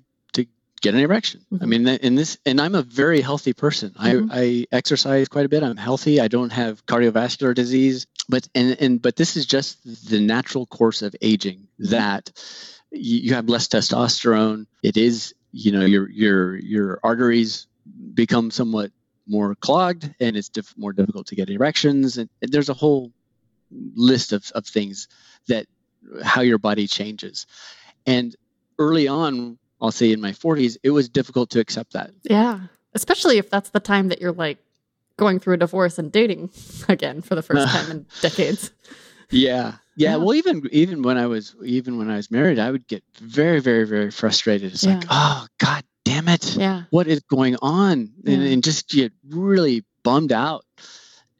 [0.84, 1.40] get an erection.
[1.52, 1.68] I Mhm.
[1.68, 3.90] mean in this and i'm a very healthy person.
[3.92, 4.28] Mhm.
[4.30, 5.64] i i exercise quite a bit.
[5.64, 6.20] I'm healthy.
[6.22, 9.70] I don't have cardiovascular disease but and and but this is just
[10.10, 11.90] the natural course of aging Mhm.
[11.90, 12.24] that
[12.92, 14.68] you, you have less testosterone.
[14.84, 17.68] It is you know your your your arteries
[18.14, 18.92] become somewhat
[19.26, 22.18] more clogged and it's diff- more difficult to get erections.
[22.18, 23.12] And, and there's a whole
[23.96, 25.08] list of, of things
[25.48, 25.66] that
[26.22, 27.48] how your body changes.
[28.06, 28.36] And
[28.78, 32.62] early on i'll say in my 40s it was difficult to accept that Yeah.
[32.96, 34.58] Especially if that's the time that you're like
[35.18, 36.50] going through a divorce and dating
[36.90, 38.72] again for the first time in decades.
[39.30, 40.16] yeah yeah Yeah.
[40.18, 43.60] well even even when i was even when i was married i would get very
[43.60, 46.84] very very frustrated it's like oh god damn it Yeah.
[46.92, 48.50] what is going on and, Yeah.
[48.52, 50.66] and just get really bummed out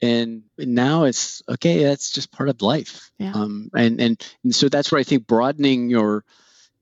[0.02, 3.32] and now it's okay that's just part of life Yeah.
[3.34, 6.24] um and, and and so that's where i think broadening your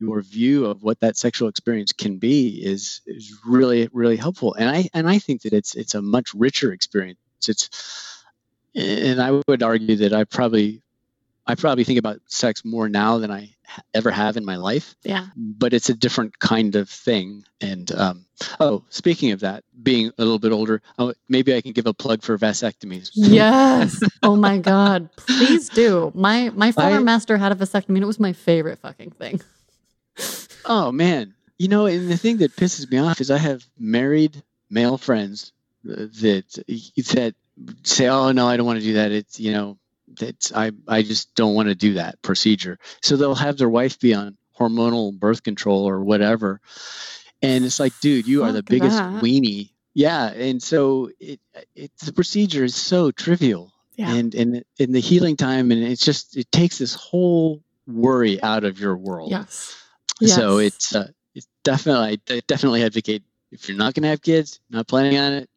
[0.02, 4.68] your view of what that sexual experience can be is is really really helpful and
[4.68, 7.70] i and i think that it's it's a much richer experience it's
[8.74, 10.82] and i would argue that i probably
[11.46, 13.48] i probably think about sex more now than i
[13.94, 15.28] ever have in my life Yeah.
[15.36, 17.44] but it's a different kind of thing.
[17.62, 18.26] And um,
[18.60, 21.94] oh, speaking of that, being a little bit older, oh, maybe I can give a
[21.94, 23.08] plug for vasectomies.
[23.14, 23.98] Yes.
[24.22, 25.08] oh my God.
[25.16, 26.12] Please do.
[26.14, 29.40] My my former I- master had a vasectomy and it was my favorite fucking thing.
[30.64, 34.42] Oh man, you know, and the thing that pisses me off is I have married
[34.70, 35.52] male friends
[35.88, 36.64] uh, that
[37.14, 37.34] that
[37.82, 41.02] say, "Oh no, I don't want to do that." It's you know, that's I I
[41.02, 42.78] just don't want to do that procedure.
[43.00, 46.60] So they'll have their wife be on hormonal birth control or whatever,
[47.42, 49.22] and it's like, dude, you are the biggest that.
[49.22, 49.70] weenie.
[49.94, 51.38] Yeah, and so it,
[51.74, 54.14] it the procedure is so trivial, Yeah.
[54.14, 58.64] and and in the healing time, and it's just it takes this whole worry out
[58.64, 59.30] of your world.
[59.30, 59.76] Yes.
[60.24, 64.60] So it's uh, it's definitely I definitely advocate if you're not going to have kids,
[64.70, 65.50] not planning on it,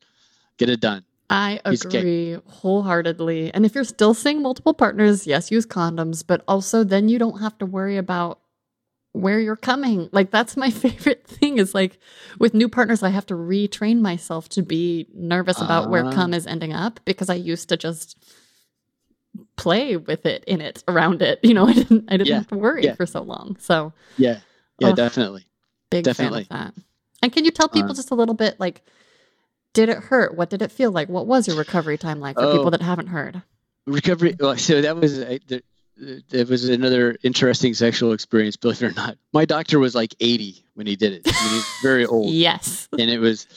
[0.57, 1.03] get it done.
[1.29, 1.99] I Piece of cake.
[2.01, 3.51] agree wholeheartedly.
[3.53, 7.39] And if you're still seeing multiple partners, yes, use condoms, but also then you don't
[7.41, 8.39] have to worry about
[9.13, 10.09] where you're coming.
[10.11, 11.97] Like that's my favorite thing is like
[12.39, 16.11] with new partners I have to retrain myself to be nervous about where Ah.
[16.11, 18.17] cum is ending up because I used to just
[19.57, 21.39] play with it in it around it.
[21.43, 22.35] You know, I didn't I didn't Yeah.
[22.35, 22.95] have to worry Yeah.
[22.95, 23.57] for so long.
[23.59, 24.39] So Yeah,
[24.79, 24.95] yeah, Ugh.
[24.95, 25.45] definitely.
[25.89, 26.45] big Definitely.
[26.45, 26.83] fan of that.
[27.23, 28.81] And can you tell people Um, just a little bit like
[29.73, 30.35] did it hurt?
[30.35, 31.09] What did it feel like?
[31.09, 32.51] What was your recovery time like for Oh.
[32.57, 33.41] people that haven't heard?
[33.87, 34.35] Recovery.
[34.39, 35.61] Well, so that was uh, there,
[36.29, 38.55] there was another interesting sexual experience.
[38.55, 41.21] Believe it or not, my doctor was like 80 when he did it.
[41.25, 42.33] I mean, he's very old.
[42.33, 42.87] Yes.
[42.97, 43.47] and it was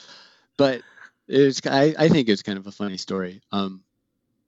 [0.57, 0.81] but
[1.27, 3.81] it was I, I think it was kind of a funny story um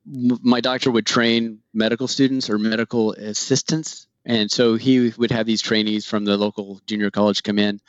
[0.06, 4.08] my doctor would train medical students or medical assistants.
[4.26, 7.80] And so he would have these trainees from the local junior college come in.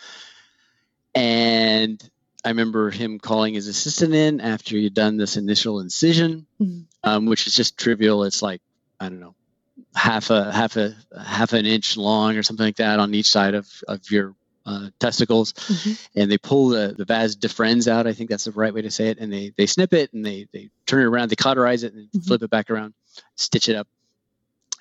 [1.14, 2.02] And
[2.44, 6.86] i remember him calling his assistant in after he'd done this initial incision Mhm.
[7.04, 8.24] um, which is just trivial.
[8.24, 8.60] It's like
[8.98, 9.34] i don't know
[9.94, 10.94] half a half a
[11.24, 14.34] half an inch long or something like that on each side of, of your
[14.66, 16.08] uh, testicles Mhm.
[16.14, 18.06] and they pull the, the vas deferens out.
[18.06, 19.18] I think that's the right way to say it.
[19.18, 22.08] And they, they snip it and they, they turn it around, they cauterize it and
[22.12, 22.24] Mhm.
[22.26, 22.94] flip it back around,
[23.36, 23.88] stitch it up.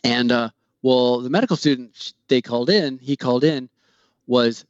[0.04, 0.50] And uh,
[0.82, 3.70] well, the medical student they called in, he called in,
[4.28, 4.66] was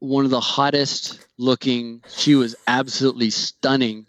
[0.00, 2.02] one of the hottest looking.
[2.08, 4.06] She was absolutely stunning.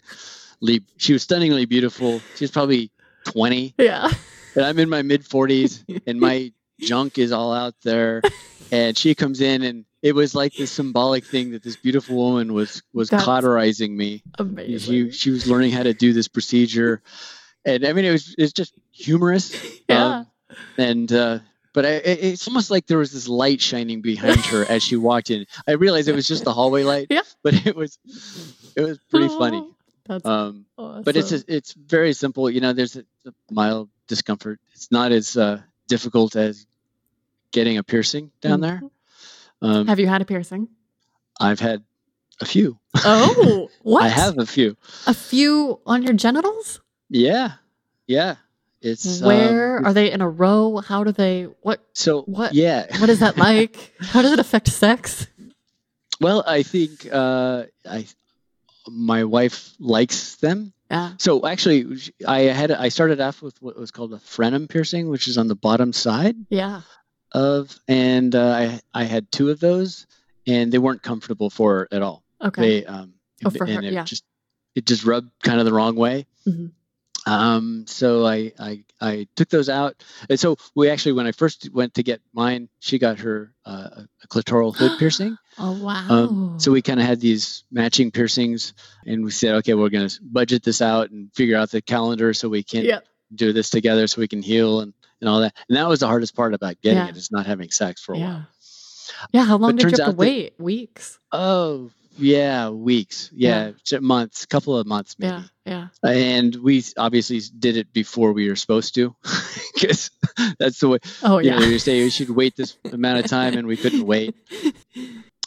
[0.96, 2.24] She was stunningly beautiful.
[2.34, 2.90] She was probably
[3.24, 4.10] 20 Yeah.
[4.54, 8.22] and I'm in my mid 40s and my junk is all out there
[8.72, 12.52] and she comes in and it was like this symbolic thing that this beautiful woman
[12.52, 14.78] was was That's cauterizing me Amazing.
[14.78, 17.02] she she was learning how to do this procedure
[17.64, 19.54] and i mean it was it's just humorous
[19.88, 20.04] yeah.
[20.18, 20.26] um,
[20.78, 21.38] and uh
[21.74, 24.96] but I, it, it's almost like there was this light shining behind her as she
[24.96, 25.46] walked in.
[25.66, 27.22] I realized it was just the hallway light, Yeah.
[27.42, 27.98] but it was
[28.76, 29.66] it was pretty funny.
[30.06, 31.02] That's Um, awesome.
[31.04, 32.50] but it's a, it's very simple.
[32.50, 34.60] You know, there's a, a mild discomfort.
[34.74, 36.66] It's not as uh, difficult as
[37.52, 38.82] getting a piercing down there.
[39.60, 40.68] Um, Have you had a piercing?
[41.40, 41.82] I've had
[42.40, 42.78] a few.
[43.04, 44.02] Oh, what?
[44.04, 44.76] I have a few.
[45.06, 46.80] a few on your genitals.
[47.08, 47.52] Yeah,
[48.06, 48.36] yeah.
[48.80, 50.78] It's um, Where are they in a row?
[50.78, 51.44] How do they?
[51.62, 51.80] What?
[51.92, 52.86] so what- Yeah.
[52.98, 53.92] What is that like?
[54.00, 55.28] How does it affect sex?
[56.20, 58.06] Well, I think uh, I
[58.88, 60.72] my wife likes them.
[60.92, 61.12] Yeah.
[61.18, 61.98] So actually,
[62.28, 65.48] I had I started off with what was called a frenum piercing, which is on
[65.48, 66.82] the bottom side Yeah.
[67.32, 70.06] of, and uh, I I had two of those,
[70.46, 72.22] and they weren't comfortable for her at all.
[72.44, 72.80] Okay.
[72.82, 73.14] They um
[73.44, 74.04] Oh, for and her, it yeah.
[74.04, 74.22] just
[74.74, 76.26] it just rubbed kind of the wrong way.
[76.46, 76.72] Mhm.
[77.26, 81.68] Um, so I, I I took those out, and so we actually when I first
[81.72, 85.36] went to get mine, she got her uh, a clitoral hood piercing.
[85.58, 86.06] oh wow.
[86.08, 88.74] Um, so we kind of had these matching piercings,
[89.06, 92.34] and we said, okay, we're going to budget this out and figure out the calendar
[92.34, 93.00] so we can yeah.
[93.34, 95.54] do this together, so we can heal and, and all that.
[95.68, 97.08] And that was the hardest part about getting Yeah.
[97.08, 98.24] it is not having sex for a Yeah.
[98.32, 98.46] while.
[99.32, 99.44] Yeah.
[99.44, 100.54] How long But did you have to out that- wait?
[100.58, 101.18] Weeks.
[101.30, 105.32] Oh yeah, weeks, yeah, j- months, couple of months maybe.
[105.32, 105.42] Yeah.
[105.64, 105.88] Yeah.
[106.02, 109.14] And we obviously did it before we were supposed to,
[109.74, 110.10] because
[110.58, 110.98] that's the way.
[111.22, 111.58] Oh you yeah.
[111.58, 114.34] know, you say you should wait this amount of time, and we couldn't wait.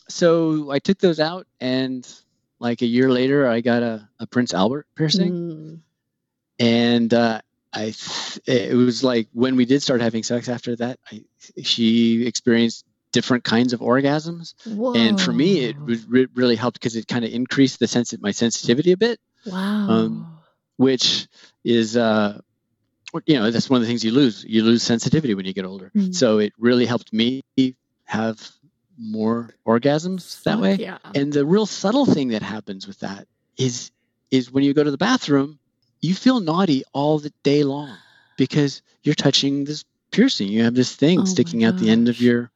[0.07, 2.07] So I took those out, and
[2.59, 5.31] like a year later, I got a, a Prince Albert piercing.
[5.31, 5.79] Mm.
[6.59, 7.41] and uh,
[7.73, 11.23] I th- it was like when we did start having sex after that, I,
[11.63, 12.84] she experienced
[13.15, 14.53] different kinds of orgasms,
[14.95, 15.75] and for me, it
[16.07, 19.19] re- really helped because it kind of increased the sense of my sensitivity a bit,
[19.45, 19.87] wow.
[19.89, 20.11] um,
[20.77, 21.27] which
[21.63, 22.39] is uh,
[23.25, 24.43] you know that's one of the things you lose.
[24.47, 26.13] You lose sensitivity when you get older, Mhm.
[26.13, 27.41] so it really helped me
[28.03, 28.37] have
[28.97, 30.75] more orgasms that way.
[30.75, 30.99] Yeah.
[31.13, 33.27] And the real subtle thing that happens with that
[33.57, 33.91] is
[34.31, 35.59] is when you go to the bathroom,
[36.01, 37.97] you feel naughty all the day long
[38.37, 40.47] because you're touching this piercing.
[40.47, 42.51] You have this thing Oh sticking out the end of your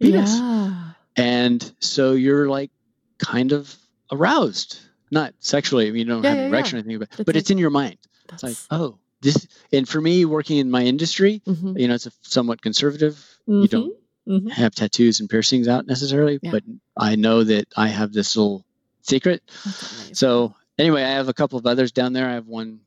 [0.00, 0.34] penis.
[0.38, 0.90] Yeah.
[1.16, 2.70] And so you're like
[3.18, 3.74] kind of
[4.10, 4.78] aroused.
[5.10, 7.24] Not sexually, I mean, you don't Yeah, have yeah, an erection or anything, but, It's
[7.24, 7.98] but it's like- in your mind.
[8.32, 11.78] It's like, oh, this and for me working in my industry, Mhm.
[11.78, 13.22] you know, it's a somewhat conservative.
[13.46, 13.94] You don't
[14.26, 14.50] Mhm.
[14.50, 16.52] have tattoos and piercings out necessarily, Yeah.
[16.52, 16.64] but
[16.96, 18.64] I know that I have this little
[19.02, 19.42] secret.
[20.12, 22.26] So anyway, I have a couple of others down there.
[22.28, 22.80] I have one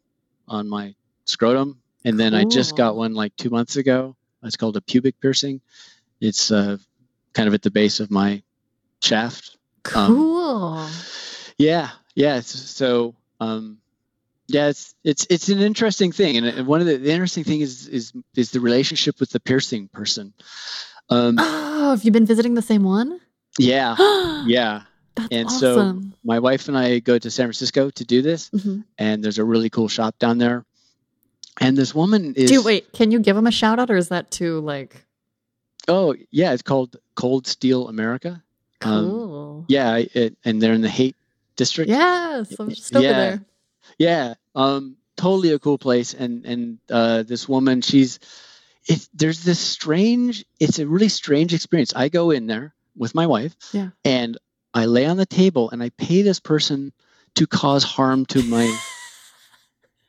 [0.48, 4.16] on my scrotum, and then I just got one like two months ago.
[4.44, 5.62] It's called a pubic piercing.
[6.22, 6.78] It's uh,
[7.34, 8.42] kind of at the base of my
[9.02, 9.58] shaft.
[9.96, 10.88] um, cool.
[11.58, 12.40] Yeah, yeah.
[12.42, 13.78] So um,
[14.48, 17.88] yeah, it's it's it's an interesting thing, and, one of the, the interesting thing is
[17.88, 20.34] is is the relationship with the piercing person.
[21.10, 23.20] Um, oh, have you been visiting the same one?
[23.60, 23.96] yeah,
[24.48, 24.82] yeah.
[25.16, 28.84] That's And so- My wife and I go to San Francisco to do this, Mhm.
[28.98, 30.66] and there's a really cool shop down there.
[31.62, 32.52] And this woman is.
[32.52, 32.92] Do wait?
[32.92, 35.06] Can you give him a shout out, or is that too like
[35.88, 38.42] Oh yeah, it's called Cold Steel America.
[38.82, 39.66] Um, cool?
[39.68, 41.16] Yeah, it, and they're in the Haight
[41.56, 41.90] district.
[41.90, 43.14] yes, I'm just over Yeah.
[43.14, 43.46] there.
[43.98, 46.14] Yeah, um, totally a cool place.
[46.14, 48.20] And and uh, this woman, she's
[48.88, 50.46] it, there's this strange.
[50.60, 51.94] It's a really strange experience.
[51.96, 53.56] I go in there with my wife.
[53.72, 53.90] Yeah.
[54.04, 54.38] And
[54.74, 56.92] I lay on the table and I pay this person
[57.36, 58.78] to cause harm to my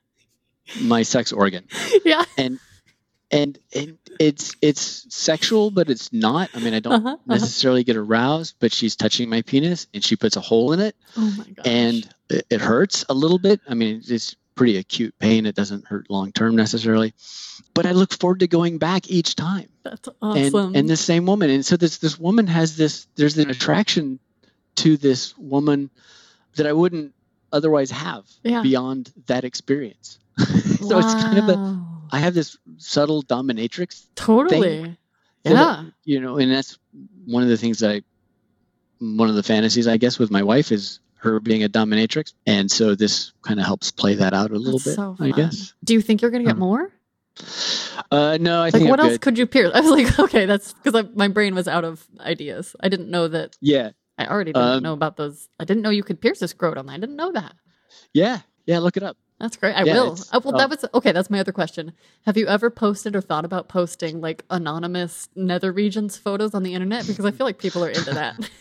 [0.81, 1.65] my sex organ.
[2.05, 2.25] yeah.
[2.37, 2.59] And
[3.31, 6.51] and and it's it's sexual, but it's not.
[6.55, 7.17] I mean, I don't Uh-huh, uh-huh.
[7.27, 10.97] necessarily get aroused, but she's touching my penis and she puts a hole in it
[11.17, 11.67] Oh my gosh.
[11.67, 13.61] and it, it hurts a little bit.
[13.69, 15.45] I mean, it's pretty acute pain.
[15.47, 17.13] It doesn't hurt long term necessarily,
[17.75, 19.69] but I look forward to going back each time.
[19.83, 20.75] that's And awesome.
[20.75, 23.07] and the same woman, and so this this woman has this.
[23.17, 24.19] There's an attraction
[24.77, 25.91] to this woman
[26.57, 27.13] that I wouldn't
[27.53, 28.63] otherwise have yeah.
[28.63, 30.19] beyond that experience.
[30.39, 31.87] so it's kind of a.
[32.13, 34.97] I have this subtle dominatrix totally.
[35.45, 35.85] that, Yeah.
[36.05, 36.79] you know, and that's
[37.27, 38.03] one of the things that I,
[39.01, 42.71] one of the fantasies I guess with my wife is her being a dominatrix, and
[42.71, 45.75] so this kind of helps play that out a little That's bit, so I guess.
[45.85, 46.93] Do you think you're gonna get Um, more?
[48.11, 49.21] Uh, no, I Like, think what I'm else good.
[49.23, 49.73] could you pierce?
[49.75, 52.75] I was like, okay, that's because my brain was out of ideas.
[52.81, 53.57] I didn't know that.
[53.61, 55.49] Yeah, I already didn't Um, know about those.
[55.61, 56.89] I didn't know you could pierce a scrotum.
[56.89, 57.55] I didn't know that.
[58.15, 58.79] yeah, yeah.
[58.79, 59.17] Look it up.
[59.39, 59.75] That's great.
[59.75, 60.19] I Yeah, will.
[60.33, 61.13] Uh, well, that um, was okay.
[61.13, 61.93] That's my other question.
[62.25, 66.73] Have you ever posted or thought about posting like anonymous nether regions photos on the
[66.73, 67.07] internet?
[67.07, 68.51] Because I feel like people are into that.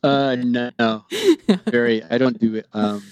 [0.00, 1.04] Uh, no, no,
[1.66, 2.04] very.
[2.04, 2.66] I don't do it.
[2.72, 3.02] Um,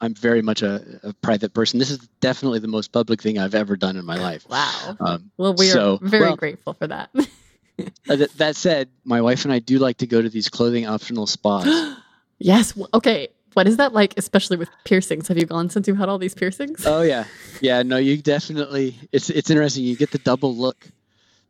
[0.00, 1.78] I'm very much a, a private person.
[1.78, 4.44] This is definitely the most public thing I've ever done in my life.
[4.50, 4.96] wow.
[4.98, 7.10] Um, Well, we are so- very well- grateful for that.
[7.16, 10.84] uh, th- that said, my wife and I do like to go to these clothing
[10.84, 11.96] optional spas.
[12.40, 12.76] yes.
[12.92, 13.28] Okay.
[13.54, 15.28] What is that like, especially with piercings?
[15.28, 16.84] Have you gone since you had all these piercings?
[16.86, 17.24] Oh yeah,
[17.60, 17.82] yeah.
[17.82, 18.96] No, you definitely.
[19.12, 19.84] It's it's interesting.
[19.84, 20.88] You get the double look.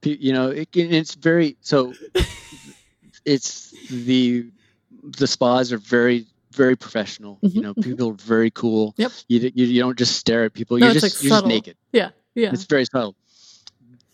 [0.03, 1.95] You know, it, it's very so.
[3.24, 4.51] It's the
[5.05, 7.39] the spas are very very professional.
[7.43, 7.85] Mhm, You know, mhm.
[7.85, 8.95] people are very cool.
[8.97, 9.12] Yep.
[9.29, 10.79] You, you you don't just stare at people.
[10.79, 11.77] No, you're just like, you're just naked.
[11.93, 12.51] Yeah, yeah.
[12.53, 13.15] It's very subtle.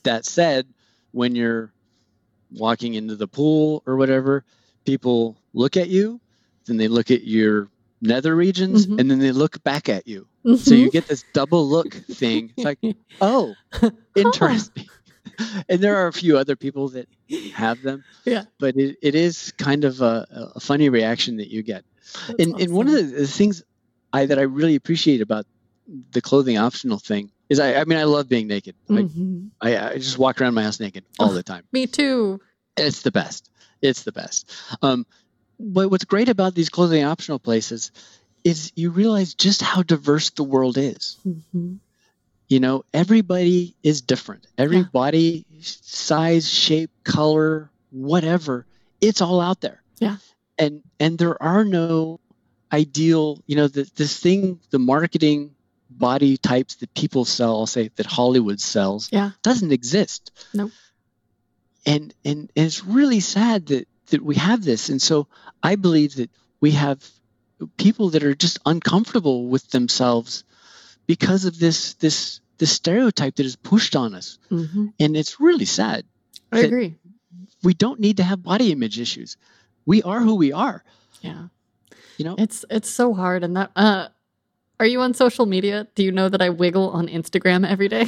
[0.05, 0.67] That said,
[1.13, 1.73] when you're
[2.53, 4.45] walking into the pool or whatever,
[4.85, 6.21] people look at you,
[6.67, 7.69] then they look at your
[8.01, 9.01] nether regions, Mhm.
[9.01, 10.27] and then they look back at you.
[10.57, 12.53] So you get this double look thing.
[12.57, 12.79] It's like,
[13.21, 13.55] oh,
[14.17, 14.87] interesting.
[15.69, 17.09] and there are a few other people that
[17.55, 18.05] have them.
[18.25, 18.45] Yeah.
[18.59, 21.85] But it, it is kind of a, a funny reaction that you get.
[22.29, 23.63] That's And, and one of the, the things
[24.13, 25.47] I that I really appreciate about
[26.13, 28.75] the clothing optional thing is I, I mean I love being naked.
[28.89, 29.51] Mhm.
[29.61, 31.65] I, I, I just walk around my house naked all the time.
[31.73, 32.41] Me too.
[32.77, 33.51] It's the best.
[33.83, 34.51] It's the best.
[34.83, 35.07] Um,
[35.59, 37.91] but what's great about these clothing optional places
[38.45, 41.17] is you realize just how diverse the world is.
[41.27, 41.79] Mhm.
[42.49, 44.47] You know, everybody is different.
[44.57, 44.85] Every Yeah.
[44.93, 48.65] body size, shape, color, whatever,
[49.01, 49.83] it's all out there.
[49.99, 50.17] Yeah.
[50.57, 52.21] And and there are no
[52.73, 55.55] ideal, you know, the, this thing, the marketing
[55.91, 59.33] body types that people sell, I'll say that Hollywood sells, Yeah.
[59.43, 60.31] doesn't exist.
[60.55, 60.71] Nope.
[61.87, 64.89] And and and it's really sad that that we have this.
[64.89, 65.27] And so
[65.63, 66.31] I believe that
[66.61, 66.99] we have
[67.77, 70.45] people that are just uncomfortable with themselves
[71.07, 74.39] because of this this this stereotype that is pushed on us.
[74.51, 74.93] Mhm.
[74.99, 76.05] And it's really sad.
[76.53, 76.95] I agree.
[77.63, 79.37] We don't need to have body image issues.
[79.87, 80.83] We are who we are.
[81.23, 81.49] Yeah.
[82.17, 82.35] You know?
[82.39, 84.09] It's it's so hard and that uh
[84.81, 85.89] are you on social media?
[85.97, 88.07] Do you know that I wiggle on Instagram every day?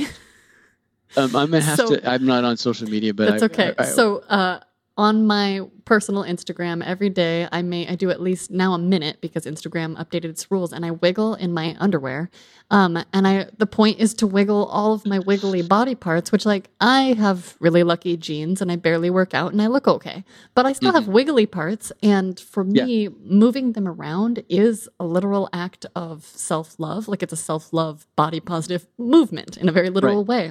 [1.16, 2.08] Um, I'm gonna have So- to.
[2.08, 3.74] I'm not on social media, but That's I, okay.
[3.76, 4.60] I- I- so uh
[4.96, 9.20] on my personal Instagram every day I may I do at least now a minute
[9.20, 12.30] because Instagram updated its rules and I wiggle in my underwear.
[12.70, 16.44] Um and I the point is to wiggle all of my wiggly body parts which
[16.44, 20.22] like I have really lucky genes and I barely work out and I look okay.
[20.54, 22.76] But I still have wiggly parts and for Mm-hmm.
[22.76, 22.84] Yeah.
[22.84, 27.08] me moving them around is a literal act of self-love.
[27.08, 30.48] Like it's a self-love body positive movement in a very literal way.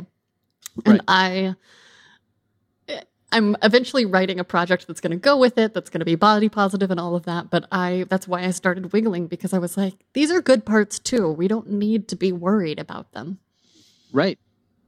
[0.85, 1.01] And Right.
[1.07, 1.55] I
[3.31, 6.15] I'm eventually writing a project that's going to go with it, that's going to be
[6.15, 7.49] body positive and all of that.
[7.51, 10.97] But I, that's why I started wiggling because I was like, these are good parts
[10.99, 11.29] too.
[11.31, 13.37] We don't need to be worried about them.
[14.11, 14.39] right,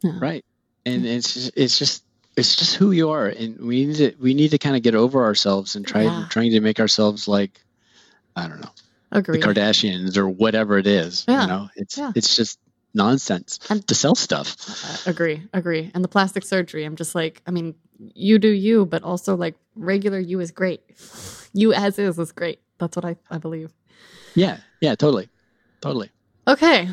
[0.02, 0.18] Yeah.
[0.20, 0.44] right,
[0.86, 2.04] and it's just, it's just
[2.38, 4.96] it's just who you are, and we need to we need to kind of get
[4.96, 6.26] over ourselves and try Yeah.
[6.30, 7.60] trying to make ourselves like
[8.36, 8.72] I don't know
[9.12, 9.40] Agree.
[9.40, 11.26] the Kardashians or whatever it is.
[11.28, 11.42] Yeah.
[11.42, 12.12] You know, it's Yeah.
[12.16, 12.58] it's just
[12.94, 14.56] nonsense And- to sell stuff.
[15.06, 15.44] Uh, agree.
[15.54, 15.92] Agree.
[15.94, 17.76] And the plastic surgery, I'm just like, I mean,
[18.14, 20.82] you do you, but also like regular you is great.
[21.54, 22.60] You as is is great.
[22.78, 23.72] That's what I, I believe.
[24.36, 25.30] Yeah, yeah, totally,
[25.82, 26.10] totally.
[26.48, 26.90] Okay.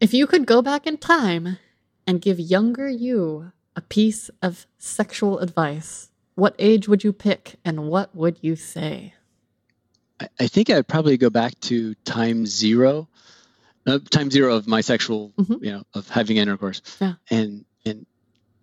[0.00, 1.58] If you could go back in time
[2.06, 7.88] and give younger you a piece of sexual advice, what age would you pick and
[7.88, 9.14] what would you say?
[10.20, 13.08] I, I think I'd probably go back to time zero,
[13.86, 15.62] uh, time zero of my sexual, Mhm.
[15.64, 17.14] you know, of having intercourse, Yeah.
[17.30, 18.06] and and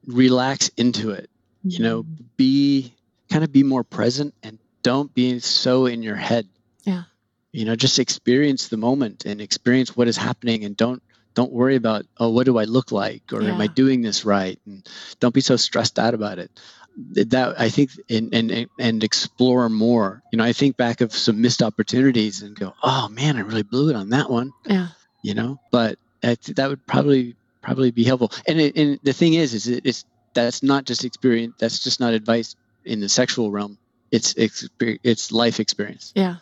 [0.06, 1.30] relax into it.
[1.70, 2.24] You know, mm-hmm.
[2.38, 2.94] be
[3.30, 6.48] kind of be more present and don't be so in your head.
[6.84, 7.04] Yeah.
[7.52, 11.02] You know, just experience the moment and experience what is happening, and don't
[11.34, 14.60] don't worry about oh what do I look like or am I doing this right,
[14.66, 14.88] and
[15.20, 16.52] don't be so stressed out about it
[16.98, 20.24] that I think and, and and explore more.
[20.32, 23.64] You know, I think back of some missed opportunities and go, oh man, I really
[23.64, 24.52] blew it on that one.
[24.66, 24.88] Yeah.
[25.22, 28.32] You know, but I th- that would probably probably be helpful.
[28.48, 30.06] And it, and the thing is, is it, it's
[30.44, 31.56] that's not just experience.
[31.60, 32.56] That's just not advice
[32.86, 33.78] in the sexual realm.
[34.12, 36.14] It's exper- it's life experience.
[36.16, 36.38] Yeah.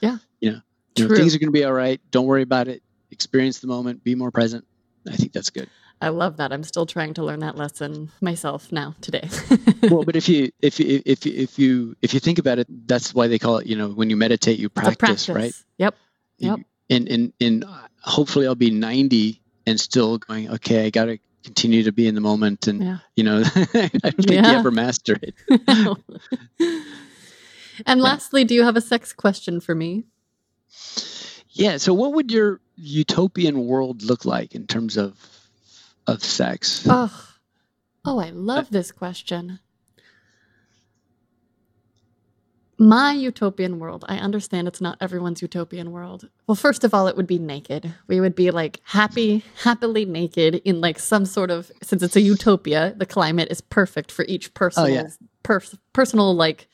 [0.00, 0.18] Yeah.
[0.40, 0.60] You know,
[0.96, 2.00] you know things are going to be all right.
[2.10, 2.82] Don't worry about it.
[3.10, 4.02] Experience the moment.
[4.02, 4.64] Be more present.
[5.06, 5.68] I think that's good.
[6.00, 6.52] I love that.
[6.52, 9.28] I'm still trying to learn that lesson myself now today.
[9.82, 12.66] well, but if you if you if you if you if you think about it,
[12.88, 13.66] that's why they call it.
[13.66, 15.54] You know, when you meditate, you a practice, right?
[15.78, 15.94] Yep.
[16.38, 16.60] Yep.
[16.90, 17.64] And and and
[18.00, 20.50] hopefully, I'll be ninety and still going.
[20.50, 22.98] Okay, I got to continue to be in the moment, and Yeah.
[23.16, 24.52] you know, I don't think Yeah.
[24.52, 25.34] you ever master it.
[27.86, 30.04] and lastly, do you have a sex question for me?
[31.50, 31.76] Yeah.
[31.78, 35.18] So, what would your utopian world look like in terms of
[36.06, 36.86] of sex?
[36.88, 37.28] Oh,
[38.04, 39.58] oh, I love this question.
[42.78, 44.04] My utopian world.
[44.08, 46.28] I understand it's not everyone's utopian world.
[46.46, 47.94] Well, first of all, it would be naked.
[48.08, 52.20] We would be like happy, happily naked in like some sort of since it's a
[52.20, 55.08] utopia, the climate is perfect for each personal yeah.
[55.42, 56.68] pers- personal like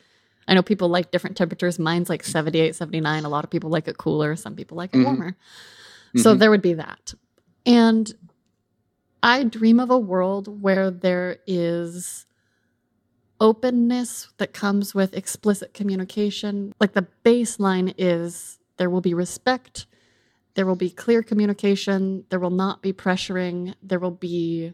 [0.47, 1.79] I know people like different temperatures.
[1.79, 3.25] Mine's like 78, 79.
[3.25, 4.35] A lot of people like it cooler.
[4.35, 5.05] Some people like it Mhm.
[5.05, 5.37] warmer.
[6.17, 6.39] So Mhm.
[6.39, 7.13] there would be that.
[7.67, 8.11] And
[9.23, 12.25] I dream of a world where there is
[13.41, 16.75] openness that comes with explicit communication.
[16.81, 19.87] Like the baseline is there will be respect,
[20.55, 24.73] there will be clear communication, there will not be pressuring, there will be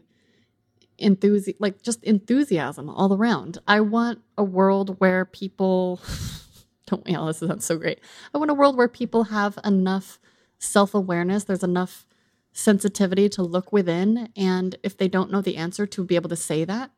[0.99, 3.57] enthusi like just enthusiasm all around.
[3.67, 5.99] I want a world where people
[6.87, 7.99] don't all this sounds so great.
[8.33, 10.19] I want a world where people have enough
[10.57, 12.07] self-awareness, there's enough
[12.53, 16.37] sensitivity to look within and if they don't know the answer to be able to
[16.37, 16.89] say that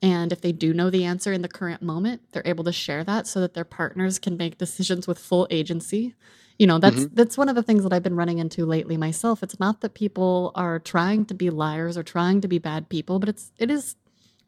[0.00, 3.04] and if they do know the answer in the current moment they're able to share
[3.04, 6.14] that so that their partners can make decisions with full agency.
[6.58, 7.14] You know that's mm-hmm.
[7.14, 9.42] that's one of the things that i've been running into lately myself.
[9.42, 13.18] It's not that people are trying to be liars or trying to be bad people
[13.18, 13.96] but it's it is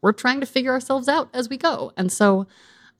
[0.02, 1.92] we're trying to figure ourselves out as we go.
[1.96, 2.46] And so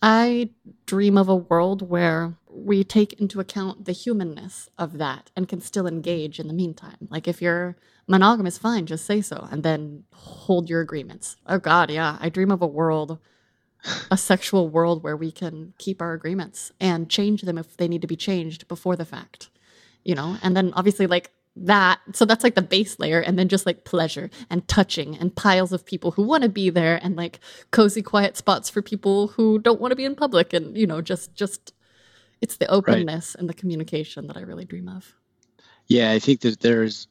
[0.03, 0.51] i
[0.87, 5.61] dream of a world where we take into account the humanness of that and can
[5.61, 7.09] still engage in the meantime.
[7.09, 11.37] Like if you're monogamous fine just say so and then hold your agreements.
[11.47, 12.19] Oh god yeah.
[12.21, 13.19] I dream of a world
[14.11, 18.03] a sexual world where we can keep our agreements and change them if they need
[18.03, 19.49] to be changed before the fact
[20.05, 20.37] you know?
[20.43, 23.85] And then obviously like that so that's like the base layer and then just like
[23.85, 27.41] pleasure and touching and piles of people who want to be there and like
[27.73, 31.03] cozy quiet spots for people who don't want to be in public and you know
[31.03, 31.73] just just
[32.41, 35.15] it's the openness and the communication that i really dream of
[35.89, 37.09] Yeah, I think that there's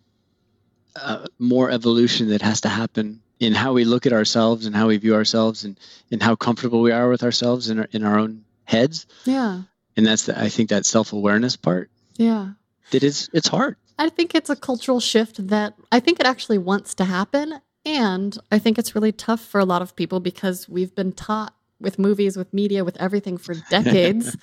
[0.96, 4.88] uh, more evolution that has to happen in how we look at ourselves and how
[4.88, 5.78] we view ourselves and,
[6.12, 9.06] and how comfortable we are with ourselves in our, in our own heads.
[9.26, 9.64] yeah
[9.98, 12.54] And that's, the, I think, that self awareness part yeah
[12.92, 13.76] that is, it's hard.
[13.98, 17.60] I think it's a cultural shift that I think it actually wants to happen.
[17.86, 21.54] And I think it's really tough for a lot of people because we've been taught
[21.80, 24.38] with movies, with media, with everything for decades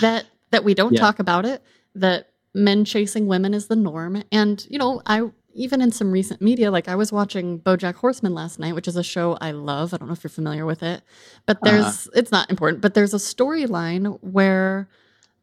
[0.00, 1.00] that that we don't Yeah.
[1.00, 1.62] talk about it,
[1.94, 4.22] that men chasing women is the norm.
[4.32, 8.32] And, you know, I even in some recent media, like I was watching Bojack Horseman
[8.32, 9.92] last night, which is a show I love.
[9.92, 11.02] I don't know if you're familiar with it,
[11.46, 11.70] but uh-huh.
[11.70, 14.88] there's it's not important, but there's a storyline where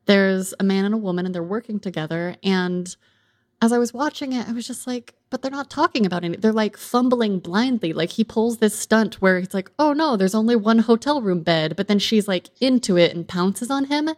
[0.06, 2.96] there's a man and a woman and they're working together and
[3.62, 6.42] as I was watching it, I was just like, but they're not talking about it.
[6.42, 7.92] They're like fumbling blindly.
[7.92, 11.42] Like he pulls this stunt where he's like, oh no, there's only one hotel room
[11.44, 11.76] bed.
[11.76, 14.12] But then she's like into it and pounces on him.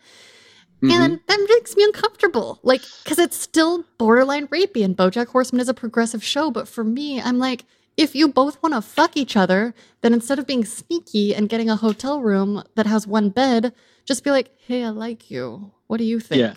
[0.84, 0.92] Mhm.
[0.92, 2.60] And that makes me uncomfortable.
[2.62, 4.86] Like, because it's still borderline rapey.
[4.86, 6.52] And Bojack Horseman is a progressive show.
[6.52, 7.66] But for me, I'm like,
[7.98, 11.68] if you both want to fuck each other, then instead of being sneaky and getting
[11.68, 13.74] a hotel room that has one bed,
[14.06, 15.72] just be like, hey, I like you.
[15.88, 16.42] What do you think?
[16.42, 16.54] Yeah.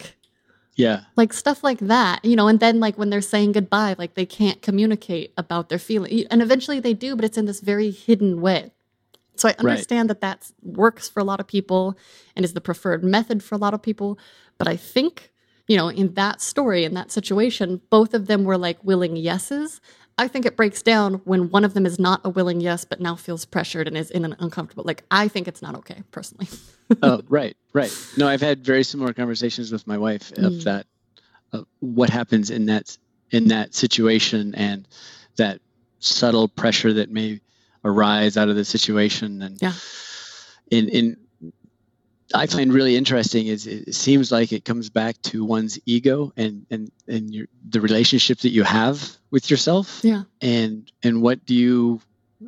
[0.80, 1.04] Yeah.
[1.16, 4.26] like stuff like that you know and then like when they're saying goodbye like they
[4.26, 8.40] can't communicate about their feeling and eventually they do but it's in this very hidden
[8.40, 8.70] way.
[9.36, 11.96] So i understand that that works for a lot of people
[12.36, 14.18] and is the preferred method for a lot of people
[14.58, 15.30] but i think
[15.66, 19.80] you know in that story in that situation both of them were like willing yeses
[20.20, 23.00] i think it breaks down when one of them is not a willing yes but
[23.00, 26.48] now feels pressured and is in an uncomfortable like i think it's not okay personally
[27.02, 27.92] oh, right, right.
[28.16, 30.64] No, I've had very similar conversations with my wife of Mm.
[30.64, 30.86] that,
[31.52, 32.96] of what happens in that
[33.30, 34.88] in that situation and
[35.36, 35.60] that
[36.00, 37.40] subtle pressure that may
[37.84, 39.40] arise out of the situation.
[39.42, 39.72] And Yeah.
[40.70, 41.16] in in
[42.34, 46.66] I find really interesting is it seems like it comes back to one's ego and
[46.70, 51.54] and and your the relationship that you have with yourself yeah and and what do
[51.54, 52.00] you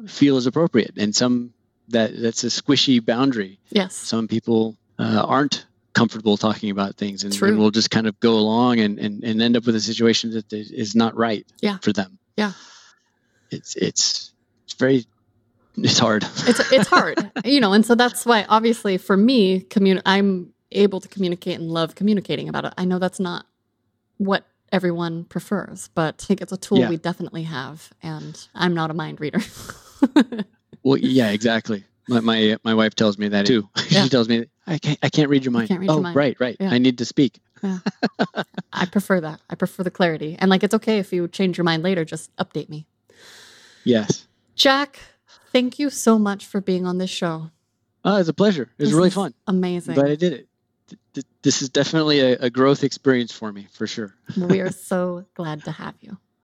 [0.07, 1.53] feel is appropriate and some
[1.89, 7.35] that that's a squishy boundary yes some people uh, aren't comfortable talking about things and,
[7.43, 10.31] and will just kind of go along and, and, and end up with a situation
[10.31, 11.77] that is is not right Yeah.
[11.83, 12.19] for them.
[12.37, 12.53] Yeah.
[13.51, 14.33] It's it's
[14.65, 15.05] it's very
[15.77, 16.25] it's hard.
[16.47, 21.01] it's it's hard you know and so that's why obviously for me commun- i'm able
[21.01, 23.47] to communicate and love communicating about it i know that's not
[24.19, 26.89] what everyone prefers but i think it's a tool Yeah.
[26.91, 29.41] we definitely have and i'm not a mind reader
[30.83, 31.85] well, yeah, exactly.
[32.09, 33.69] My, my my wife tells me that too.
[33.89, 34.03] Yeah.
[34.03, 35.71] she tells me I can't I can't read your mind.
[35.71, 36.17] read oh, your mind.
[36.17, 36.57] right, right.
[36.59, 36.71] Yeah.
[36.73, 37.39] I need to speak.
[37.63, 37.79] Yeah.
[38.73, 41.65] i prefer that i prefer the clarity and like it's okay if you change your
[41.65, 42.87] mind later just update me
[43.85, 44.27] Yes.
[44.57, 44.99] jack
[45.53, 47.51] thank you so much for being on this show
[48.05, 48.63] Oh, it's a pleasure.
[48.79, 49.33] It was This really fun.
[49.47, 50.49] amazing Glad I did it.
[50.89, 54.17] Th- th- This is definitely a, a growth experience for me, for sure.
[54.37, 56.17] we are so glad to have you